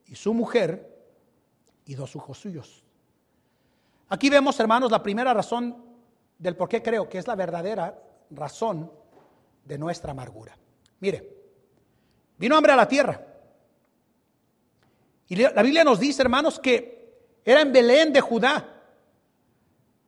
y 0.05 0.15
su 0.15 0.33
mujer 0.33 0.87
y 1.85 1.95
dos 1.95 2.15
hijos 2.15 2.37
suyos. 2.37 2.83
Aquí 4.09 4.29
vemos, 4.29 4.59
hermanos, 4.59 4.91
la 4.91 5.03
primera 5.03 5.33
razón 5.33 5.75
del 6.37 6.55
por 6.55 6.69
qué 6.69 6.81
creo 6.81 7.09
que 7.09 7.17
es 7.17 7.27
la 7.27 7.35
verdadera 7.35 7.99
razón 8.31 8.91
de 9.65 9.77
nuestra 9.77 10.11
amargura. 10.11 10.57
Mire, 10.99 11.35
vino 12.37 12.55
hambre 12.55 12.71
a 12.71 12.77
la 12.77 12.87
tierra. 12.87 13.21
Y 15.27 15.35
la 15.35 15.61
Biblia 15.61 15.83
nos 15.83 15.99
dice, 15.99 16.21
hermanos, 16.21 16.59
que 16.59 17.41
era 17.43 17.61
en 17.61 17.73
Belén 17.73 18.13
de 18.13 18.21
Judá. 18.21 18.65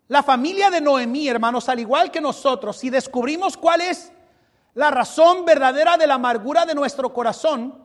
La 0.07 0.23
familia 0.23 0.69
de 0.69 0.81
Noemí, 0.81 1.27
hermanos, 1.27 1.67
al 1.67 1.79
igual 1.79 2.09
que 2.09 2.21
nosotros, 2.21 2.77
si 2.77 2.89
descubrimos 2.89 3.57
cuál 3.57 3.81
es 3.81 4.11
la 4.75 4.91
razón 4.91 5.45
verdadera 5.45 5.97
de 5.97 6.07
la 6.07 6.15
amargura 6.15 6.65
de 6.65 6.73
nuestro 6.73 7.13
corazón, 7.13 7.83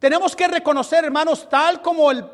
tenemos 0.00 0.34
que 0.34 0.48
reconocer, 0.48 1.04
hermanos, 1.04 1.48
tal 1.48 1.80
como 1.80 2.10
el 2.10 2.28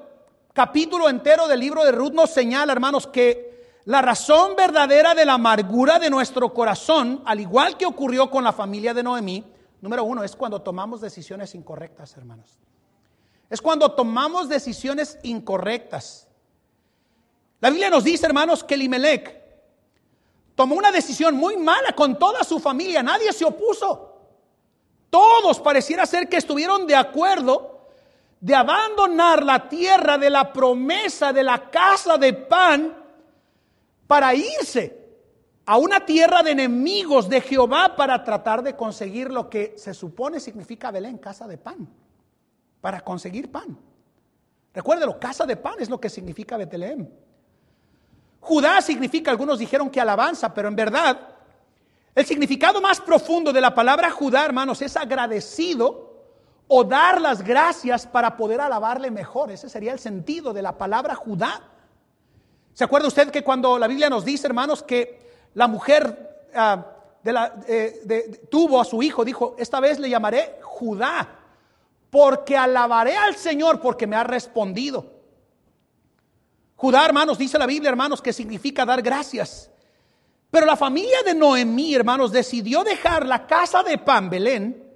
capítulo 0.53 1.09
entero 1.09 1.48
del 1.48 1.61
libro 1.61 1.84
de 1.84 1.92
Ruth 1.92 2.12
nos 2.12 2.30
señala, 2.30 2.72
hermanos, 2.72 3.07
que 3.07 3.51
la 3.84 4.03
razón 4.03 4.57
verdadera 4.57 5.14
de 5.14 5.24
la 5.24 5.34
amargura 5.34 5.98
de 5.98 6.11
nuestro 6.11 6.53
corazón, 6.53 7.22
al 7.24 7.40
igual 7.40 7.76
que 7.76 7.86
ocurrió 7.86 8.30
con 8.30 8.44
la 8.44 8.53
familia 8.53 8.94
de 8.94 9.03
Noemí, 9.03 9.44
número 9.80 10.05
uno, 10.05 10.22
es 10.22 10.36
cuando 10.36 10.61
tomamos 10.62 11.01
decisiones 11.01 11.55
incorrectas, 11.55 12.16
hermanos. 12.16 12.59
Es 13.48 13.61
cuando 13.61 13.92
tomamos 13.92 14.48
decisiones 14.48 15.18
incorrectas. 15.22 16.28
La 17.61 17.70
Biblia 17.70 17.90
nos 17.90 18.05
dice, 18.05 18.26
hermanos, 18.26 18.62
que 18.62 18.74
Elimelech 18.74 19.40
tomó 20.55 20.76
una 20.76 20.92
decisión 20.92 21.34
muy 21.34 21.57
mala 21.57 21.92
con 21.92 22.18
toda 22.18 22.44
su 22.44 22.61
familia. 22.61 23.03
Nadie 23.03 23.32
se 23.32 23.44
opuso. 23.44 24.11
Todos 25.11 25.59
pareciera 25.59 26.07
ser 26.07 26.28
que 26.28 26.36
estuvieron 26.36 26.86
de 26.86 26.94
acuerdo 26.94 27.79
de 28.41 28.55
abandonar 28.55 29.45
la 29.45 29.68
tierra 29.68 30.16
de 30.16 30.30
la 30.30 30.53
promesa 30.53 31.32
de 31.32 31.43
la 31.43 31.70
casa 31.70 32.16
de 32.16 32.32
pan 32.32 32.97
para 34.07 34.34
irse 34.34 34.99
a 35.66 35.76
una 35.76 36.05
tierra 36.05 36.43
de 36.43 36.53
enemigos 36.53 37.28
de 37.28 37.43
Jehová 37.43 37.95
para 37.95 38.24
tratar 38.24 38.62
de 38.62 38.74
conseguir 38.74 39.30
lo 39.30 39.49
que 39.51 39.74
se 39.76 39.95
supone 39.95 40.41
significa 40.41 40.91
Belén, 40.91 41.18
casa 41.18 41.47
de 41.47 41.59
pan, 41.59 41.88
para 42.80 43.03
conseguir 43.03 43.53
pan. 43.53 43.78
Recuérdelo, 44.72 45.20
casa 45.20 45.45
de 45.45 45.57
pan 45.57 45.74
es 45.78 45.91
lo 45.91 46.01
que 46.01 46.09
significa 46.09 46.57
Betlehem. 46.57 47.09
Judá 48.41 48.80
significa, 48.80 49.30
algunos 49.30 49.59
dijeron 49.59 49.91
que 49.91 50.01
alabanza, 50.01 50.53
pero 50.55 50.68
en 50.68 50.76
verdad 50.76 51.36
el 52.14 52.26
significado 52.26 52.80
más 52.80 53.01
profundo 53.01 53.53
de 53.53 53.61
la 53.61 53.74
palabra 53.74 54.11
Judá, 54.11 54.45
hermanos, 54.45 54.82
es 54.82 54.97
agradecido 54.97 56.09
o 56.72 56.84
dar 56.84 57.20
las 57.20 57.42
gracias 57.42 58.06
para 58.06 58.36
poder 58.36 58.60
alabarle 58.60 59.10
mejor. 59.10 59.50
Ese 59.50 59.68
sería 59.68 59.92
el 59.92 59.98
sentido 59.98 60.52
de 60.52 60.62
la 60.62 60.78
palabra 60.78 61.16
Judá. 61.16 61.60
¿Se 62.74 62.84
acuerda 62.84 63.08
usted 63.08 63.30
que 63.30 63.42
cuando 63.42 63.76
la 63.76 63.88
Biblia 63.88 64.08
nos 64.08 64.24
dice, 64.24 64.46
hermanos, 64.46 64.84
que 64.84 65.48
la 65.54 65.66
mujer 65.66 66.46
ah, 66.54 66.86
eh, 67.24 68.46
tuvo 68.48 68.80
a 68.80 68.84
su 68.84 69.02
hijo, 69.02 69.24
dijo, 69.24 69.56
esta 69.58 69.80
vez 69.80 69.98
le 69.98 70.08
llamaré 70.08 70.60
Judá, 70.62 71.40
porque 72.08 72.56
alabaré 72.56 73.16
al 73.16 73.34
Señor 73.34 73.80
porque 73.80 74.06
me 74.06 74.14
ha 74.14 74.22
respondido. 74.22 75.06
Judá, 76.76 77.04
hermanos, 77.04 77.36
dice 77.36 77.58
la 77.58 77.66
Biblia, 77.66 77.90
hermanos, 77.90 78.22
que 78.22 78.32
significa 78.32 78.86
dar 78.86 79.02
gracias. 79.02 79.72
Pero 80.52 80.66
la 80.66 80.76
familia 80.76 81.24
de 81.24 81.34
Noemí, 81.34 81.96
hermanos, 81.96 82.30
decidió 82.30 82.84
dejar 82.84 83.26
la 83.26 83.48
casa 83.48 83.82
de 83.82 83.98
pan, 83.98 84.30
Belén, 84.30 84.89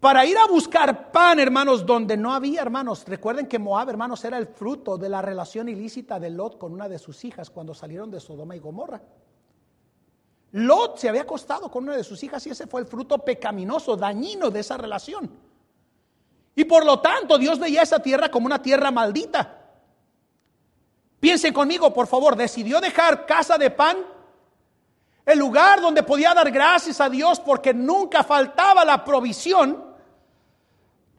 para 0.00 0.24
ir 0.24 0.38
a 0.38 0.46
buscar 0.46 1.12
pan, 1.12 1.38
hermanos, 1.38 1.84
donde 1.84 2.16
no 2.16 2.32
había, 2.32 2.62
hermanos. 2.62 3.04
Recuerden 3.06 3.46
que 3.46 3.58
Moab, 3.58 3.90
hermanos, 3.90 4.24
era 4.24 4.38
el 4.38 4.46
fruto 4.46 4.96
de 4.96 5.10
la 5.10 5.20
relación 5.20 5.68
ilícita 5.68 6.18
de 6.18 6.30
Lot 6.30 6.56
con 6.56 6.72
una 6.72 6.88
de 6.88 6.98
sus 6.98 7.22
hijas 7.22 7.50
cuando 7.50 7.74
salieron 7.74 8.10
de 8.10 8.18
Sodoma 8.18 8.56
y 8.56 8.60
Gomorra. 8.60 9.02
Lot 10.52 10.98
se 10.98 11.10
había 11.10 11.22
acostado 11.22 11.70
con 11.70 11.84
una 11.84 11.96
de 11.96 12.02
sus 12.02 12.22
hijas 12.24 12.44
y 12.46 12.50
ese 12.50 12.66
fue 12.66 12.80
el 12.80 12.86
fruto 12.86 13.18
pecaminoso, 13.18 13.94
dañino 13.94 14.50
de 14.50 14.60
esa 14.60 14.78
relación. 14.78 15.30
Y 16.54 16.64
por 16.64 16.86
lo 16.86 17.00
tanto, 17.00 17.36
Dios 17.36 17.58
veía 17.58 17.82
esa 17.82 18.00
tierra 18.00 18.30
como 18.30 18.46
una 18.46 18.60
tierra 18.62 18.90
maldita. 18.90 19.58
Piensen 21.20 21.52
conmigo, 21.52 21.92
por 21.92 22.06
favor, 22.06 22.36
decidió 22.36 22.80
dejar 22.80 23.26
casa 23.26 23.58
de 23.58 23.70
pan 23.70 23.98
el 25.26 25.38
lugar 25.38 25.82
donde 25.82 26.02
podía 26.02 26.32
dar 26.32 26.50
gracias 26.50 27.02
a 27.02 27.10
Dios 27.10 27.38
porque 27.38 27.74
nunca 27.74 28.24
faltaba 28.24 28.82
la 28.84 29.04
provisión 29.04 29.89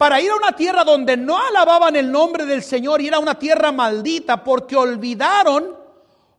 para 0.02 0.20
ir 0.20 0.32
a 0.32 0.36
una 0.36 0.56
tierra 0.56 0.84
donde 0.84 1.16
no 1.16 1.38
alababan 1.38 1.96
el 1.96 2.12
nombre 2.12 2.48
del 2.48 2.64
Señor 2.64 3.02
y 3.02 3.08
era 3.08 3.20
una 3.20 3.38
tierra 3.38 3.72
maldita 3.72 4.44
porque 4.44 4.76
olvidaron 4.76 5.78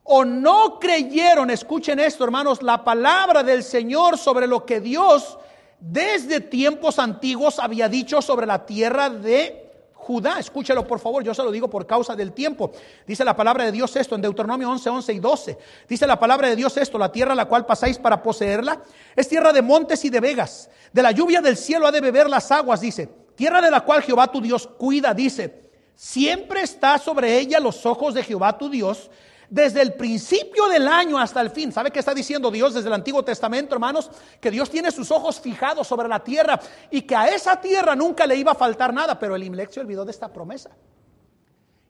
o 0.02 0.24
no 0.24 0.80
creyeron, 0.80 1.48
escuchen 1.48 2.00
esto 2.00 2.24
hermanos, 2.24 2.60
la 2.60 2.82
palabra 2.82 3.44
del 3.44 3.62
Señor 3.62 4.18
sobre 4.18 4.48
lo 4.48 4.66
que 4.66 4.80
Dios 4.80 5.38
desde 5.78 6.40
tiempos 6.40 6.98
antiguos 6.98 7.60
había 7.60 7.88
dicho 7.88 8.20
sobre 8.20 8.46
la 8.46 8.66
tierra 8.66 9.08
de 9.08 9.70
Judá. 9.94 10.40
Escúchelo 10.40 10.84
por 10.84 10.98
favor, 10.98 11.22
yo 11.22 11.32
se 11.32 11.44
lo 11.44 11.52
digo 11.52 11.70
por 11.70 11.86
causa 11.86 12.16
del 12.16 12.32
tiempo. 12.32 12.72
Dice 13.06 13.24
la 13.24 13.36
palabra 13.36 13.64
de 13.64 13.70
Dios 13.70 13.94
esto 13.94 14.16
en 14.16 14.22
Deuteronomio 14.22 14.68
11, 14.72 14.90
11 14.90 15.12
y 15.12 15.20
12. 15.20 15.58
Dice 15.88 16.04
la 16.08 16.18
palabra 16.18 16.48
de 16.48 16.56
Dios 16.56 16.76
esto, 16.78 16.98
la 16.98 17.12
tierra 17.12 17.30
a 17.30 17.36
la 17.36 17.44
cual 17.44 17.64
pasáis 17.64 17.96
para 17.96 18.24
poseerla 18.24 18.82
es 19.14 19.28
tierra 19.28 19.52
de 19.52 19.62
montes 19.62 20.04
y 20.04 20.10
de 20.10 20.18
vegas. 20.18 20.68
De 20.92 21.00
la 21.00 21.12
lluvia 21.12 21.40
del 21.40 21.56
cielo 21.56 21.86
ha 21.86 21.92
de 21.92 22.00
beber 22.00 22.28
las 22.28 22.50
aguas, 22.50 22.80
dice 22.80 23.21
tierra 23.35 23.61
de 23.61 23.70
la 23.70 23.83
cual 23.83 24.03
Jehová 24.03 24.30
tu 24.30 24.41
Dios 24.41 24.66
cuida, 24.66 25.14
dice, 25.14 25.70
siempre 25.95 26.62
está 26.62 26.99
sobre 26.99 27.39
ella 27.39 27.61
los 27.61 27.85
ojos 27.87 28.14
de 28.14 28.22
Jehová 28.22 28.57
tu 28.59 28.68
Dios, 28.68 29.11
desde 29.49 29.83
el 29.83 29.93
principio 29.93 30.66
del 30.68 30.89
año 30.89 31.18
hasta 31.18 31.43
el 31.43 31.51
fin. 31.51 31.72
¿Sabe 31.72 31.91
qué 31.91 31.99
está 31.99 32.14
diciendo 32.14 32.51
Dios 32.51 32.72
desde 32.72 32.89
el 32.89 32.95
Antiguo 32.95 33.22
Testamento, 33.22 33.74
hermanos? 33.74 34.11
Que 34.41 34.51
Dios 34.51 34.70
tiene 34.70 34.91
sus 34.91 35.11
ojos 35.11 35.39
fijados 35.41 35.87
sobre 35.87 36.09
la 36.09 36.24
tierra 36.24 36.59
y 36.91 37.03
que 37.03 37.14
a 37.14 37.28
esa 37.28 37.61
tierra 37.61 37.95
nunca 37.95 38.26
le 38.26 38.37
iba 38.37 38.53
a 38.53 38.55
faltar 38.55 38.95
nada, 38.95 39.18
pero 39.18 39.37
el 39.37 39.43
Imlec 39.43 39.70
se 39.70 39.80
olvidó 39.80 40.07
de 40.07 40.11
esta 40.11 40.33
promesa. 40.33 40.70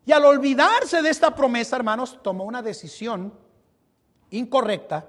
Y 0.05 0.11
al 0.11 0.25
olvidarse 0.25 1.03
de 1.03 1.11
esta 1.11 1.35
promesa, 1.35 1.77
hermanos, 1.77 2.19
tomó 2.21 2.43
una 2.43 2.63
decisión 2.63 3.33
incorrecta 4.31 5.07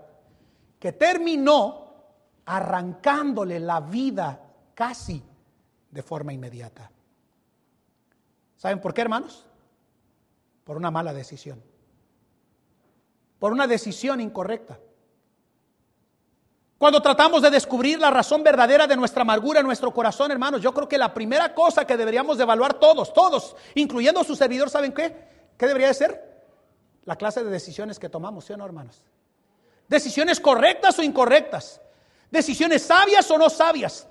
que 0.79 0.91
terminó 0.91 1.95
arrancándole 2.45 3.59
la 3.59 3.79
vida 3.79 4.39
casi 4.75 5.23
de 5.93 6.01
forma 6.01 6.33
inmediata. 6.33 6.89
¿Saben 8.57 8.81
por 8.81 8.93
qué, 8.93 9.01
hermanos? 9.01 9.45
Por 10.63 10.75
una 10.75 10.89
mala 10.89 11.13
decisión. 11.13 11.61
Por 13.37 13.51
una 13.51 13.67
decisión 13.67 14.19
incorrecta. 14.19 14.79
Cuando 16.79 17.01
tratamos 17.01 17.41
de 17.41 17.51
descubrir 17.51 17.99
la 17.99 18.09
razón 18.09 18.43
verdadera 18.43 18.87
de 18.87 18.95
nuestra 18.95 19.21
amargura 19.21 19.59
en 19.59 19.65
nuestro 19.65 19.93
corazón, 19.93 20.31
hermanos, 20.31 20.61
yo 20.61 20.73
creo 20.73 20.89
que 20.89 20.97
la 20.97 21.13
primera 21.13 21.53
cosa 21.53 21.85
que 21.85 21.95
deberíamos 21.95 22.37
de 22.37 22.43
evaluar 22.43 22.73
todos, 22.73 23.13
todos, 23.13 23.55
incluyendo 23.75 24.23
su 24.23 24.35
servidor, 24.35 24.69
¿saben 24.69 24.91
qué? 24.91 25.15
¿Qué 25.57 25.67
debería 25.67 25.87
de 25.89 25.93
ser? 25.93 26.33
La 27.05 27.15
clase 27.15 27.43
de 27.43 27.51
decisiones 27.51 27.99
que 27.99 28.09
tomamos, 28.09 28.45
¿sí 28.45 28.53
o 28.53 28.57
no, 28.57 28.65
hermanos? 28.65 29.03
Decisiones 29.87 30.39
correctas 30.39 30.97
o 30.97 31.03
incorrectas. 31.03 31.79
Decisiones 32.31 32.81
sabias 32.81 33.29
o 33.29 33.37
no 33.37 33.49
sabias. 33.49 34.07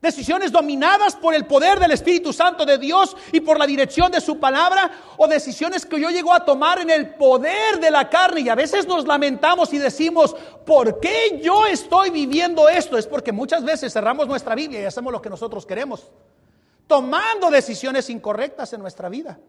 Decisiones 0.00 0.52
dominadas 0.52 1.16
por 1.16 1.34
el 1.34 1.44
poder 1.44 1.80
del 1.80 1.90
Espíritu 1.90 2.32
Santo 2.32 2.64
de 2.64 2.78
Dios 2.78 3.16
y 3.32 3.40
por 3.40 3.58
la 3.58 3.66
dirección 3.66 4.12
de 4.12 4.20
su 4.20 4.38
palabra 4.38 4.92
o 5.16 5.26
decisiones 5.26 5.84
que 5.84 6.00
yo 6.00 6.08
llego 6.10 6.32
a 6.32 6.44
tomar 6.44 6.78
en 6.78 6.90
el 6.90 7.14
poder 7.16 7.80
de 7.80 7.90
la 7.90 8.08
carne 8.08 8.42
y 8.42 8.48
a 8.48 8.54
veces 8.54 8.86
nos 8.86 9.08
lamentamos 9.08 9.72
y 9.72 9.78
decimos, 9.78 10.36
¿por 10.64 11.00
qué 11.00 11.40
yo 11.42 11.66
estoy 11.66 12.10
viviendo 12.10 12.68
esto? 12.68 12.96
Es 12.96 13.08
porque 13.08 13.32
muchas 13.32 13.64
veces 13.64 13.92
cerramos 13.92 14.28
nuestra 14.28 14.54
Biblia 14.54 14.80
y 14.80 14.84
hacemos 14.84 15.12
lo 15.12 15.20
que 15.20 15.30
nosotros 15.30 15.66
queremos, 15.66 16.12
tomando 16.86 17.50
decisiones 17.50 18.08
incorrectas 18.08 18.72
en 18.72 18.80
nuestra 18.80 19.08
vida. 19.08 19.40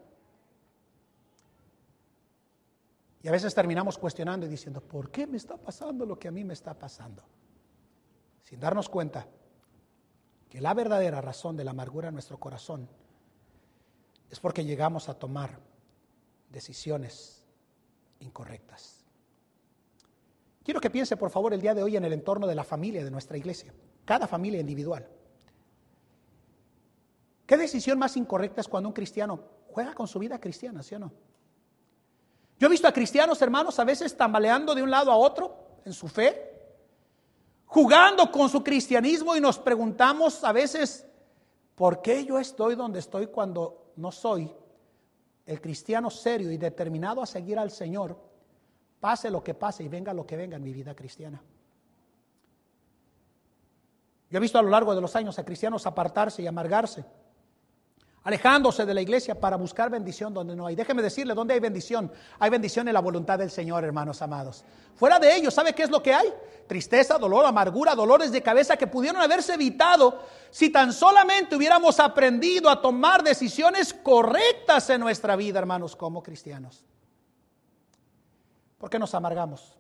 Y 3.22 3.28
a 3.28 3.32
veces 3.32 3.54
terminamos 3.54 4.00
cuestionando 4.00 4.48
y 4.48 4.50
diciendo, 4.50 4.82
¿por 4.82 5.12
qué 5.12 5.28
me 5.28 5.38
está 5.38 5.58
pasando 5.58 6.08
lo 6.08 6.18
que 6.18 6.28
a 6.28 6.32
mí 6.32 6.44
me 6.44 6.54
está 6.54 6.74
pasando? 6.74 7.22
Sin 8.42 8.60
darnos 8.60 8.90
cuenta 8.90 9.28
que 10.50 10.62
la 10.62 10.74
verdadera 10.74 11.22
razón 11.22 11.56
de 11.56 11.64
la 11.64 11.72
amargura 11.72 12.08
en 12.08 12.16
nuestro 12.16 12.40
corazón 12.40 12.90
es 14.30 14.40
porque 14.40 14.66
llegamos 14.66 15.10
a 15.10 15.14
tomar 15.14 15.60
decisiones 16.50 17.44
incorrectas. 18.20 19.06
Quiero 20.64 20.82
que 20.82 20.90
piense, 20.90 21.18
por 21.18 21.30
favor, 21.30 21.54
el 21.54 21.62
día 21.62 21.74
de 21.74 21.84
hoy 21.84 21.98
en 21.98 22.06
el 22.06 22.14
entorno 22.14 22.48
de 22.48 22.56
la 22.56 22.64
familia 22.64 23.04
de 23.04 23.12
nuestra 23.12 23.38
iglesia, 23.38 23.74
cada 24.06 24.28
familia 24.28 24.60
individual. 24.60 25.08
¿Qué 27.46 27.58
decisión 27.58 27.98
más 27.98 28.18
incorrecta 28.18 28.62
es 28.62 28.68
cuando 28.68 28.90
un 28.90 28.94
cristiano 28.94 29.40
juega 29.72 29.94
con 29.94 30.08
su 30.08 30.20
vida 30.20 30.40
cristiana, 30.40 30.84
sí 30.84 30.96
o 30.96 31.00
no? 31.00 31.12
Yo 32.60 32.68
he 32.68 32.70
visto 32.70 32.88
a 32.88 32.92
cristianos, 32.92 33.42
hermanos, 33.42 33.80
a 33.80 33.84
veces 33.84 34.16
tambaleando 34.16 34.76
de 34.76 34.84
un 34.84 34.92
lado 34.92 35.12
a 35.12 35.16
otro 35.16 35.80
en 35.86 35.94
su 35.94 36.08
fe, 36.08 36.49
jugando 37.70 38.32
con 38.32 38.50
su 38.50 38.64
cristianismo 38.64 39.36
y 39.36 39.42
nos 39.42 39.60
preguntamos 39.60 40.44
a 40.44 40.52
veces, 40.52 41.06
¿por 41.76 42.02
qué 42.02 42.26
yo 42.26 42.40
estoy 42.40 42.74
donde 42.74 42.98
estoy 42.98 43.28
cuando 43.28 43.92
no 43.96 44.12
soy 44.12 44.52
el 45.46 45.62
cristiano 45.62 46.10
serio 46.10 46.52
y 46.52 46.58
determinado 46.58 47.22
a 47.22 47.28
seguir 47.28 47.60
al 47.60 47.70
Señor, 47.70 48.20
pase 49.00 49.30
lo 49.30 49.44
que 49.44 49.54
pase 49.54 49.84
y 49.84 49.88
venga 49.88 50.14
lo 50.14 50.26
que 50.26 50.36
venga 50.36 50.58
en 50.58 50.64
mi 50.64 50.74
vida 50.74 50.96
cristiana? 50.96 51.44
Yo 54.32 54.38
he 54.38 54.42
visto 54.42 54.58
a 54.58 54.64
lo 54.64 54.70
largo 54.70 54.96
de 54.96 55.02
los 55.02 55.16
años 55.16 55.38
a 55.38 55.46
cristianos 55.46 55.86
apartarse 55.86 56.42
y 56.42 56.48
amargarse 56.48 57.06
alejándose 58.24 58.86
de 58.86 58.94
la 58.94 59.02
iglesia 59.02 59.40
para 59.40 59.56
buscar 59.56 59.90
bendición 59.90 60.34
donde 60.34 60.56
no 60.56 60.66
hay. 60.66 60.76
Déjeme 60.76 61.02
decirle, 61.02 61.34
¿dónde 61.34 61.54
hay 61.54 61.60
bendición? 61.60 62.12
Hay 62.40 62.50
bendición 62.50 62.88
en 62.88 62.94
la 62.94 63.00
voluntad 63.00 63.40
del 63.40 63.50
Señor, 63.50 63.84
hermanos 63.84 64.22
amados. 64.22 64.64
Fuera 64.96 65.20
de 65.20 65.36
ello, 65.36 65.50
¿sabe 65.50 65.74
qué 65.74 65.84
es 65.84 65.90
lo 65.90 66.04
que 66.04 66.14
hay? 66.14 66.34
Tristeza, 66.68 67.18
dolor, 67.18 67.46
amargura, 67.46 67.96
dolores 67.96 68.32
de 68.32 68.44
cabeza 68.44 68.78
que 68.78 68.88
pudieron 68.88 69.22
haberse 69.22 69.54
evitado 69.54 70.20
si 70.52 70.70
tan 70.70 70.92
solamente 70.92 71.56
hubiéramos 71.56 72.00
aprendido 72.00 72.70
a 72.70 72.82
tomar 72.82 73.24
decisiones 73.24 73.94
correctas 73.94 74.90
en 74.90 75.00
nuestra 75.02 75.36
vida, 75.36 75.60
hermanos, 75.60 75.96
como 75.96 76.22
cristianos. 76.22 76.84
¿Por 78.78 78.90
qué 78.90 79.00
nos 79.00 79.14
amargamos? 79.14 79.78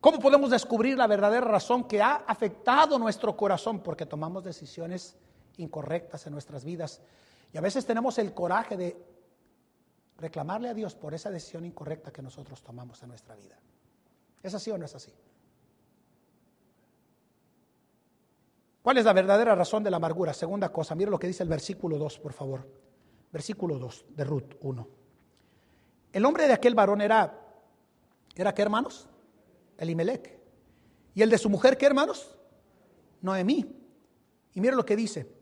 ¿Cómo 0.00 0.18
podemos 0.18 0.50
descubrir 0.50 0.98
la 0.98 1.06
verdadera 1.06 1.46
razón 1.46 1.84
que 1.84 2.02
ha 2.02 2.24
afectado 2.26 2.98
nuestro 2.98 3.36
corazón? 3.36 3.80
Porque 3.80 4.04
tomamos 4.04 4.44
decisiones 4.44 5.16
incorrectas 5.58 6.26
en 6.26 6.32
nuestras 6.32 6.64
vidas. 6.64 7.00
Y 7.52 7.58
a 7.58 7.60
veces 7.60 7.86
tenemos 7.86 8.18
el 8.18 8.34
coraje 8.34 8.76
de 8.76 8.96
reclamarle 10.18 10.68
a 10.68 10.74
Dios 10.74 10.94
por 10.94 11.14
esa 11.14 11.30
decisión 11.30 11.64
incorrecta 11.64 12.12
que 12.12 12.22
nosotros 12.22 12.62
tomamos 12.62 13.02
en 13.02 13.08
nuestra 13.08 13.34
vida. 13.36 13.58
¿Es 14.42 14.54
así 14.54 14.70
o 14.70 14.78
no 14.78 14.84
es 14.84 14.94
así? 14.94 15.12
¿Cuál 18.82 18.98
es 18.98 19.04
la 19.06 19.14
verdadera 19.14 19.54
razón 19.54 19.82
de 19.82 19.90
la 19.90 19.96
amargura? 19.96 20.34
Segunda 20.34 20.70
cosa, 20.70 20.94
mire 20.94 21.10
lo 21.10 21.18
que 21.18 21.26
dice 21.26 21.42
el 21.42 21.48
versículo 21.48 21.96
2, 21.96 22.18
por 22.18 22.32
favor. 22.34 22.68
Versículo 23.32 23.78
2 23.78 24.04
de 24.10 24.24
Ruth 24.24 24.54
1. 24.60 24.88
El 26.12 26.24
hombre 26.26 26.46
de 26.46 26.52
aquel 26.52 26.74
varón 26.74 27.00
era, 27.00 27.40
¿era 28.36 28.54
qué 28.54 28.62
hermanos? 28.62 29.08
Elimelech. 29.78 30.38
¿Y 31.14 31.22
el 31.22 31.30
de 31.30 31.38
su 31.38 31.48
mujer 31.48 31.78
qué 31.78 31.86
hermanos? 31.86 32.36
Noemí. 33.22 33.64
Y 34.52 34.60
mire 34.60 34.76
lo 34.76 34.84
que 34.84 34.96
dice. 34.96 35.33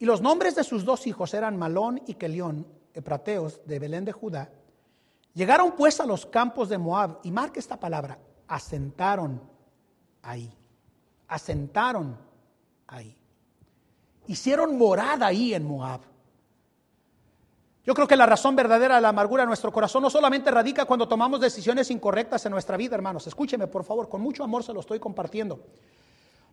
Y 0.00 0.06
los 0.06 0.22
nombres 0.22 0.54
de 0.54 0.64
sus 0.64 0.84
dos 0.84 1.06
hijos 1.06 1.34
eran 1.34 1.58
Malón 1.58 2.00
y 2.06 2.14
Kelión, 2.14 2.66
eprateos 2.94 3.60
de 3.66 3.78
Belén 3.78 4.06
de 4.06 4.12
Judá. 4.12 4.50
Llegaron 5.34 5.72
pues 5.72 6.00
a 6.00 6.06
los 6.06 6.24
campos 6.24 6.70
de 6.70 6.78
Moab, 6.78 7.18
y 7.22 7.30
marque 7.30 7.60
esta 7.60 7.78
palabra, 7.78 8.18
asentaron 8.48 9.42
ahí, 10.22 10.50
asentaron 11.28 12.18
ahí. 12.86 13.14
Hicieron 14.26 14.78
morada 14.78 15.26
ahí 15.26 15.52
en 15.52 15.66
Moab. 15.66 16.00
Yo 17.84 17.92
creo 17.92 18.08
que 18.08 18.16
la 18.16 18.26
razón 18.26 18.56
verdadera 18.56 18.96
de 18.96 19.00
la 19.02 19.10
amargura 19.10 19.42
en 19.42 19.48
nuestro 19.48 19.70
corazón 19.70 20.02
no 20.02 20.08
solamente 20.08 20.50
radica 20.50 20.86
cuando 20.86 21.08
tomamos 21.08 21.40
decisiones 21.40 21.90
incorrectas 21.90 22.46
en 22.46 22.52
nuestra 22.52 22.78
vida, 22.78 22.94
hermanos. 22.94 23.26
Escúcheme, 23.26 23.66
por 23.66 23.84
favor, 23.84 24.08
con 24.08 24.22
mucho 24.22 24.44
amor 24.44 24.64
se 24.64 24.72
lo 24.72 24.80
estoy 24.80 24.98
compartiendo. 24.98 25.60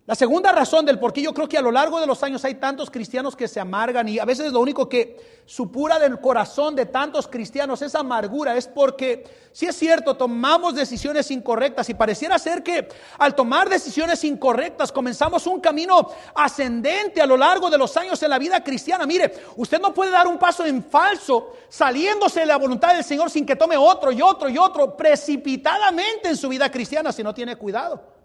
La 0.08 0.16
segunda 0.16 0.54
razón 0.54 0.86
del 0.86 1.00
por 1.00 1.12
qué 1.12 1.22
yo 1.22 1.34
creo 1.34 1.50
que 1.50 1.58
a 1.58 1.62
lo 1.62 1.70
largo 1.70 2.00
de 2.00 2.08
los 2.08 2.24
años 2.24 2.46
hay 2.46 2.56
tantos 2.56 2.90
cristianos 2.90 3.36
que 3.36 3.50
se 3.50 3.60
amargan 3.60 4.08
y 4.08 4.20
a 4.20 4.24
veces 4.24 4.54
lo 4.54 4.62
único 4.62 4.88
que 4.88 5.42
supura 5.46 6.00
del 6.00 6.22
corazón 6.22 6.78
de 6.78 6.86
tantos 6.86 7.28
cristianos 7.28 7.82
es 7.82 7.94
amargura, 7.94 8.56
es 8.56 8.70
porque 8.70 9.26
si 9.52 9.66
es 9.66 9.76
cierto, 9.76 10.16
tomamos 10.16 10.76
decisiones 10.76 11.30
incorrectas 11.30 11.90
y 11.90 11.94
pareciera 11.94 12.40
ser 12.40 12.64
que 12.64 12.88
al 13.18 13.36
tomar 13.36 13.68
decisiones 13.68 14.24
incorrectas 14.24 14.94
comenzamos 14.94 15.46
un 15.46 15.60
camino 15.60 16.10
ascendente 16.36 17.22
a 17.22 17.26
lo 17.26 17.36
largo 17.36 17.70
de 17.70 17.78
los 17.78 17.98
años 17.98 18.24
en 18.24 18.30
la 18.30 18.40
vida 18.40 18.64
cristiana. 18.64 19.06
Mire, 19.06 19.34
usted 19.58 19.82
no 19.82 19.94
puede 19.94 20.12
dar 20.12 20.26
un 20.26 20.38
paso 20.38 20.66
en 20.66 20.86
falso 20.86 21.52
saliéndose 21.68 22.40
de 22.40 22.46
la 22.46 22.56
voluntad 22.56 22.94
del 22.94 23.04
Señor 23.04 23.30
sin 23.30 23.46
que 23.46 23.58
tome 23.58 23.76
otro 23.76 24.14
y 24.14 24.22
otro 24.22 24.48
y 24.48 24.58
otro 24.58 24.96
precipitadamente 24.96 26.30
en 26.30 26.38
su 26.38 26.48
vida 26.48 26.72
cristiana 26.72 27.12
si 27.12 27.24
no 27.24 27.34
tiene 27.34 27.58
cuidado. 27.58 28.17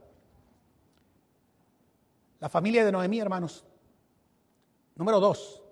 La 2.42 2.48
familia 2.48 2.84
de 2.84 2.90
Noemí, 2.90 3.20
hermanos. 3.20 3.64
Número 4.96 5.20
dos, 5.20 5.62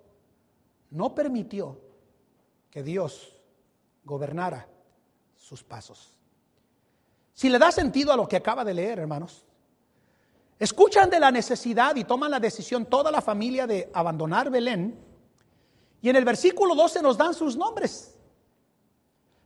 no 0.90 1.12
permitió 1.16 1.76
que 2.70 2.84
Dios 2.84 3.36
gobernara 4.04 4.68
sus 5.34 5.64
pasos. 5.64 6.16
Si 7.34 7.48
le 7.48 7.58
da 7.58 7.72
sentido 7.72 8.12
a 8.12 8.16
lo 8.16 8.28
que 8.28 8.36
acaba 8.36 8.64
de 8.64 8.72
leer, 8.72 9.00
hermanos, 9.00 9.44
escuchan 10.60 11.10
de 11.10 11.18
la 11.18 11.32
necesidad 11.32 11.96
y 11.96 12.04
toman 12.04 12.30
la 12.30 12.38
decisión 12.38 12.86
toda 12.86 13.10
la 13.10 13.20
familia 13.20 13.66
de 13.66 13.90
abandonar 13.92 14.48
Belén. 14.48 14.96
Y 16.00 16.08
en 16.08 16.14
el 16.14 16.24
versículo 16.24 16.76
12 16.76 17.02
nos 17.02 17.18
dan 17.18 17.34
sus 17.34 17.56
nombres. 17.56 18.16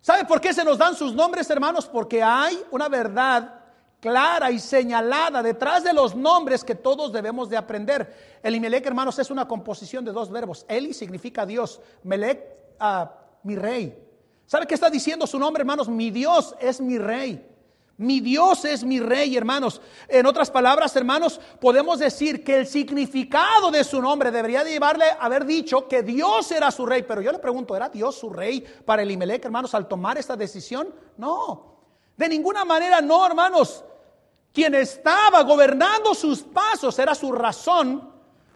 ¿Sabe 0.02 0.26
por 0.26 0.42
qué 0.42 0.52
se 0.52 0.62
nos 0.62 0.76
dan 0.76 0.94
sus 0.94 1.14
nombres, 1.14 1.48
hermanos? 1.48 1.86
Porque 1.86 2.22
hay 2.22 2.62
una 2.70 2.90
verdad 2.90 3.63
clara 4.04 4.50
y 4.50 4.58
señalada 4.58 5.42
detrás 5.42 5.82
de 5.82 5.94
los 5.94 6.14
nombres 6.14 6.62
que 6.62 6.74
todos 6.74 7.10
debemos 7.10 7.48
de 7.48 7.56
aprender. 7.56 8.38
El 8.42 8.54
Imelec, 8.54 8.84
hermanos, 8.84 9.18
es 9.18 9.30
una 9.30 9.48
composición 9.48 10.04
de 10.04 10.12
dos 10.12 10.30
verbos. 10.30 10.66
Eli 10.68 10.92
significa 10.92 11.46
Dios, 11.46 11.80
Melec, 12.02 12.38
uh, 12.78 13.06
mi 13.44 13.56
rey. 13.56 13.98
¿Sabe 14.44 14.66
qué 14.66 14.74
está 14.74 14.90
diciendo 14.90 15.26
su 15.26 15.38
nombre, 15.38 15.62
hermanos? 15.62 15.88
Mi 15.88 16.10
Dios 16.10 16.54
es 16.60 16.82
mi 16.82 16.98
rey. 16.98 17.48
Mi 17.96 18.20
Dios 18.20 18.66
es 18.66 18.84
mi 18.84 19.00
rey, 19.00 19.38
hermanos. 19.38 19.80
En 20.06 20.26
otras 20.26 20.50
palabras, 20.50 20.94
hermanos, 20.96 21.40
podemos 21.58 21.98
decir 21.98 22.44
que 22.44 22.58
el 22.58 22.66
significado 22.66 23.70
de 23.70 23.84
su 23.84 24.02
nombre 24.02 24.30
debería 24.30 24.64
llevarle 24.64 25.06
a 25.06 25.24
haber 25.24 25.46
dicho 25.46 25.88
que 25.88 26.02
Dios 26.02 26.52
era 26.52 26.70
su 26.70 26.84
rey. 26.84 27.04
Pero 27.04 27.22
yo 27.22 27.32
le 27.32 27.38
pregunto, 27.38 27.74
¿era 27.74 27.88
Dios 27.88 28.16
su 28.16 28.28
rey 28.28 28.66
para 28.84 29.00
el 29.00 29.10
Imelec, 29.10 29.46
hermanos, 29.46 29.74
al 29.74 29.88
tomar 29.88 30.18
esta 30.18 30.36
decisión? 30.36 30.94
No. 31.16 31.72
De 32.18 32.28
ninguna 32.28 32.66
manera 32.66 33.00
no, 33.00 33.24
hermanos. 33.24 33.82
Quien 34.54 34.72
estaba 34.76 35.42
gobernando 35.42 36.14
sus 36.14 36.40
pasos 36.44 36.96
era 37.00 37.12
su 37.16 37.32
razón 37.32 38.08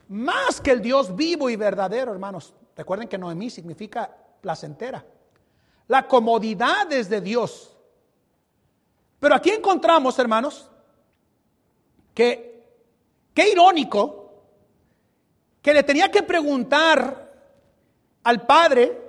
más 0.07 0.61
que 0.61 0.71
el 0.71 0.81
Dios 0.81 1.15
vivo 1.17 1.51
y 1.51 1.57
verdadero, 1.57 2.13
hermanos. 2.13 2.55
Recuerden 2.77 3.09
que 3.09 3.19
Noemí 3.19 3.51
significa 3.51 4.09
placentera. 4.41 5.05
La 5.89 6.07
comodidad 6.07 6.93
es 6.93 7.11
de 7.11 7.21
Dios. 7.21 7.77
Pero 9.19 9.35
aquí 9.35 9.51
encontramos, 9.51 10.17
hermanos, 10.21 10.71
que 12.15 12.65
qué 13.35 13.51
irónico 13.51 14.33
que 15.61 15.75
le 15.75 15.83
tenía 15.83 16.13
que 16.13 16.23
preguntar 16.23 17.29
al 18.23 18.47
padre, 18.47 19.03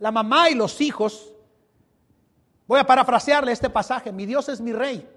la 0.00 0.10
mamá 0.10 0.50
y 0.50 0.56
los 0.56 0.80
hijos. 0.80 1.32
Voy 2.66 2.80
a 2.80 2.84
parafrasearle 2.84 3.52
este 3.52 3.70
pasaje, 3.70 4.10
mi 4.10 4.26
Dios 4.26 4.48
es 4.48 4.60
mi 4.60 4.72
rey. 4.72 5.08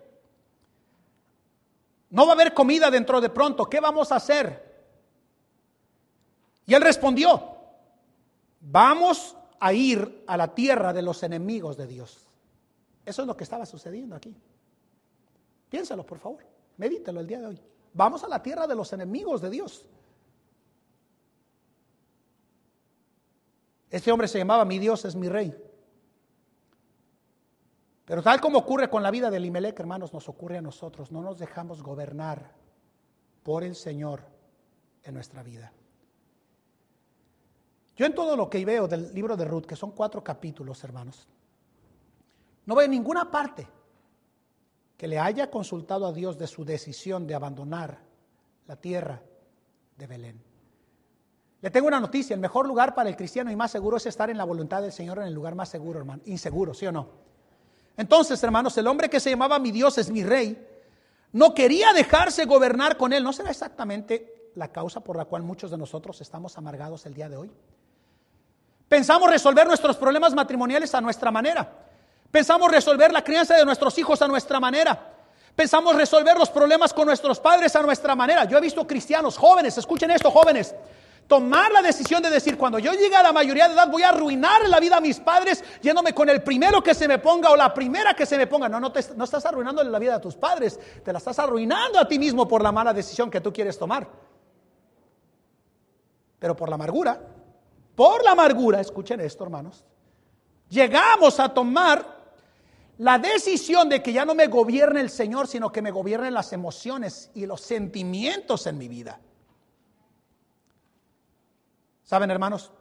No 2.16 2.26
va 2.26 2.32
a 2.32 2.36
haber 2.36 2.53
comida 2.53 2.89
dentro 2.89 3.20
de 3.20 3.30
pronto, 3.30 3.66
¿qué 3.66 3.82
vamos 3.82 4.09
a 4.09 4.16
hacer? 4.16 4.74
Y 6.66 6.74
él 6.74 6.82
respondió, 6.82 7.57
vamos 8.61 9.36
a 9.59 9.74
ir 9.74 10.24
a 10.26 10.38
la 10.38 10.55
tierra 10.55 10.93
de 10.93 11.01
los 11.01 11.24
enemigos 11.24 11.76
de 11.76 11.88
Dios. 11.88 12.26
Eso 13.05 13.22
es 13.22 13.28
lo 13.28 13.36
que 13.36 13.43
estaba 13.43 13.66
sucediendo 13.66 14.16
aquí. 14.16 14.34
Piénsalo, 15.70 16.05
por 16.05 16.20
favor. 16.20 16.39
Medítelo 16.78 17.20
el 17.20 17.28
día 17.28 17.41
de 17.41 17.47
hoy. 17.47 17.61
Vamos 17.93 18.24
a 18.24 18.30
la 18.30 18.41
tierra 18.41 18.66
de 18.66 18.76
los 18.76 18.93
enemigos 18.93 19.41
de 19.41 19.49
Dios. 19.49 19.86
Este 23.89 24.09
hombre 24.09 24.30
se 24.30 24.38
llamaba 24.38 24.63
Mi 24.63 24.80
Dios 24.80 25.03
es 25.03 25.18
mi 25.18 25.28
rey. 25.28 25.53
Pero 28.06 28.22
tal 28.22 28.39
como 28.39 28.60
ocurre 28.60 28.89
con 28.89 29.01
la 29.01 29.12
vida 29.12 29.32
de 29.32 29.38
Elimelech, 29.38 29.80
hermanos, 29.80 30.14
nos 30.14 30.30
ocurre 30.30 30.60
a 30.60 30.62
nosotros. 30.62 31.12
No 31.12 31.22
nos 31.22 31.39
dejamos 31.39 31.82
gobernar 31.82 32.51
por 33.43 33.64
el 33.64 33.76
Señor 33.76 34.22
en 35.03 35.14
nuestra 35.16 35.41
vida. 35.41 35.72
Yo 37.95 38.06
en 38.06 38.14
todo 38.14 38.36
lo 38.36 38.49
que 38.49 38.64
veo 38.64 38.88
del 38.88 39.14
libro 39.14 39.36
de 39.36 39.45
Ruth, 39.45 39.66
que 39.66 39.76
son 39.76 39.91
cuatro 39.91 40.24
capítulos, 40.24 40.84
hermanos, 40.84 41.28
no 42.66 42.76
veo 42.76 42.88
ninguna 42.88 43.32
parte 43.32 43.68
que 44.97 45.08
le 45.08 45.20
haya 45.20 45.49
consultado 45.49 46.06
a 46.06 46.12
Dios 46.12 46.38
de 46.38 46.47
su 46.47 46.64
decisión 46.64 47.26
de 47.26 47.36
abandonar 47.36 47.99
la 48.68 48.76
tierra 48.76 49.22
de 49.97 50.08
Belén. 50.08 50.43
Le 51.62 51.72
tengo 51.72 51.88
una 51.88 51.99
noticia, 51.99 52.34
el 52.34 52.39
mejor 52.39 52.68
lugar 52.68 52.93
para 52.93 53.10
el 53.10 53.16
cristiano 53.16 53.51
y 53.51 53.56
más 53.56 53.72
seguro 53.72 53.97
es 53.97 54.06
estar 54.06 54.30
en 54.30 54.38
la 54.38 54.43
voluntad 54.43 54.82
del 54.82 54.91
Señor 54.91 55.20
en 55.20 55.26
el 55.26 55.34
lugar 55.34 55.56
más 55.56 55.70
seguro, 55.70 55.99
hermano, 55.99 56.22
inseguro, 56.26 56.74
¿sí 56.74 56.86
o 56.86 56.91
no? 56.91 57.24
Entonces, 57.97 58.41
hermanos, 58.43 58.77
el 58.77 58.87
hombre 58.87 59.09
que 59.09 59.19
se 59.19 59.29
llamaba 59.29 59.59
mi 59.59 59.71
Dios 59.71 59.97
es 59.97 60.09
mi 60.09 60.23
rey, 60.23 60.57
no 61.31 61.53
quería 61.53 61.93
dejarse 61.93 62.45
gobernar 62.45 62.97
con 62.97 63.13
él. 63.13 63.23
¿No 63.23 63.33
será 63.33 63.51
exactamente 63.51 64.51
la 64.55 64.69
causa 64.69 65.01
por 65.01 65.17
la 65.17 65.25
cual 65.25 65.43
muchos 65.43 65.71
de 65.71 65.77
nosotros 65.77 66.21
estamos 66.21 66.57
amargados 66.57 67.05
el 67.05 67.13
día 67.13 67.29
de 67.29 67.37
hoy? 67.37 67.51
Pensamos 68.87 69.29
resolver 69.29 69.67
nuestros 69.67 69.97
problemas 69.97 70.33
matrimoniales 70.33 70.93
a 70.95 71.01
nuestra 71.01 71.31
manera. 71.31 71.69
Pensamos 72.31 72.71
resolver 72.71 73.11
la 73.11 73.23
crianza 73.23 73.55
de 73.55 73.65
nuestros 73.65 73.97
hijos 73.97 74.21
a 74.21 74.27
nuestra 74.27 74.59
manera. 74.59 75.13
Pensamos 75.55 75.95
resolver 75.95 76.37
los 76.37 76.49
problemas 76.49 76.93
con 76.93 77.07
nuestros 77.07 77.39
padres 77.39 77.75
a 77.75 77.81
nuestra 77.81 78.15
manera. 78.15 78.43
Yo 78.45 78.57
he 78.57 78.61
visto 78.61 78.85
cristianos 78.85 79.37
jóvenes, 79.37 79.77
escuchen 79.77 80.11
esto 80.11 80.29
jóvenes, 80.29 80.75
tomar 81.28 81.71
la 81.71 81.82
decisión 81.82 82.21
de 82.21 82.30
decir, 82.30 82.57
cuando 82.57 82.80
yo 82.80 82.91
llegue 82.91 83.15
a 83.15 83.23
la 83.23 83.34
mayoría 83.34 83.67
de 83.67 83.73
edad 83.73 83.89
voy 83.89 84.03
a 84.03 84.09
arruinar 84.09 84.67
la 84.67 84.80
vida 84.80 84.97
a 84.97 85.01
mis 85.01 85.19
padres 85.19 85.63
yéndome 85.82 86.13
con 86.13 86.30
el 86.30 86.43
primero 86.43 86.82
que 86.82 86.93
se 86.93 87.07
me 87.07 87.19
ponga 87.19 87.49
o 87.51 87.55
la 87.55 87.73
primera 87.73 88.13
que 88.13 88.26
se 88.26 88.38
me 88.38 88.47
ponga. 88.47 88.69
No, 88.69 88.80
no, 88.80 88.91
te, 88.91 89.01
no 89.15 89.23
estás 89.23 89.45
arruinando 89.45 89.84
la 89.84 89.99
vida 89.99 90.15
a 90.15 90.21
tus 90.21 90.36
padres, 90.36 90.80
te 91.03 91.11
la 91.11 91.17
estás 91.17 91.39
arruinando 91.39 91.99
a 91.99 92.07
ti 92.07 92.19
mismo 92.19 92.47
por 92.47 92.61
la 92.61 92.71
mala 92.71 92.93
decisión 92.93 93.30
que 93.30 93.41
tú 93.41 93.51
quieres 93.51 93.78
tomar. 93.78 94.07
Pero 96.39 96.55
por 96.55 96.69
la 96.69 96.76
amargura, 96.76 97.19
por 97.95 98.23
la 98.23 98.32
amargura, 98.32 98.80
escuchen 98.80 99.19
esto 99.21 99.43
hermanos, 99.43 99.84
llegamos 100.69 101.39
a 101.39 101.49
tomar 101.49 102.15
la 102.97 103.17
decisión 103.19 103.89
de 103.89 104.01
que 104.01 104.13
ya 104.13 104.26
no 104.26 104.36
me 104.36 104.47
gobierne 104.47 105.01
el 105.01 105.09
Señor, 105.09 105.47
sino 105.47 105.71
que 105.71 105.82
me 105.82 105.91
gobiernen 105.91 106.34
las 106.34 106.53
emociones 106.53 107.32
y 107.34 107.45
los 107.45 107.61
sentimientos 107.61 108.67
en 108.67 108.78
mi 108.78 108.88
vida. 108.88 109.19
¿Saben, 112.06 112.30
hermanos? 112.30 112.72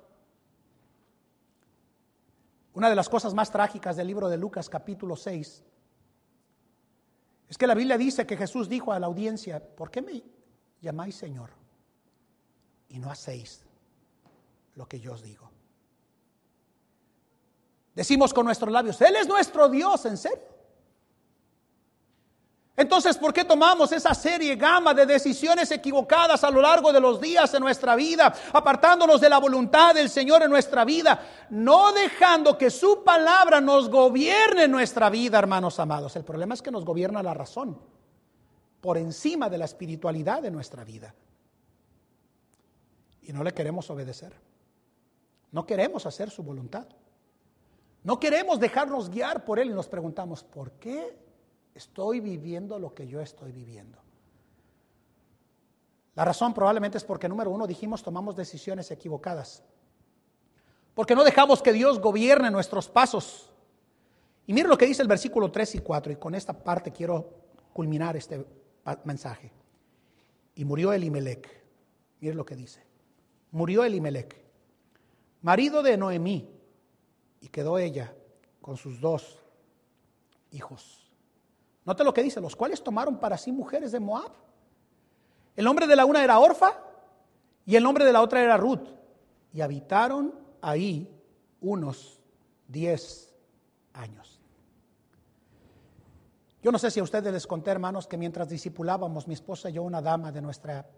Una 2.74 2.90
de 2.90 2.94
las 2.94 3.08
cosas 3.08 3.32
más 3.32 3.50
trágicas 3.50 3.96
del 3.96 4.06
libro 4.06 4.28
de 4.28 4.36
Lucas 4.36 4.68
capítulo 4.68 5.16
6 5.16 5.64
es 7.48 7.58
que 7.58 7.66
la 7.66 7.74
Biblia 7.74 7.96
dice 7.96 8.26
que 8.26 8.36
Jesús 8.36 8.68
dijo 8.68 8.92
a 8.92 9.00
la 9.00 9.06
audiencia, 9.06 9.60
¿por 9.60 9.90
qué 9.90 10.02
me 10.02 10.22
llamáis 10.80 11.16
Señor 11.16 11.50
y 12.88 12.98
no 12.98 13.10
hacéis 13.10 13.64
lo 14.74 14.86
que 14.86 15.00
yo 15.00 15.14
os 15.14 15.22
digo? 15.22 15.50
Decimos 17.94 18.34
con 18.34 18.44
nuestros 18.44 18.72
labios, 18.72 19.00
Él 19.00 19.16
es 19.16 19.26
nuestro 19.26 19.68
Dios, 19.68 20.04
¿en 20.04 20.18
serio? 20.18 20.53
Entonces, 22.76 23.16
¿por 23.16 23.32
qué 23.32 23.44
tomamos 23.44 23.92
esa 23.92 24.12
serie 24.14 24.56
gama 24.56 24.92
de 24.92 25.06
decisiones 25.06 25.70
equivocadas 25.70 26.42
a 26.42 26.50
lo 26.50 26.60
largo 26.60 26.92
de 26.92 27.00
los 27.00 27.20
días 27.20 27.52
de 27.52 27.60
nuestra 27.60 27.94
vida, 27.94 28.34
apartándonos 28.52 29.20
de 29.20 29.28
la 29.28 29.38
voluntad 29.38 29.94
del 29.94 30.10
Señor 30.10 30.42
en 30.42 30.50
nuestra 30.50 30.84
vida, 30.84 31.46
no 31.50 31.92
dejando 31.92 32.58
que 32.58 32.70
su 32.70 33.04
palabra 33.04 33.60
nos 33.60 33.88
gobierne 33.88 34.66
nuestra 34.66 35.08
vida, 35.08 35.38
hermanos 35.38 35.78
amados? 35.78 36.16
El 36.16 36.24
problema 36.24 36.54
es 36.54 36.62
que 36.62 36.72
nos 36.72 36.84
gobierna 36.84 37.22
la 37.22 37.32
razón 37.32 37.78
por 38.80 38.98
encima 38.98 39.48
de 39.48 39.58
la 39.58 39.66
espiritualidad 39.66 40.42
de 40.42 40.50
nuestra 40.50 40.82
vida. 40.82 41.14
Y 43.22 43.32
no 43.32 43.44
le 43.44 43.54
queremos 43.54 43.88
obedecer. 43.88 44.34
No 45.52 45.64
queremos 45.64 46.06
hacer 46.06 46.28
su 46.28 46.42
voluntad. 46.42 46.86
No 48.02 48.18
queremos 48.18 48.58
dejarnos 48.58 49.08
guiar 49.08 49.44
por 49.44 49.60
Él 49.60 49.70
y 49.70 49.74
nos 49.74 49.86
preguntamos, 49.86 50.42
¿por 50.42 50.72
qué 50.72 51.23
estoy 51.74 52.20
viviendo 52.20 52.78
lo 52.78 52.94
que 52.94 53.06
yo 53.06 53.20
estoy 53.20 53.52
viviendo. 53.52 53.98
La 56.14 56.24
razón 56.24 56.54
probablemente 56.54 56.98
es 56.98 57.04
porque, 57.04 57.28
número 57.28 57.50
uno, 57.50 57.66
dijimos, 57.66 58.02
tomamos 58.02 58.36
decisiones 58.36 58.90
equivocadas. 58.90 59.64
Porque 60.94 61.14
no 61.14 61.24
dejamos 61.24 61.60
que 61.60 61.72
Dios 61.72 62.00
gobierne 62.00 62.50
nuestros 62.50 62.88
pasos. 62.88 63.50
Y 64.46 64.52
miren 64.52 64.70
lo 64.70 64.78
que 64.78 64.86
dice 64.86 65.02
el 65.02 65.08
versículo 65.08 65.50
3 65.50 65.74
y 65.74 65.78
4, 65.80 66.12
y 66.12 66.16
con 66.16 66.34
esta 66.34 66.52
parte 66.52 66.92
quiero 66.92 67.30
culminar 67.72 68.16
este 68.16 68.46
mensaje. 69.04 69.50
Y 70.54 70.64
murió 70.64 70.92
Elimelech. 70.92 71.48
Miren 72.20 72.36
lo 72.36 72.44
que 72.44 72.54
dice. 72.54 72.80
Murió 73.50 73.84
Elimelech, 73.84 74.36
marido 75.42 75.82
de 75.82 75.96
Noemí, 75.96 76.48
y 77.40 77.48
quedó 77.48 77.78
ella 77.78 78.12
con 78.60 78.76
sus 78.76 79.00
dos 79.00 79.38
hijos. 80.50 81.03
Note 81.84 82.04
lo 82.04 82.14
que 82.14 82.22
dice, 82.22 82.40
los 82.40 82.56
cuales 82.56 82.82
tomaron 82.82 83.18
para 83.18 83.36
sí 83.36 83.52
mujeres 83.52 83.92
de 83.92 84.00
Moab. 84.00 84.32
El 85.56 85.64
nombre 85.64 85.86
de 85.86 85.96
la 85.96 86.04
una 86.04 86.24
era 86.24 86.38
Orfa 86.38 86.72
y 87.66 87.76
el 87.76 87.82
nombre 87.82 88.04
de 88.04 88.12
la 88.12 88.22
otra 88.22 88.42
era 88.42 88.56
Ruth. 88.56 88.88
Y 89.52 89.60
habitaron 89.60 90.34
ahí 90.60 91.08
unos 91.60 92.20
diez 92.66 93.34
años. 93.92 94.40
Yo 96.62 96.72
no 96.72 96.78
sé 96.78 96.90
si 96.90 96.98
a 96.98 97.02
ustedes 97.02 97.30
les 97.30 97.46
conté, 97.46 97.70
hermanos, 97.70 98.06
que 98.06 98.16
mientras 98.16 98.48
discipulábamos 98.48 99.28
mi 99.28 99.34
esposa 99.34 99.68
y 99.68 99.74
yo, 99.74 99.82
una 99.82 100.00
dama 100.00 100.32
de 100.32 100.40
nuestra, 100.40 100.88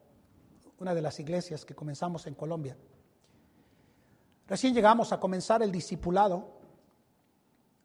una 0.78 0.94
de 0.94 1.02
las 1.02 1.18
iglesias 1.18 1.64
que 1.64 1.74
comenzamos 1.74 2.28
en 2.28 2.34
Colombia, 2.34 2.76
recién 4.46 4.72
llegamos 4.72 5.12
a 5.12 5.18
comenzar 5.18 5.64
el 5.64 5.72
discipulado, 5.72 6.56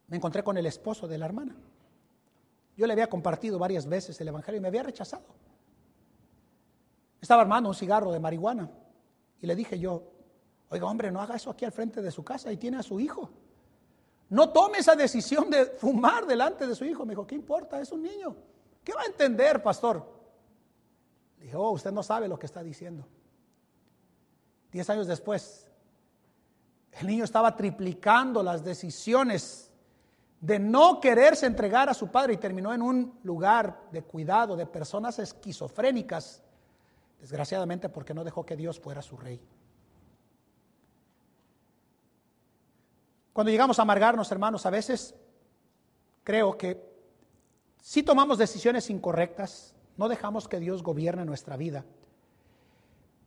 me 0.08 0.18
encontré 0.18 0.44
con 0.44 0.58
el 0.58 0.68
esposo 0.68 1.08
de 1.08 1.18
la 1.18 1.26
hermana. 1.26 1.56
Yo 2.82 2.88
le 2.88 2.94
había 2.94 3.08
compartido 3.08 3.60
varias 3.60 3.86
veces 3.86 4.20
el 4.22 4.30
Evangelio 4.30 4.58
y 4.58 4.60
me 4.60 4.70
había 4.70 4.82
rechazado. 4.82 5.28
Estaba 7.22 7.44
armando 7.44 7.70
un 7.70 7.76
cigarro 7.76 8.12
de 8.12 8.20
marihuana 8.20 8.72
y 9.40 9.46
le 9.46 9.56
dije 9.56 9.78
yo, 9.78 10.02
oiga 10.68 10.88
hombre, 10.88 11.12
no 11.12 11.22
haga 11.22 11.36
eso 11.36 11.52
aquí 11.52 11.64
al 11.64 11.72
frente 11.72 12.02
de 12.02 12.10
su 12.10 12.24
casa 12.24 12.52
y 12.52 12.58
tiene 12.58 12.78
a 12.78 12.82
su 12.82 13.00
hijo. 13.00 13.30
No 14.30 14.50
tome 14.50 14.80
esa 14.80 14.96
decisión 14.96 15.52
de 15.52 15.68
fumar 15.68 16.26
delante 16.26 16.66
de 16.66 16.74
su 16.74 16.84
hijo. 16.84 17.06
Me 17.06 17.12
dijo, 17.12 17.28
¿qué 17.28 17.36
importa? 17.36 17.80
Es 17.80 17.92
un 17.92 18.02
niño. 18.02 18.36
¿Qué 18.84 18.94
va 18.94 19.04
a 19.04 19.06
entender, 19.06 19.62
pastor? 19.62 20.04
Le 21.38 21.44
dije, 21.44 21.56
oh, 21.56 21.70
usted 21.70 21.92
no 21.92 22.02
sabe 22.02 22.28
lo 22.28 22.40
que 22.40 22.48
está 22.48 22.64
diciendo. 22.64 23.08
Diez 24.72 24.90
años 24.90 25.06
después, 25.06 25.70
el 26.94 27.06
niño 27.06 27.26
estaba 27.26 27.56
triplicando 27.56 28.42
las 28.42 28.64
decisiones 28.64 29.71
de 30.42 30.58
no 30.58 31.00
quererse 31.00 31.46
entregar 31.46 31.88
a 31.88 31.94
su 31.94 32.10
padre 32.10 32.34
y 32.34 32.38
terminó 32.38 32.74
en 32.74 32.82
un 32.82 33.20
lugar 33.24 33.88
de 33.92 34.02
cuidado 34.02 34.56
de 34.56 34.66
personas 34.66 35.20
esquizofrénicas, 35.20 36.44
desgraciadamente 37.20 37.90
porque 37.90 38.16
no 38.16 38.24
dejó 38.24 38.44
que 38.44 38.58
Dios 38.58 38.80
fuera 38.80 39.04
su 39.04 39.16
rey. 39.18 39.40
Cuando 43.34 43.52
llegamos 43.52 43.78
a 43.78 43.84
amargarnos, 43.84 44.32
hermanos, 44.32 44.66
a 44.66 44.72
veces 44.72 45.16
creo 46.24 46.58
que 46.58 46.92
si 47.80 48.02
tomamos 48.02 48.40
decisiones 48.40 48.90
incorrectas, 48.90 49.76
no 49.96 50.10
dejamos 50.10 50.48
que 50.48 50.60
Dios 50.60 50.82
gobierne 50.82 51.24
nuestra 51.24 51.56
vida. 51.56 51.86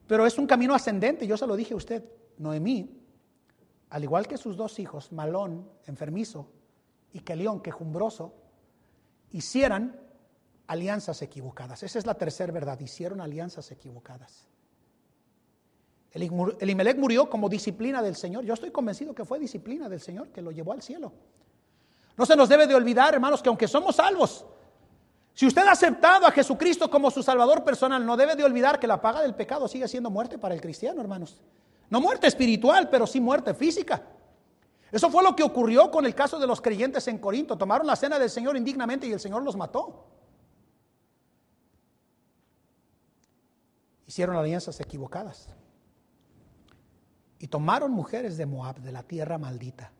Pero 0.09 0.27
es 0.27 0.37
un 0.37 0.47
camino 0.47 0.75
ascendente, 0.75 1.27
yo 1.29 1.37
se 1.37 1.47
lo 1.47 1.55
dije 1.57 1.75
a 1.75 1.77
usted, 1.77 2.05
Noemí, 2.39 3.01
al 3.91 4.03
igual 4.03 4.27
que 4.27 4.37
sus 4.37 4.57
dos 4.57 4.79
hijos, 4.81 5.12
Malón, 5.12 5.71
enfermizo, 5.87 6.49
y 7.15 7.21
que 7.21 7.37
León, 7.37 7.61
quejumbroso, 7.61 8.35
hicieran 9.31 9.99
alianzas 10.67 11.23
equivocadas. 11.23 11.83
Esa 11.83 11.99
es 11.99 12.07
la 12.07 12.15
tercera 12.15 12.53
verdad, 12.53 12.79
hicieron 12.81 13.21
alianzas 13.21 13.71
equivocadas. 13.71 14.49
Elimelech 16.12 16.99
murió 16.99 17.31
como 17.31 17.49
disciplina 17.49 18.03
del 18.03 18.17
Señor. 18.17 18.45
Yo 18.45 18.53
estoy 18.55 18.71
convencido 18.71 19.15
que 19.15 19.25
fue 19.25 19.39
disciplina 19.39 19.89
del 19.89 20.01
Señor 20.01 20.29
que 20.29 20.43
lo 20.43 20.51
llevó 20.51 20.73
al 20.73 20.83
cielo. 20.83 21.12
No 22.17 22.27
se 22.27 22.37
nos 22.37 22.49
debe 22.49 22.67
de 22.67 22.75
olvidar, 22.75 23.15
hermanos, 23.15 23.43
que 23.43 23.49
aunque 23.49 23.67
somos 23.67 23.97
salvos, 23.97 24.45
si 25.35 25.47
usted 25.47 25.62
ha 25.67 25.73
aceptado 25.73 26.27
a 26.27 26.33
Jesucristo 26.33 26.91
como 26.91 27.11
su 27.11 27.23
Salvador 27.23 27.65
personal, 27.65 28.05
no 28.05 28.17
debe 28.17 28.37
de 28.37 28.45
olvidar 28.45 28.79
que 28.79 28.87
la 28.87 29.01
paga 29.01 29.23
del 29.23 29.35
pecado 29.35 29.67
sigue 29.69 29.89
siendo 29.89 30.11
muerte 30.11 30.39
para 30.39 30.55
el 30.55 30.61
cristiano, 30.61 31.01
hermanos. 31.01 31.41
No 31.91 32.01
muerte 32.01 32.27
espiritual, 32.27 32.89
pero 32.89 33.07
sí 33.07 33.21
muerte 33.21 33.55
física. 33.55 34.03
Eso 34.95 35.11
fue 35.11 35.24
lo 35.24 35.34
que 35.34 35.42
ocurrió 35.42 35.90
con 35.90 36.07
el 36.07 36.14
caso 36.14 36.38
de 36.38 36.47
los 36.47 36.61
creyentes 36.61 37.09
en 37.09 37.18
Corinto. 37.18 37.59
Tomaron 37.59 37.84
la 37.84 37.97
cena 37.97 38.16
del 38.16 38.30
Señor 38.30 38.57
indignamente 38.57 39.09
y 39.09 39.12
el 39.12 39.18
Señor 39.18 39.42
los 39.42 39.57
mató. 39.57 40.07
Hicieron 44.07 44.36
alianzas 44.36 44.78
equivocadas. 44.78 45.49
Y 47.40 47.49
tomaron 47.49 47.90
mujeres 47.90 48.36
de 48.36 48.47
Moab, 48.47 48.78
de 48.78 48.92
la 48.92 49.03
tierra 49.03 49.36
maldita, 49.36 49.90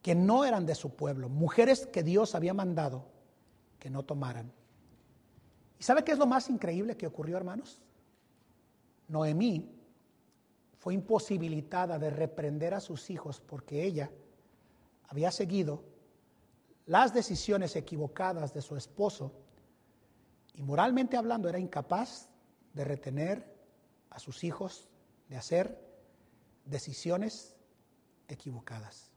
que 0.00 0.14
no 0.14 0.44
eran 0.44 0.64
de 0.64 0.76
su 0.76 0.94
pueblo, 0.94 1.28
mujeres 1.28 1.84
que 1.84 2.04
Dios 2.04 2.36
había 2.36 2.54
mandado 2.54 3.04
que 3.80 3.90
no 3.90 4.04
tomaran. 4.04 4.52
¿Y 5.76 5.82
sabe 5.82 6.04
qué 6.04 6.12
es 6.12 6.18
lo 6.18 6.26
más 6.26 6.48
increíble 6.48 6.96
que 6.96 7.08
ocurrió, 7.08 7.36
hermanos? 7.36 7.80
Noemí 9.08 9.77
fue 10.78 10.94
imposibilitada 10.94 11.98
de 11.98 12.10
reprender 12.10 12.74
a 12.74 12.80
sus 12.80 13.10
hijos 13.10 13.40
porque 13.40 13.84
ella 13.84 14.10
había 15.08 15.30
seguido 15.30 15.82
las 16.86 17.12
decisiones 17.12 17.76
equivocadas 17.76 18.54
de 18.54 18.62
su 18.62 18.76
esposo 18.76 19.32
y 20.54 20.62
moralmente 20.62 21.16
hablando 21.16 21.48
era 21.48 21.58
incapaz 21.58 22.28
de 22.72 22.84
retener 22.84 23.54
a 24.10 24.18
sus 24.18 24.44
hijos 24.44 24.88
de 25.28 25.36
hacer 25.36 25.78
decisiones 26.64 27.56
equivocadas. 28.28 29.10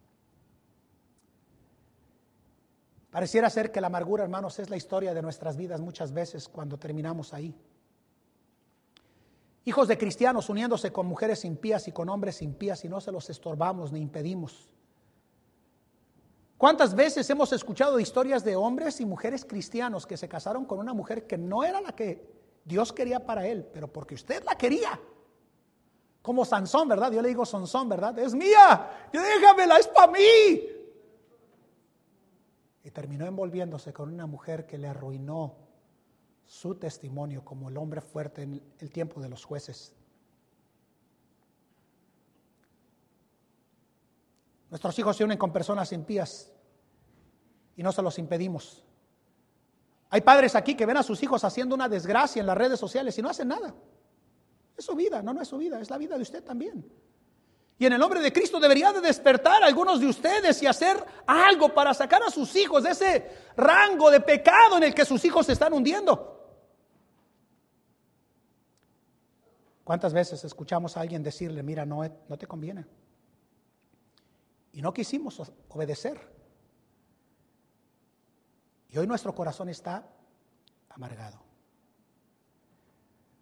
Pareciera 3.11 3.49
ser 3.49 3.71
que 3.71 3.81
la 3.81 3.87
amargura, 3.87 4.23
hermanos, 4.23 4.57
es 4.59 4.69
la 4.69 4.77
historia 4.77 5.13
de 5.13 5.21
nuestras 5.21 5.57
vidas 5.57 5.81
muchas 5.81 6.13
veces 6.13 6.47
cuando 6.47 6.77
terminamos 6.77 7.33
ahí. 7.33 7.53
Hijos 9.63 9.87
de 9.87 9.97
cristianos 9.97 10.49
uniéndose 10.49 10.91
con 10.91 11.05
mujeres 11.05 11.45
impías 11.45 11.87
y 11.87 11.91
con 11.91 12.09
hombres 12.09 12.41
impías 12.41 12.83
y 12.83 12.89
no 12.89 12.99
se 12.99 13.11
los 13.11 13.29
estorbamos 13.29 13.91
ni 13.91 13.99
impedimos. 14.01 14.69
¿Cuántas 16.57 16.95
veces 16.95 17.29
hemos 17.29 17.51
escuchado 17.53 17.99
historias 17.99 18.43
de 18.43 18.55
hombres 18.55 19.01
y 19.01 19.05
mujeres 19.05 19.45
cristianos 19.45 20.05
que 20.05 20.17
se 20.17 20.29
casaron 20.29 20.65
con 20.65 20.79
una 20.79 20.93
mujer 20.93 21.25
que 21.25 21.37
no 21.37 21.63
era 21.63 21.81
la 21.81 21.91
que 21.93 22.31
Dios 22.63 22.93
quería 22.93 23.25
para 23.25 23.47
él, 23.47 23.67
pero 23.73 23.91
porque 23.91 24.15
usted 24.15 24.43
la 24.43 24.55
quería? 24.55 24.99
Como 26.21 26.45
Sansón, 26.45 26.87
¿verdad? 26.87 27.11
Yo 27.11 27.21
le 27.21 27.29
digo 27.29 27.45
Sansón, 27.45 27.89
¿verdad? 27.89 28.17
Es 28.19 28.35
mía, 28.35 29.07
déjamela, 29.11 29.77
es 29.77 29.87
para 29.87 30.11
mí. 30.11 30.19
Y 32.83 32.91
terminó 32.91 33.25
envolviéndose 33.25 33.91
con 33.91 34.13
una 34.13 34.27
mujer 34.27 34.65
que 34.67 34.77
le 34.77 34.87
arruinó 34.87 35.55
su 36.51 36.75
testimonio 36.75 37.45
como 37.45 37.69
el 37.69 37.77
hombre 37.77 38.01
fuerte 38.01 38.41
en 38.41 38.61
el 38.79 38.91
tiempo 38.91 39.21
de 39.21 39.29
los 39.29 39.45
jueces. 39.45 39.93
Nuestros 44.69 44.99
hijos 44.99 45.15
se 45.15 45.23
unen 45.23 45.37
con 45.37 45.53
personas 45.53 45.93
impías 45.93 46.51
y 47.77 47.81
no 47.81 47.93
se 47.93 48.01
los 48.01 48.19
impedimos. 48.19 48.83
Hay 50.09 50.19
padres 50.19 50.53
aquí 50.55 50.75
que 50.75 50.85
ven 50.85 50.97
a 50.97 51.03
sus 51.03 51.23
hijos 51.23 51.41
haciendo 51.45 51.73
una 51.73 51.87
desgracia 51.87 52.41
en 52.41 52.47
las 52.47 52.57
redes 52.57 52.77
sociales 52.77 53.17
y 53.17 53.21
no 53.21 53.29
hacen 53.29 53.47
nada. 53.47 53.73
Es 54.75 54.83
su 54.83 54.93
vida, 54.93 55.21
no, 55.21 55.33
no 55.33 55.41
es 55.41 55.47
su 55.47 55.57
vida, 55.57 55.79
es 55.79 55.89
la 55.89 55.97
vida 55.97 56.17
de 56.17 56.23
usted 56.23 56.43
también. 56.43 56.85
Y 57.79 57.85
en 57.85 57.93
el 57.93 57.99
nombre 57.99 58.19
de 58.19 58.33
Cristo 58.33 58.59
debería 58.59 58.91
de 58.91 58.99
despertar 58.99 59.63
a 59.63 59.67
algunos 59.67 60.01
de 60.01 60.07
ustedes 60.07 60.61
y 60.61 60.67
hacer 60.67 61.01
algo 61.25 61.73
para 61.73 61.93
sacar 61.93 62.21
a 62.23 62.29
sus 62.29 62.53
hijos 62.57 62.83
de 62.83 62.91
ese 62.91 63.31
rango 63.55 64.11
de 64.11 64.19
pecado 64.19 64.75
en 64.75 64.83
el 64.83 64.93
que 64.93 65.05
sus 65.05 65.23
hijos 65.23 65.45
se 65.45 65.53
están 65.53 65.71
hundiendo. 65.71 66.39
¿Cuántas 69.83 70.13
veces 70.13 70.43
escuchamos 70.43 70.95
a 70.95 71.01
alguien 71.01 71.23
decirle, 71.23 71.63
mira, 71.63 71.85
no, 71.85 72.03
no 72.27 72.37
te 72.37 72.47
conviene? 72.47 72.85
Y 74.73 74.81
no 74.81 74.93
quisimos 74.93 75.41
obedecer. 75.69 76.19
Y 78.89 78.97
hoy 78.97 79.07
nuestro 79.07 79.33
corazón 79.33 79.69
está 79.69 80.07
amargado. 80.89 81.39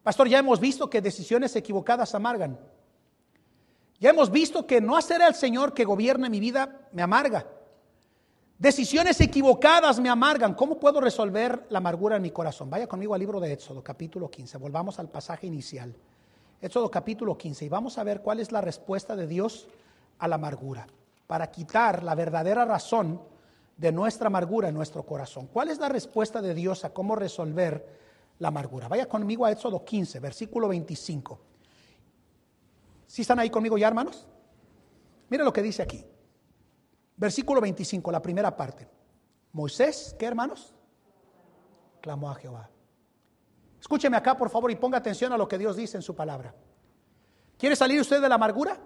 Pastor, 0.03 0.27
ya 0.27 0.39
hemos 0.39 0.59
visto 0.59 0.89
que 0.89 1.01
decisiones 1.01 1.55
equivocadas 1.55 2.15
amargan. 2.15 2.59
Ya 3.99 4.11
hemos 4.11 4.31
visto 4.31 4.65
que 4.65 4.79
no 4.79 4.95
hacer 4.95 5.21
al 5.21 5.35
Señor 5.35 5.73
que 5.73 5.83
gobierne 5.83 6.29
mi 6.29 6.39
vida 6.39 6.87
me 6.93 7.01
amarga. 7.01 7.45
Decisiones 8.57 9.19
equivocadas 9.21 9.99
me 9.99 10.09
amargan. 10.09 10.53
¿Cómo 10.53 10.79
puedo 10.79 11.01
resolver 11.01 11.65
la 11.69 11.79
amargura 11.79 12.15
en 12.15 12.21
mi 12.21 12.31
corazón? 12.31 12.69
Vaya 12.69 12.87
conmigo 12.87 13.13
al 13.13 13.19
libro 13.19 13.39
de 13.39 13.53
Éxodo, 13.53 13.83
capítulo 13.83 14.29
15. 14.29 14.57
Volvamos 14.57 14.99
al 14.99 15.09
pasaje 15.09 15.47
inicial. 15.47 15.95
Éxodo 16.61 16.91
capítulo 16.91 17.37
15 17.37 17.65
y 17.65 17.69
vamos 17.69 17.97
a 17.97 18.03
ver 18.03 18.21
cuál 18.21 18.39
es 18.39 18.51
la 18.51 18.59
respuesta 18.59 19.15
de 19.15 19.27
Dios 19.27 19.67
a 20.17 20.27
la 20.27 20.35
amargura, 20.35 20.87
para 21.25 21.49
quitar 21.51 22.03
la 22.03 22.15
verdadera 22.15 22.65
razón 22.65 23.21
de 23.77 23.93
nuestra 23.93 24.27
amargura 24.27 24.67
en 24.67 24.75
nuestro 24.75 25.03
corazón. 25.03 25.47
¿Cuál 25.47 25.69
es 25.69 25.79
la 25.79 25.87
respuesta 25.87 26.41
de 26.41 26.53
Dios 26.53 26.83
a 26.83 26.93
cómo 26.93 27.15
resolver 27.15 27.99
la 28.39 28.49
amargura? 28.49 28.89
Vaya 28.89 29.07
conmigo 29.07 29.45
a 29.45 29.51
Éxodo 29.51 29.85
15, 29.85 30.19
versículo 30.19 30.67
25. 30.67 31.39
¿Sí 33.07 33.21
están 33.21 33.39
ahí 33.39 33.49
conmigo 33.49 33.77
ya, 33.77 33.87
hermanos? 33.87 34.27
Mira 35.29 35.45
lo 35.45 35.53
que 35.53 35.61
dice 35.61 35.81
aquí. 35.81 36.05
Versículo 37.15 37.61
25, 37.61 38.11
la 38.11 38.21
primera 38.21 38.55
parte. 38.55 38.85
Moisés, 39.53 40.13
¿qué 40.19 40.25
hermanos? 40.25 40.73
Clamó 42.01 42.29
a 42.29 42.35
Jehová. 42.35 42.69
Escúcheme 43.79 44.17
acá, 44.17 44.37
por 44.37 44.49
favor, 44.49 44.71
y 44.71 44.75
ponga 44.75 44.97
atención 44.97 45.31
a 45.33 45.37
lo 45.37 45.47
que 45.47 45.57
Dios 45.57 45.75
dice 45.75 45.97
en 45.97 46.03
su 46.03 46.15
palabra. 46.15 46.53
¿Quiere 47.57 47.75
salir 47.75 47.99
usted 47.99 48.21
de 48.21 48.29
la 48.29 48.35
amargura? 48.35 48.77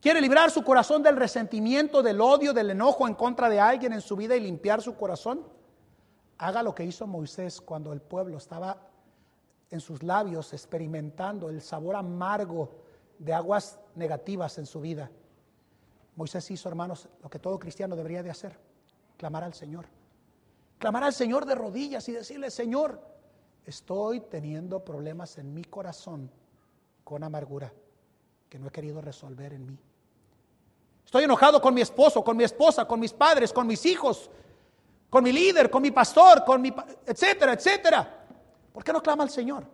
¿Quiere 0.00 0.20
librar 0.20 0.50
su 0.50 0.64
corazón 0.64 1.02
del 1.02 1.16
resentimiento, 1.16 2.02
del 2.02 2.20
odio, 2.20 2.52
del 2.52 2.70
enojo 2.70 3.06
en 3.06 3.14
contra 3.14 3.48
de 3.48 3.60
alguien 3.60 3.92
en 3.92 4.00
su 4.00 4.16
vida 4.16 4.34
y 4.34 4.40
limpiar 4.40 4.82
su 4.82 4.96
corazón? 4.96 5.46
Haga 6.38 6.62
lo 6.62 6.74
que 6.74 6.84
hizo 6.84 7.06
Moisés 7.06 7.60
cuando 7.60 7.92
el 7.92 8.00
pueblo 8.00 8.38
estaba 8.38 8.88
en 9.70 9.80
sus 9.80 10.02
labios 10.02 10.52
experimentando 10.52 11.48
el 11.48 11.62
sabor 11.62 11.96
amargo 11.96 12.82
de 13.18 13.32
aguas 13.32 13.78
negativas 13.94 14.58
en 14.58 14.66
su 14.66 14.80
vida. 14.80 15.10
Moisés 16.16 16.50
hizo, 16.50 16.68
hermanos, 16.68 17.08
lo 17.22 17.30
que 17.30 17.38
todo 17.38 17.58
cristiano 17.58 17.94
debería 17.94 18.22
de 18.22 18.30
hacer, 18.30 18.58
clamar 19.16 19.44
al 19.44 19.54
Señor. 19.54 19.86
Clamar 20.78 21.04
al 21.04 21.12
Señor 21.12 21.46
de 21.46 21.54
rodillas 21.54 22.08
y 22.08 22.12
decirle, 22.12 22.50
Señor, 22.50 23.00
estoy 23.66 24.20
teniendo 24.20 24.84
problemas 24.84 25.38
en 25.38 25.52
mi 25.54 25.64
corazón 25.64 26.30
con 27.04 27.22
amargura 27.24 27.72
que 28.48 28.58
no 28.58 28.68
he 28.68 28.70
querido 28.70 29.00
resolver 29.00 29.52
en 29.52 29.66
mí. 29.66 29.78
Estoy 31.04 31.24
enojado 31.24 31.60
con 31.60 31.74
mi 31.74 31.80
esposo, 31.80 32.22
con 32.22 32.36
mi 32.36 32.44
esposa, 32.44 32.86
con 32.86 33.00
mis 33.00 33.12
padres, 33.12 33.52
con 33.52 33.66
mis 33.66 33.84
hijos, 33.86 34.30
con 35.10 35.24
mi 35.24 35.32
líder, 35.32 35.70
con 35.70 35.82
mi 35.82 35.90
pastor, 35.90 36.44
con 36.44 36.60
mi 36.60 36.72
etcétera, 37.06 37.52
etcétera. 37.52 38.26
¿Por 38.72 38.82
qué 38.82 38.92
no 38.92 39.02
clama 39.02 39.24
al 39.24 39.30
Señor? 39.30 39.66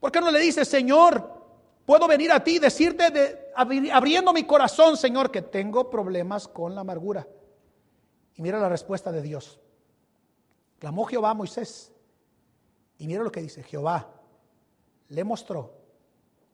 ¿Por 0.00 0.10
qué 0.10 0.20
no 0.20 0.30
le 0.30 0.40
dice, 0.40 0.64
Señor, 0.64 1.42
puedo 1.84 2.06
venir 2.06 2.32
a 2.32 2.42
ti 2.42 2.56
y 2.56 2.58
decirte 2.58 3.10
de, 3.10 3.52
abriendo 3.54 4.32
mi 4.32 4.44
corazón, 4.44 4.96
Señor, 4.96 5.30
que 5.30 5.42
tengo 5.42 5.90
problemas 5.90 6.48
con 6.48 6.74
la 6.74 6.82
amargura? 6.82 7.26
Y 8.34 8.42
mira 8.42 8.58
la 8.58 8.68
respuesta 8.68 9.10
de 9.12 9.22
Dios. 9.22 9.58
Clamó 10.78 11.04
Jehová 11.04 11.30
a 11.30 11.34
Moisés 11.34 11.92
y 12.98 13.06
mira 13.06 13.22
lo 13.22 13.30
que 13.30 13.42
dice, 13.42 13.62
Jehová 13.62 14.08
le 15.08 15.24
mostró 15.24 15.72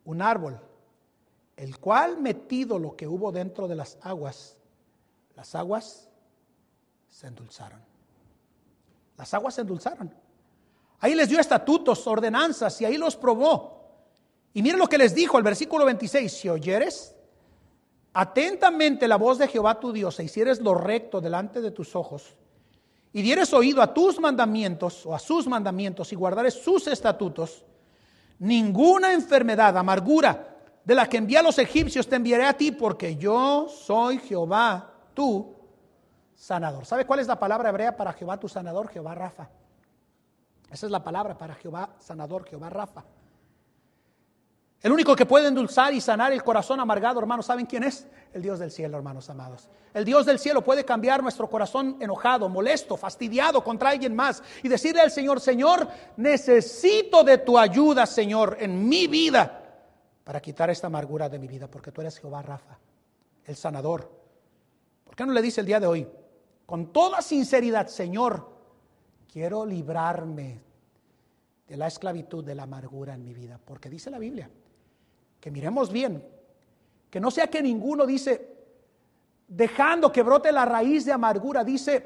un 0.05 0.23
árbol, 0.23 0.61
el 1.57 1.79
cual 1.79 2.19
metido 2.19 2.79
lo 2.79 2.97
que 2.97 3.07
hubo 3.07 3.31
dentro 3.31 3.69
de 3.69 3.77
las 3.77 3.99
aguas, 4.03 4.57
las 5.37 5.55
aguas 5.55 6.09
se 7.09 7.27
endulzaron. 7.27 7.81
Las 9.17 9.33
aguas 9.35 9.55
se 9.55 9.61
endulzaron. 9.61 10.13
Ahí 10.99 11.15
les 11.15 11.29
dio 11.29 11.39
estatutos, 11.39 12.07
ordenanzas 12.07 12.81
y 12.81 12.85
ahí 12.85 12.97
los 12.97 13.17
probó. 13.17 13.83
Y 14.55 14.63
mira 14.63 14.77
lo 14.77 14.87
que 14.87 14.99
les 14.99 15.15
dijo 15.15 15.39
el 15.39 15.45
versículo 15.45 15.85
26, 15.85 16.33
si 16.33 16.49
oyeres 16.49 17.15
atentamente 18.13 19.09
la 19.09 19.17
voz 19.17 19.39
de 19.39 19.49
Jehová 19.49 19.81
tu 19.81 19.93
Dios 19.93 20.19
e 20.21 20.25
hicieres 20.25 20.61
lo 20.61 20.75
recto 20.75 21.21
delante 21.21 21.61
de 21.61 21.71
tus 21.71 21.97
ojos, 21.97 22.35
y 23.13 23.23
dieres 23.23 23.53
oído 23.53 23.83
a 23.83 23.93
tus 23.93 24.19
mandamientos 24.19 25.05
o 25.05 25.15
a 25.15 25.19
sus 25.19 25.47
mandamientos 25.47 26.13
y 26.13 26.17
guardares 26.17 26.55
sus 26.55 26.87
estatutos, 26.87 27.65
ninguna 28.39 29.13
enfermedad, 29.13 29.77
amargura 29.77 30.57
de 30.85 30.95
la 30.95 31.07
que 31.07 31.19
envía 31.19 31.41
a 31.41 31.43
los 31.43 31.59
egipcios 31.59 32.09
te 32.09 32.17
enviaré 32.17 32.47
a 32.47 32.57
ti, 32.57 32.73
porque 32.73 33.17
yo 33.17 33.69
soy 33.69 34.19
Jehová, 34.19 34.91
tu 35.15 35.55
sanador. 36.35 36.85
¿Sabe 36.87 37.07
cuál 37.07 37.21
es 37.21 37.27
la 37.27 37.39
palabra 37.39 37.69
hebrea 37.69 37.97
para 37.97 38.13
Jehová 38.13 38.39
tu 38.39 38.49
sanador? 38.49 38.89
Jehová 38.89 39.15
Rafa. 39.15 39.49
Esa 40.71 40.87
es 40.87 40.93
la 40.93 41.05
palabra 41.05 41.37
para 41.37 41.55
Jehová 41.55 41.91
sanador, 41.99 42.49
Jehová 42.49 42.71
Rafa. 42.71 43.05
El 44.83 44.91
único 44.91 45.15
que 45.15 45.27
puede 45.27 45.47
endulzar 45.47 45.95
y 45.95 46.01
sanar 46.01 46.33
el 46.33 46.43
corazón 46.43 46.81
amargado, 46.81 47.21
hermanos, 47.21 47.47
¿saben 47.47 47.67
quién 47.67 47.85
es? 47.85 48.05
El 48.33 48.43
Dios 48.43 48.59
del 48.59 48.73
cielo, 48.73 48.97
hermanos 48.97 49.31
amados. 49.31 49.69
El 49.95 50.05
Dios 50.05 50.27
del 50.27 50.41
cielo 50.41 50.65
puede 50.65 50.85
cambiar 50.85 51.23
nuestro 51.23 51.49
corazón 51.49 51.99
enojado, 52.01 52.49
molesto, 52.49 52.97
fastidiado 52.97 53.63
contra 53.63 53.91
alguien 53.91 54.17
más 54.17 54.43
y 54.61 54.69
decirle 54.69 55.01
al 55.01 55.13
Señor, 55.13 55.41
Señor, 55.41 55.87
necesito 56.17 57.23
de 57.23 57.39
tu 57.39 57.57
ayuda, 57.57 58.07
Señor, 58.07 58.57
en 58.59 58.89
mi 58.89 59.07
vida 59.07 59.61
para 60.25 60.41
quitar 60.41 60.69
esta 60.71 60.89
amargura 60.89 61.29
de 61.29 61.39
mi 61.39 61.47
vida, 61.47 61.69
porque 61.69 61.93
tú 61.93 62.01
eres 62.01 62.19
Jehová 62.19 62.43
Rafa, 62.43 62.77
el 63.45 63.55
sanador. 63.55 64.11
¿Por 65.05 65.15
qué 65.15 65.25
no 65.25 65.33
le 65.33 65.43
dice 65.43 65.61
el 65.61 65.67
día 65.67 65.79
de 65.79 65.87
hoy, 65.87 66.09
con 66.67 66.93
toda 66.93 67.23
sinceridad, 67.23 67.87
Señor, 67.87 68.51
quiero 69.33 69.65
librarme 69.65 70.61
de 71.69 71.77
la 71.77 71.87
esclavitud, 71.87 72.45
de 72.45 72.57
la 72.57 72.65
amargura 72.65 73.15
en 73.15 73.23
mi 73.23 73.33
vida? 73.33 73.61
Porque 73.65 73.89
dice 73.89 74.11
la 74.11 74.19
Biblia 74.19 74.51
que 75.43 75.51
miremos 75.51 75.91
bien, 75.91 76.25
que 77.11 77.19
no 77.19 77.29
sea 77.33 77.49
que 77.49 77.61
ninguno 77.61 78.07
dice, 78.07 78.59
dejando 79.49 80.13
que 80.13 80.23
brote 80.23 80.53
la 80.53 80.65
raíz 80.65 81.05
de 81.05 81.11
amargura, 81.11 81.65
dice, 81.65 81.99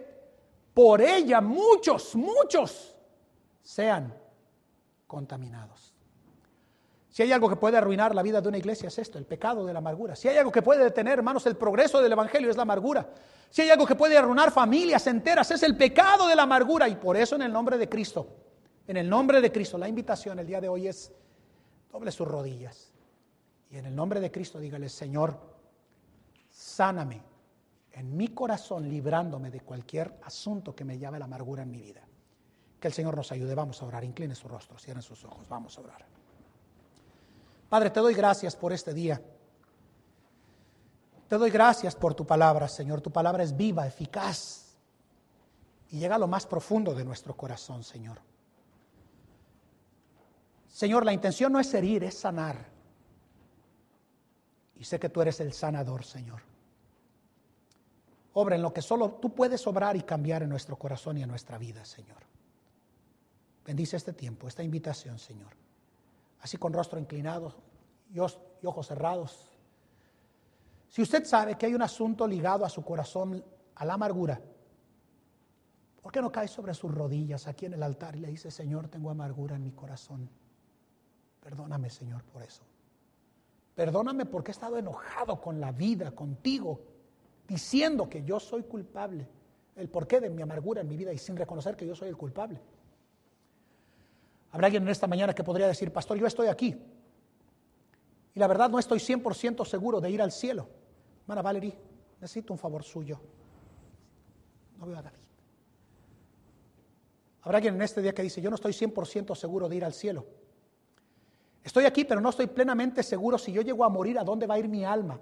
por 0.73 1.03
ella 1.03 1.43
muchos, 1.43 2.17
muchos 2.17 2.97
sean 3.61 4.15
contaminados. 5.07 5.95
Si 7.11 7.23
hay 7.23 7.31
algo 7.31 7.51
que 7.51 7.57
puede 7.57 7.77
arruinar 7.77 8.15
la 8.15 8.23
vida 8.23 8.41
de 8.41 8.49
una 8.49 8.57
iglesia 8.57 8.89
es 8.89 8.99
esto, 8.99 9.19
el 9.19 9.27
pecado 9.27 9.67
de 9.67 9.75
la 9.75 9.81
amargura. 9.81 10.17
Si 10.17 10.29
hay 10.29 10.39
algo 10.39 10.51
que 10.51 10.63
puede 10.63 10.83
detener, 10.83 11.19
hermanos, 11.19 11.45
el 11.45 11.57
progreso 11.57 12.01
del 12.01 12.13
Evangelio 12.13 12.49
es 12.49 12.57
la 12.57 12.63
amargura. 12.63 13.07
Si 13.51 13.61
hay 13.61 13.69
algo 13.69 13.85
que 13.85 13.97
puede 13.97 14.17
arruinar 14.17 14.51
familias 14.51 15.07
enteras 15.07 15.51
es 15.51 15.63
el 15.63 15.77
pecado 15.77 16.27
de 16.27 16.37
la 16.37 16.45
amargura. 16.45 16.89
Y 16.89 16.97
por 16.97 17.19
eso 17.19 17.37
en 17.37 17.43
el 17.43 17.53
nombre 17.53 17.77
de 17.77 17.87
Cristo, 17.87 18.29
en 18.87 18.97
el 18.97 19.11
nombre 19.11 19.43
de 19.43 19.53
Cristo, 19.53 19.77
la 19.77 19.89
invitación 19.89 20.39
el 20.39 20.47
día 20.47 20.61
de 20.63 20.71
hoy 20.71 20.89
es 20.89 21.13
doble 21.91 22.11
sus 22.11 22.27
rodillas 22.27 22.96
y 23.71 23.79
en 23.79 23.87
el 23.87 23.95
nombre 23.95 24.21
de 24.21 24.31
Cristo 24.31 24.59
dígale, 24.59 24.89
Señor, 24.89 25.39
sáname 26.51 27.23
en 27.93 28.17
mi 28.17 28.29
corazón 28.29 28.89
librándome 28.89 29.51
de 29.51 29.61
cualquier 29.61 30.19
asunto 30.25 30.75
que 30.75 30.85
me 30.85 30.99
llame 30.99 31.19
la 31.19 31.25
amargura 31.25 31.63
en 31.63 31.71
mi 31.71 31.81
vida. 31.81 32.03
Que 32.79 32.89
el 32.89 32.95
Señor 32.95 33.17
nos 33.17 33.33
ayude. 33.33 33.55
Vamos 33.55 33.81
a 33.81 33.87
orar. 33.87 34.05
Incline 34.05 34.35
su 34.35 34.47
rostro, 34.49 34.79
cierren 34.79 35.03
sus 35.03 35.25
ojos. 35.25 35.49
Vamos 35.49 35.79
a 35.79 35.81
orar. 35.81 36.05
Padre, 37.71 37.91
te 37.91 38.01
doy 38.01 38.15
gracias 38.15 38.55
por 38.55 38.73
este 38.73 38.93
día. 38.93 39.21
Te 41.27 41.39
doy 41.39 41.51
gracias 41.51 41.97
por 41.97 42.15
tu 42.15 42.27
palabra, 42.27 42.69
Señor. 42.69 43.01
Tu 43.01 43.11
palabra 43.11 43.43
es 43.43 43.57
viva, 43.57 43.87
eficaz 43.87 44.77
y 45.91 45.99
llega 45.99 46.17
a 46.17 46.19
lo 46.19 46.29
más 46.29 46.47
profundo 46.47 46.95
de 46.95 47.05
nuestro 47.05 47.37
corazón, 47.37 47.83
Señor. 47.83 48.19
Señor, 50.69 51.05
la 51.05 51.13
intención 51.13 51.53
no 51.53 51.59
es 51.59 51.73
herir, 51.73 52.05
es 52.05 52.19
sanar. 52.19 52.76
Y 54.79 54.85
sé 54.85 54.99
que 54.99 55.09
tú 55.09 55.23
eres 55.23 55.41
el 55.41 55.53
sanador, 55.53 56.05
Señor. 56.05 56.43
Obra 58.35 58.57
en 58.57 58.63
lo 58.63 58.73
que 58.73 58.83
solo 58.83 59.13
tú 59.13 59.35
puedes 59.35 59.67
obrar 59.67 59.97
y 59.97 60.03
cambiar 60.03 60.43
en 60.43 60.51
nuestro 60.51 60.77
corazón 60.77 61.17
y 61.17 61.23
en 61.23 61.29
nuestra 61.29 61.57
vida, 61.57 61.85
Señor. 61.85 62.19
Bendice 63.65 63.97
este 63.97 64.13
tiempo, 64.13 64.47
esta 64.47 64.63
invitación, 64.63 65.19
Señor. 65.19 65.53
Así 66.41 66.59
con 66.59 66.73
rostro 66.73 67.01
inclinado 67.01 67.55
y 68.13 68.19
ojos 68.67 68.87
cerrados. 68.87 69.51
Si 70.89 71.03
usted 71.03 71.25
sabe 71.25 71.57
que 71.57 71.67
hay 71.67 71.75
un 71.75 71.83
asunto 71.83 72.27
ligado 72.29 72.65
a 72.65 72.69
su 72.69 72.85
corazón, 72.85 73.43
a 73.75 73.85
la 73.85 73.95
amargura, 73.95 74.41
¿por 76.03 76.13
qué 76.13 76.21
no 76.21 76.31
cae 76.31 76.47
sobre 76.47 76.75
sus 76.75 76.95
rodillas 76.95 77.49
aquí 77.49 77.67
en 77.67 77.73
el 77.73 77.83
altar 77.83 78.15
y 78.17 78.21
le 78.21 78.29
dice, 78.29 78.51
Señor, 78.51 78.89
tengo 78.89 79.11
amargura 79.11 79.57
en 79.57 79.65
mi 79.65 79.73
corazón? 79.73 80.29
Perdóname, 81.41 81.91
Señor, 81.91 82.23
por 82.25 82.43
eso. 82.43 82.63
Perdóname 83.77 84.25
porque 84.25 84.51
he 84.51 84.55
estado 84.55 84.79
enojado 84.79 85.39
con 85.39 85.61
la 85.61 85.71
vida, 85.71 86.11
contigo, 86.13 86.81
diciendo 87.47 88.09
que 88.09 88.25
yo 88.25 88.41
soy 88.41 88.63
culpable, 88.63 89.29
el 89.77 89.91
porqué 89.91 90.19
de 90.19 90.31
mi 90.31 90.41
amargura 90.41 90.81
en 90.81 90.89
mi 90.89 90.97
vida 90.97 91.13
y 91.13 91.19
sin 91.19 91.37
reconocer 91.37 91.77
que 91.77 91.87
yo 91.87 91.95
soy 91.95 92.09
el 92.09 92.17
culpable. 92.17 92.59
Habrá 94.51 94.69
alguien 94.69 94.83
en 94.85 94.89
esta 94.89 95.07
mañana 95.07 95.35
que 95.35 95.45
podría 95.45 95.69
decir, 95.69 95.93
pastor, 95.93 96.17
yo 96.17 96.27
estoy 96.27 96.49
aquí. 96.49 96.75
Y 98.35 98.41
la 98.41 98.47
verdad 98.47 98.71
no 98.71 98.79
estoy 98.79 98.99
100% 98.99 99.67
seguro 99.67 100.01
de 100.01 100.11
ir 100.11 100.23
al 100.23 100.33
cielo. 100.33 100.69
Hermana 101.25 101.43
Valerie, 101.43 101.77
necesito 102.19 102.55
un 102.55 102.59
favor 102.59 102.83
suyo. 102.83 103.21
No 104.79 104.87
veo 104.87 104.97
a 104.97 105.03
David. 105.03 105.19
Habrá 107.43 107.59
alguien 107.59 107.75
en 107.75 107.83
este 107.83 108.01
día 108.01 108.15
que 108.15 108.23
dice, 108.23 108.41
yo 108.41 108.49
no 108.49 108.57
estoy 108.57 108.73
100% 108.73 109.35
seguro 109.35 109.69
de 109.69 109.77
ir 109.77 109.85
al 109.85 109.93
cielo. 109.93 110.25
Estoy 111.67 111.85
aquí, 111.85 112.05
pero 112.05 112.21
no 112.21 112.31
estoy 112.31 112.47
plenamente 112.47 113.03
seguro 113.03 113.37
si 113.39 113.51
yo 113.51 113.61
llego 113.61 113.85
a 113.85 113.89
morir, 113.89 114.21
a 114.21 114.23
dónde 114.23 114.47
va 114.47 114.55
a 114.55 114.59
ir 114.61 114.69
mi 114.69 114.85
alma. 114.85 115.21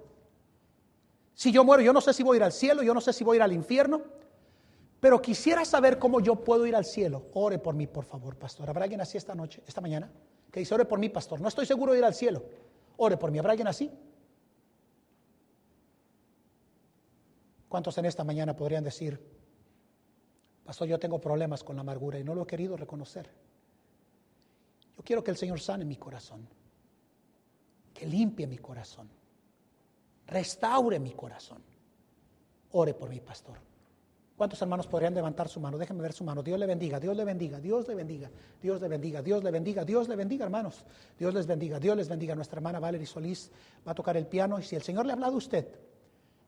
Si 1.33 1.51
yo 1.51 1.63
muero, 1.63 1.81
yo 1.81 1.91
no 1.91 2.01
sé 2.01 2.13
si 2.13 2.21
voy 2.21 2.35
a 2.35 2.37
ir 2.37 2.43
al 2.43 2.51
cielo, 2.51 2.83
yo 2.83 2.93
no 2.93 3.01
sé 3.01 3.13
si 3.13 3.23
voy 3.23 3.33
a 3.33 3.37
ir 3.37 3.41
al 3.41 3.51
infierno, 3.51 4.03
pero 4.99 5.19
quisiera 5.23 5.65
saber 5.65 5.97
cómo 5.97 6.19
yo 6.19 6.35
puedo 6.35 6.67
ir 6.67 6.75
al 6.75 6.85
cielo. 6.85 7.23
Ore 7.33 7.57
por 7.57 7.73
mí, 7.73 7.87
por 7.87 8.05
favor, 8.05 8.35
pastor. 8.35 8.69
¿Habrá 8.69 8.83
alguien 8.83 9.01
así 9.01 9.17
esta 9.17 9.33
noche, 9.33 9.63
esta 9.65 9.81
mañana? 9.81 10.11
Que 10.51 10.59
dice, 10.59 10.75
ore 10.75 10.85
por 10.85 10.99
mí, 10.99 11.09
pastor. 11.09 11.41
No 11.41 11.47
estoy 11.47 11.65
seguro 11.65 11.93
de 11.93 11.97
ir 11.97 12.05
al 12.05 12.13
cielo. 12.13 12.43
Ore 12.97 13.17
por 13.17 13.31
mí. 13.31 13.39
¿Habrá 13.39 13.53
alguien 13.53 13.67
así? 13.67 13.91
¿Cuántos 17.67 17.97
en 17.97 18.05
esta 18.05 18.23
mañana 18.23 18.55
podrían 18.55 18.83
decir, 18.83 19.19
pastor, 20.63 20.87
yo 20.87 20.99
tengo 20.99 21.19
problemas 21.19 21.63
con 21.63 21.75
la 21.75 21.81
amargura 21.81 22.19
y 22.19 22.23
no 22.23 22.35
lo 22.35 22.43
he 22.43 22.45
querido 22.45 22.77
reconocer? 22.77 23.31
Yo 24.97 25.03
quiero 25.03 25.23
que 25.23 25.31
el 25.31 25.37
Señor 25.37 25.59
sane 25.59 25.85
mi 25.85 25.97
corazón, 25.97 26.47
que 27.93 28.05
limpie 28.05 28.47
mi 28.47 28.57
corazón, 28.57 29.09
restaure 30.27 30.99
mi 30.99 31.13
corazón. 31.13 31.61
Ore 32.71 32.93
por 32.93 33.09
mi 33.09 33.21
pastor. 33.21 33.57
¿Cuántos 34.35 34.61
hermanos 34.61 34.87
podrían 34.87 35.13
levantar 35.13 35.47
su 35.47 35.61
mano? 35.61 35.77
Déjenme 35.77 36.01
ver 36.01 36.11
su 36.11 36.25
mano. 36.25 36.43
Dios 36.43 36.59
le 36.59 36.65
bendiga, 36.65 36.99
Dios 36.99 37.15
le 37.15 37.23
bendiga, 37.23 37.61
Dios 37.61 37.87
le 37.87 37.95
bendiga, 37.95 38.29
Dios 38.61 38.81
le 38.81 38.89
bendiga, 38.89 39.21
Dios 39.21 39.43
le 39.43 39.51
bendiga, 39.51 39.85
Dios 39.85 40.09
le 40.09 40.15
bendiga, 40.17 40.43
hermanos. 40.43 40.83
Dios 41.17 41.33
les 41.33 41.47
bendiga, 41.47 41.79
Dios 41.79 41.95
les 41.95 42.09
bendiga. 42.09 42.35
Nuestra 42.35 42.57
hermana 42.57 42.79
Valerie 42.81 43.07
Solís 43.07 43.49
va 43.87 43.93
a 43.93 43.95
tocar 43.95 44.17
el 44.17 44.27
piano 44.27 44.59
y 44.59 44.63
si 44.63 44.75
el 44.75 44.81
Señor 44.81 45.05
le 45.05 45.13
ha 45.13 45.15
hablado 45.15 45.35
a 45.35 45.37
usted, 45.37 45.69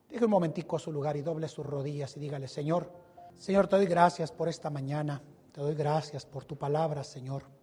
deje 0.10 0.26
un 0.26 0.32
momentico 0.32 0.76
a 0.76 0.80
su 0.80 0.91
lugar 0.91 1.16
y 1.16 1.22
doble 1.22 1.48
sus 1.48 1.66
rodillas 1.66 2.18
y 2.18 2.20
dígale, 2.20 2.50
Señor, 2.50 2.91
Señor, 3.38 3.68
te 3.68 3.78
doy 3.78 3.86
gracias 3.86 4.34
por 4.34 4.50
esta 4.50 4.70
mañana, 4.70 5.22
te 5.54 5.62
doy 5.62 5.76
gracias 5.76 6.26
por 6.26 6.43
tu 6.43 6.58
palabra, 6.58 7.06
Señor 7.06 7.57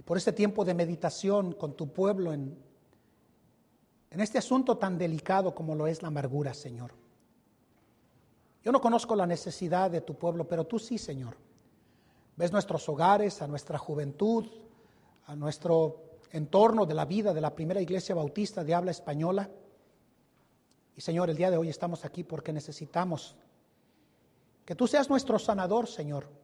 y 0.00 0.02
por 0.02 0.16
este 0.16 0.32
tiempo 0.32 0.64
de 0.64 0.72
meditación 0.72 1.52
con 1.52 1.74
tu 1.74 1.92
pueblo 1.92 2.32
en, 2.32 2.56
en 4.10 4.20
este 4.22 4.38
asunto 4.38 4.78
tan 4.78 4.96
delicado 4.96 5.54
como 5.54 5.74
lo 5.74 5.86
es 5.86 6.00
la 6.00 6.08
amargura, 6.08 6.54
Señor. 6.54 6.92
Yo 8.64 8.72
no 8.72 8.80
conozco 8.80 9.14
la 9.14 9.26
necesidad 9.26 9.90
de 9.90 10.00
tu 10.00 10.14
pueblo, 10.14 10.48
pero 10.48 10.64
tú 10.64 10.78
sí, 10.78 10.96
Señor. 10.96 11.36
Ves 12.34 12.50
nuestros 12.50 12.88
hogares, 12.88 13.42
a 13.42 13.46
nuestra 13.46 13.76
juventud, 13.76 14.46
a 15.26 15.36
nuestro 15.36 16.16
entorno 16.32 16.86
de 16.86 16.94
la 16.94 17.04
vida 17.04 17.34
de 17.34 17.42
la 17.42 17.54
primera 17.54 17.82
iglesia 17.82 18.14
bautista 18.14 18.64
de 18.64 18.74
habla 18.74 18.92
española. 18.92 19.50
Y 20.96 21.02
Señor, 21.02 21.28
el 21.28 21.36
día 21.36 21.50
de 21.50 21.58
hoy 21.58 21.68
estamos 21.68 22.06
aquí 22.06 22.24
porque 22.24 22.54
necesitamos 22.54 23.36
que 24.64 24.74
tú 24.74 24.86
seas 24.86 25.10
nuestro 25.10 25.38
sanador, 25.38 25.88
Señor. 25.88 26.40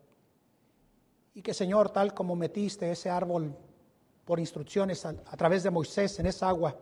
Y 1.37 1.43
que 1.43 1.53
Señor, 1.53 1.91
tal 1.91 2.15
como 2.15 2.35
metiste 2.35 2.91
ese 2.91 3.11
árbol 3.11 3.55
por 4.25 4.41
instrucciones 4.41 5.05
a, 5.05 5.13
través 5.37 5.63
de 5.65 5.71
Moisés 5.71 6.19
en 6.19 6.25
esa 6.25 6.49
agua 6.49 6.81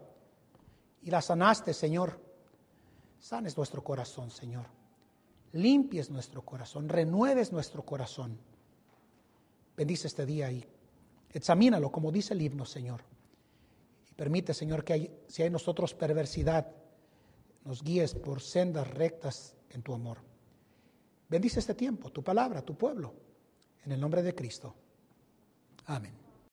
y 1.02 1.10
la 1.10 1.20
sanaste, 1.20 1.74
Señor, 1.74 2.20
sanes 3.18 3.56
nuestro 3.56 3.82
corazón, 3.82 4.30
Señor. 4.30 4.66
Limpies 5.54 6.08
nuestro 6.08 6.42
corazón, 6.42 6.88
renueves 6.88 7.50
nuestro 7.50 7.84
corazón. 7.84 8.38
Bendice 9.76 10.06
este 10.06 10.24
día 10.24 10.52
y 10.52 10.64
examínalo 11.32 11.90
como 11.90 12.12
dice 12.12 12.34
el 12.34 12.42
himno, 12.42 12.64
Señor. 12.64 13.02
Y 14.08 14.14
permite, 14.14 14.54
Señor, 14.54 14.84
que 14.84 15.24
si 15.26 15.42
hay 15.42 15.50
nosotros 15.50 15.94
perversidad, 15.94 16.70
nos 17.64 17.82
guíes 17.82 18.14
por 18.14 18.40
sendas 18.40 18.86
rectas 18.86 19.56
en 19.70 19.82
tu 19.82 19.94
amor. 19.94 20.18
Bendice 21.28 21.58
este 21.58 21.74
tiempo, 21.74 22.10
tu 22.10 22.22
palabra, 22.22 22.62
tu 22.62 22.76
pueblo. 22.76 23.23
En 23.84 23.92
el 23.92 24.00
nombre 24.00 24.22
de 24.22 24.34
Cristo. 24.34 24.74
Amén. 25.86 26.23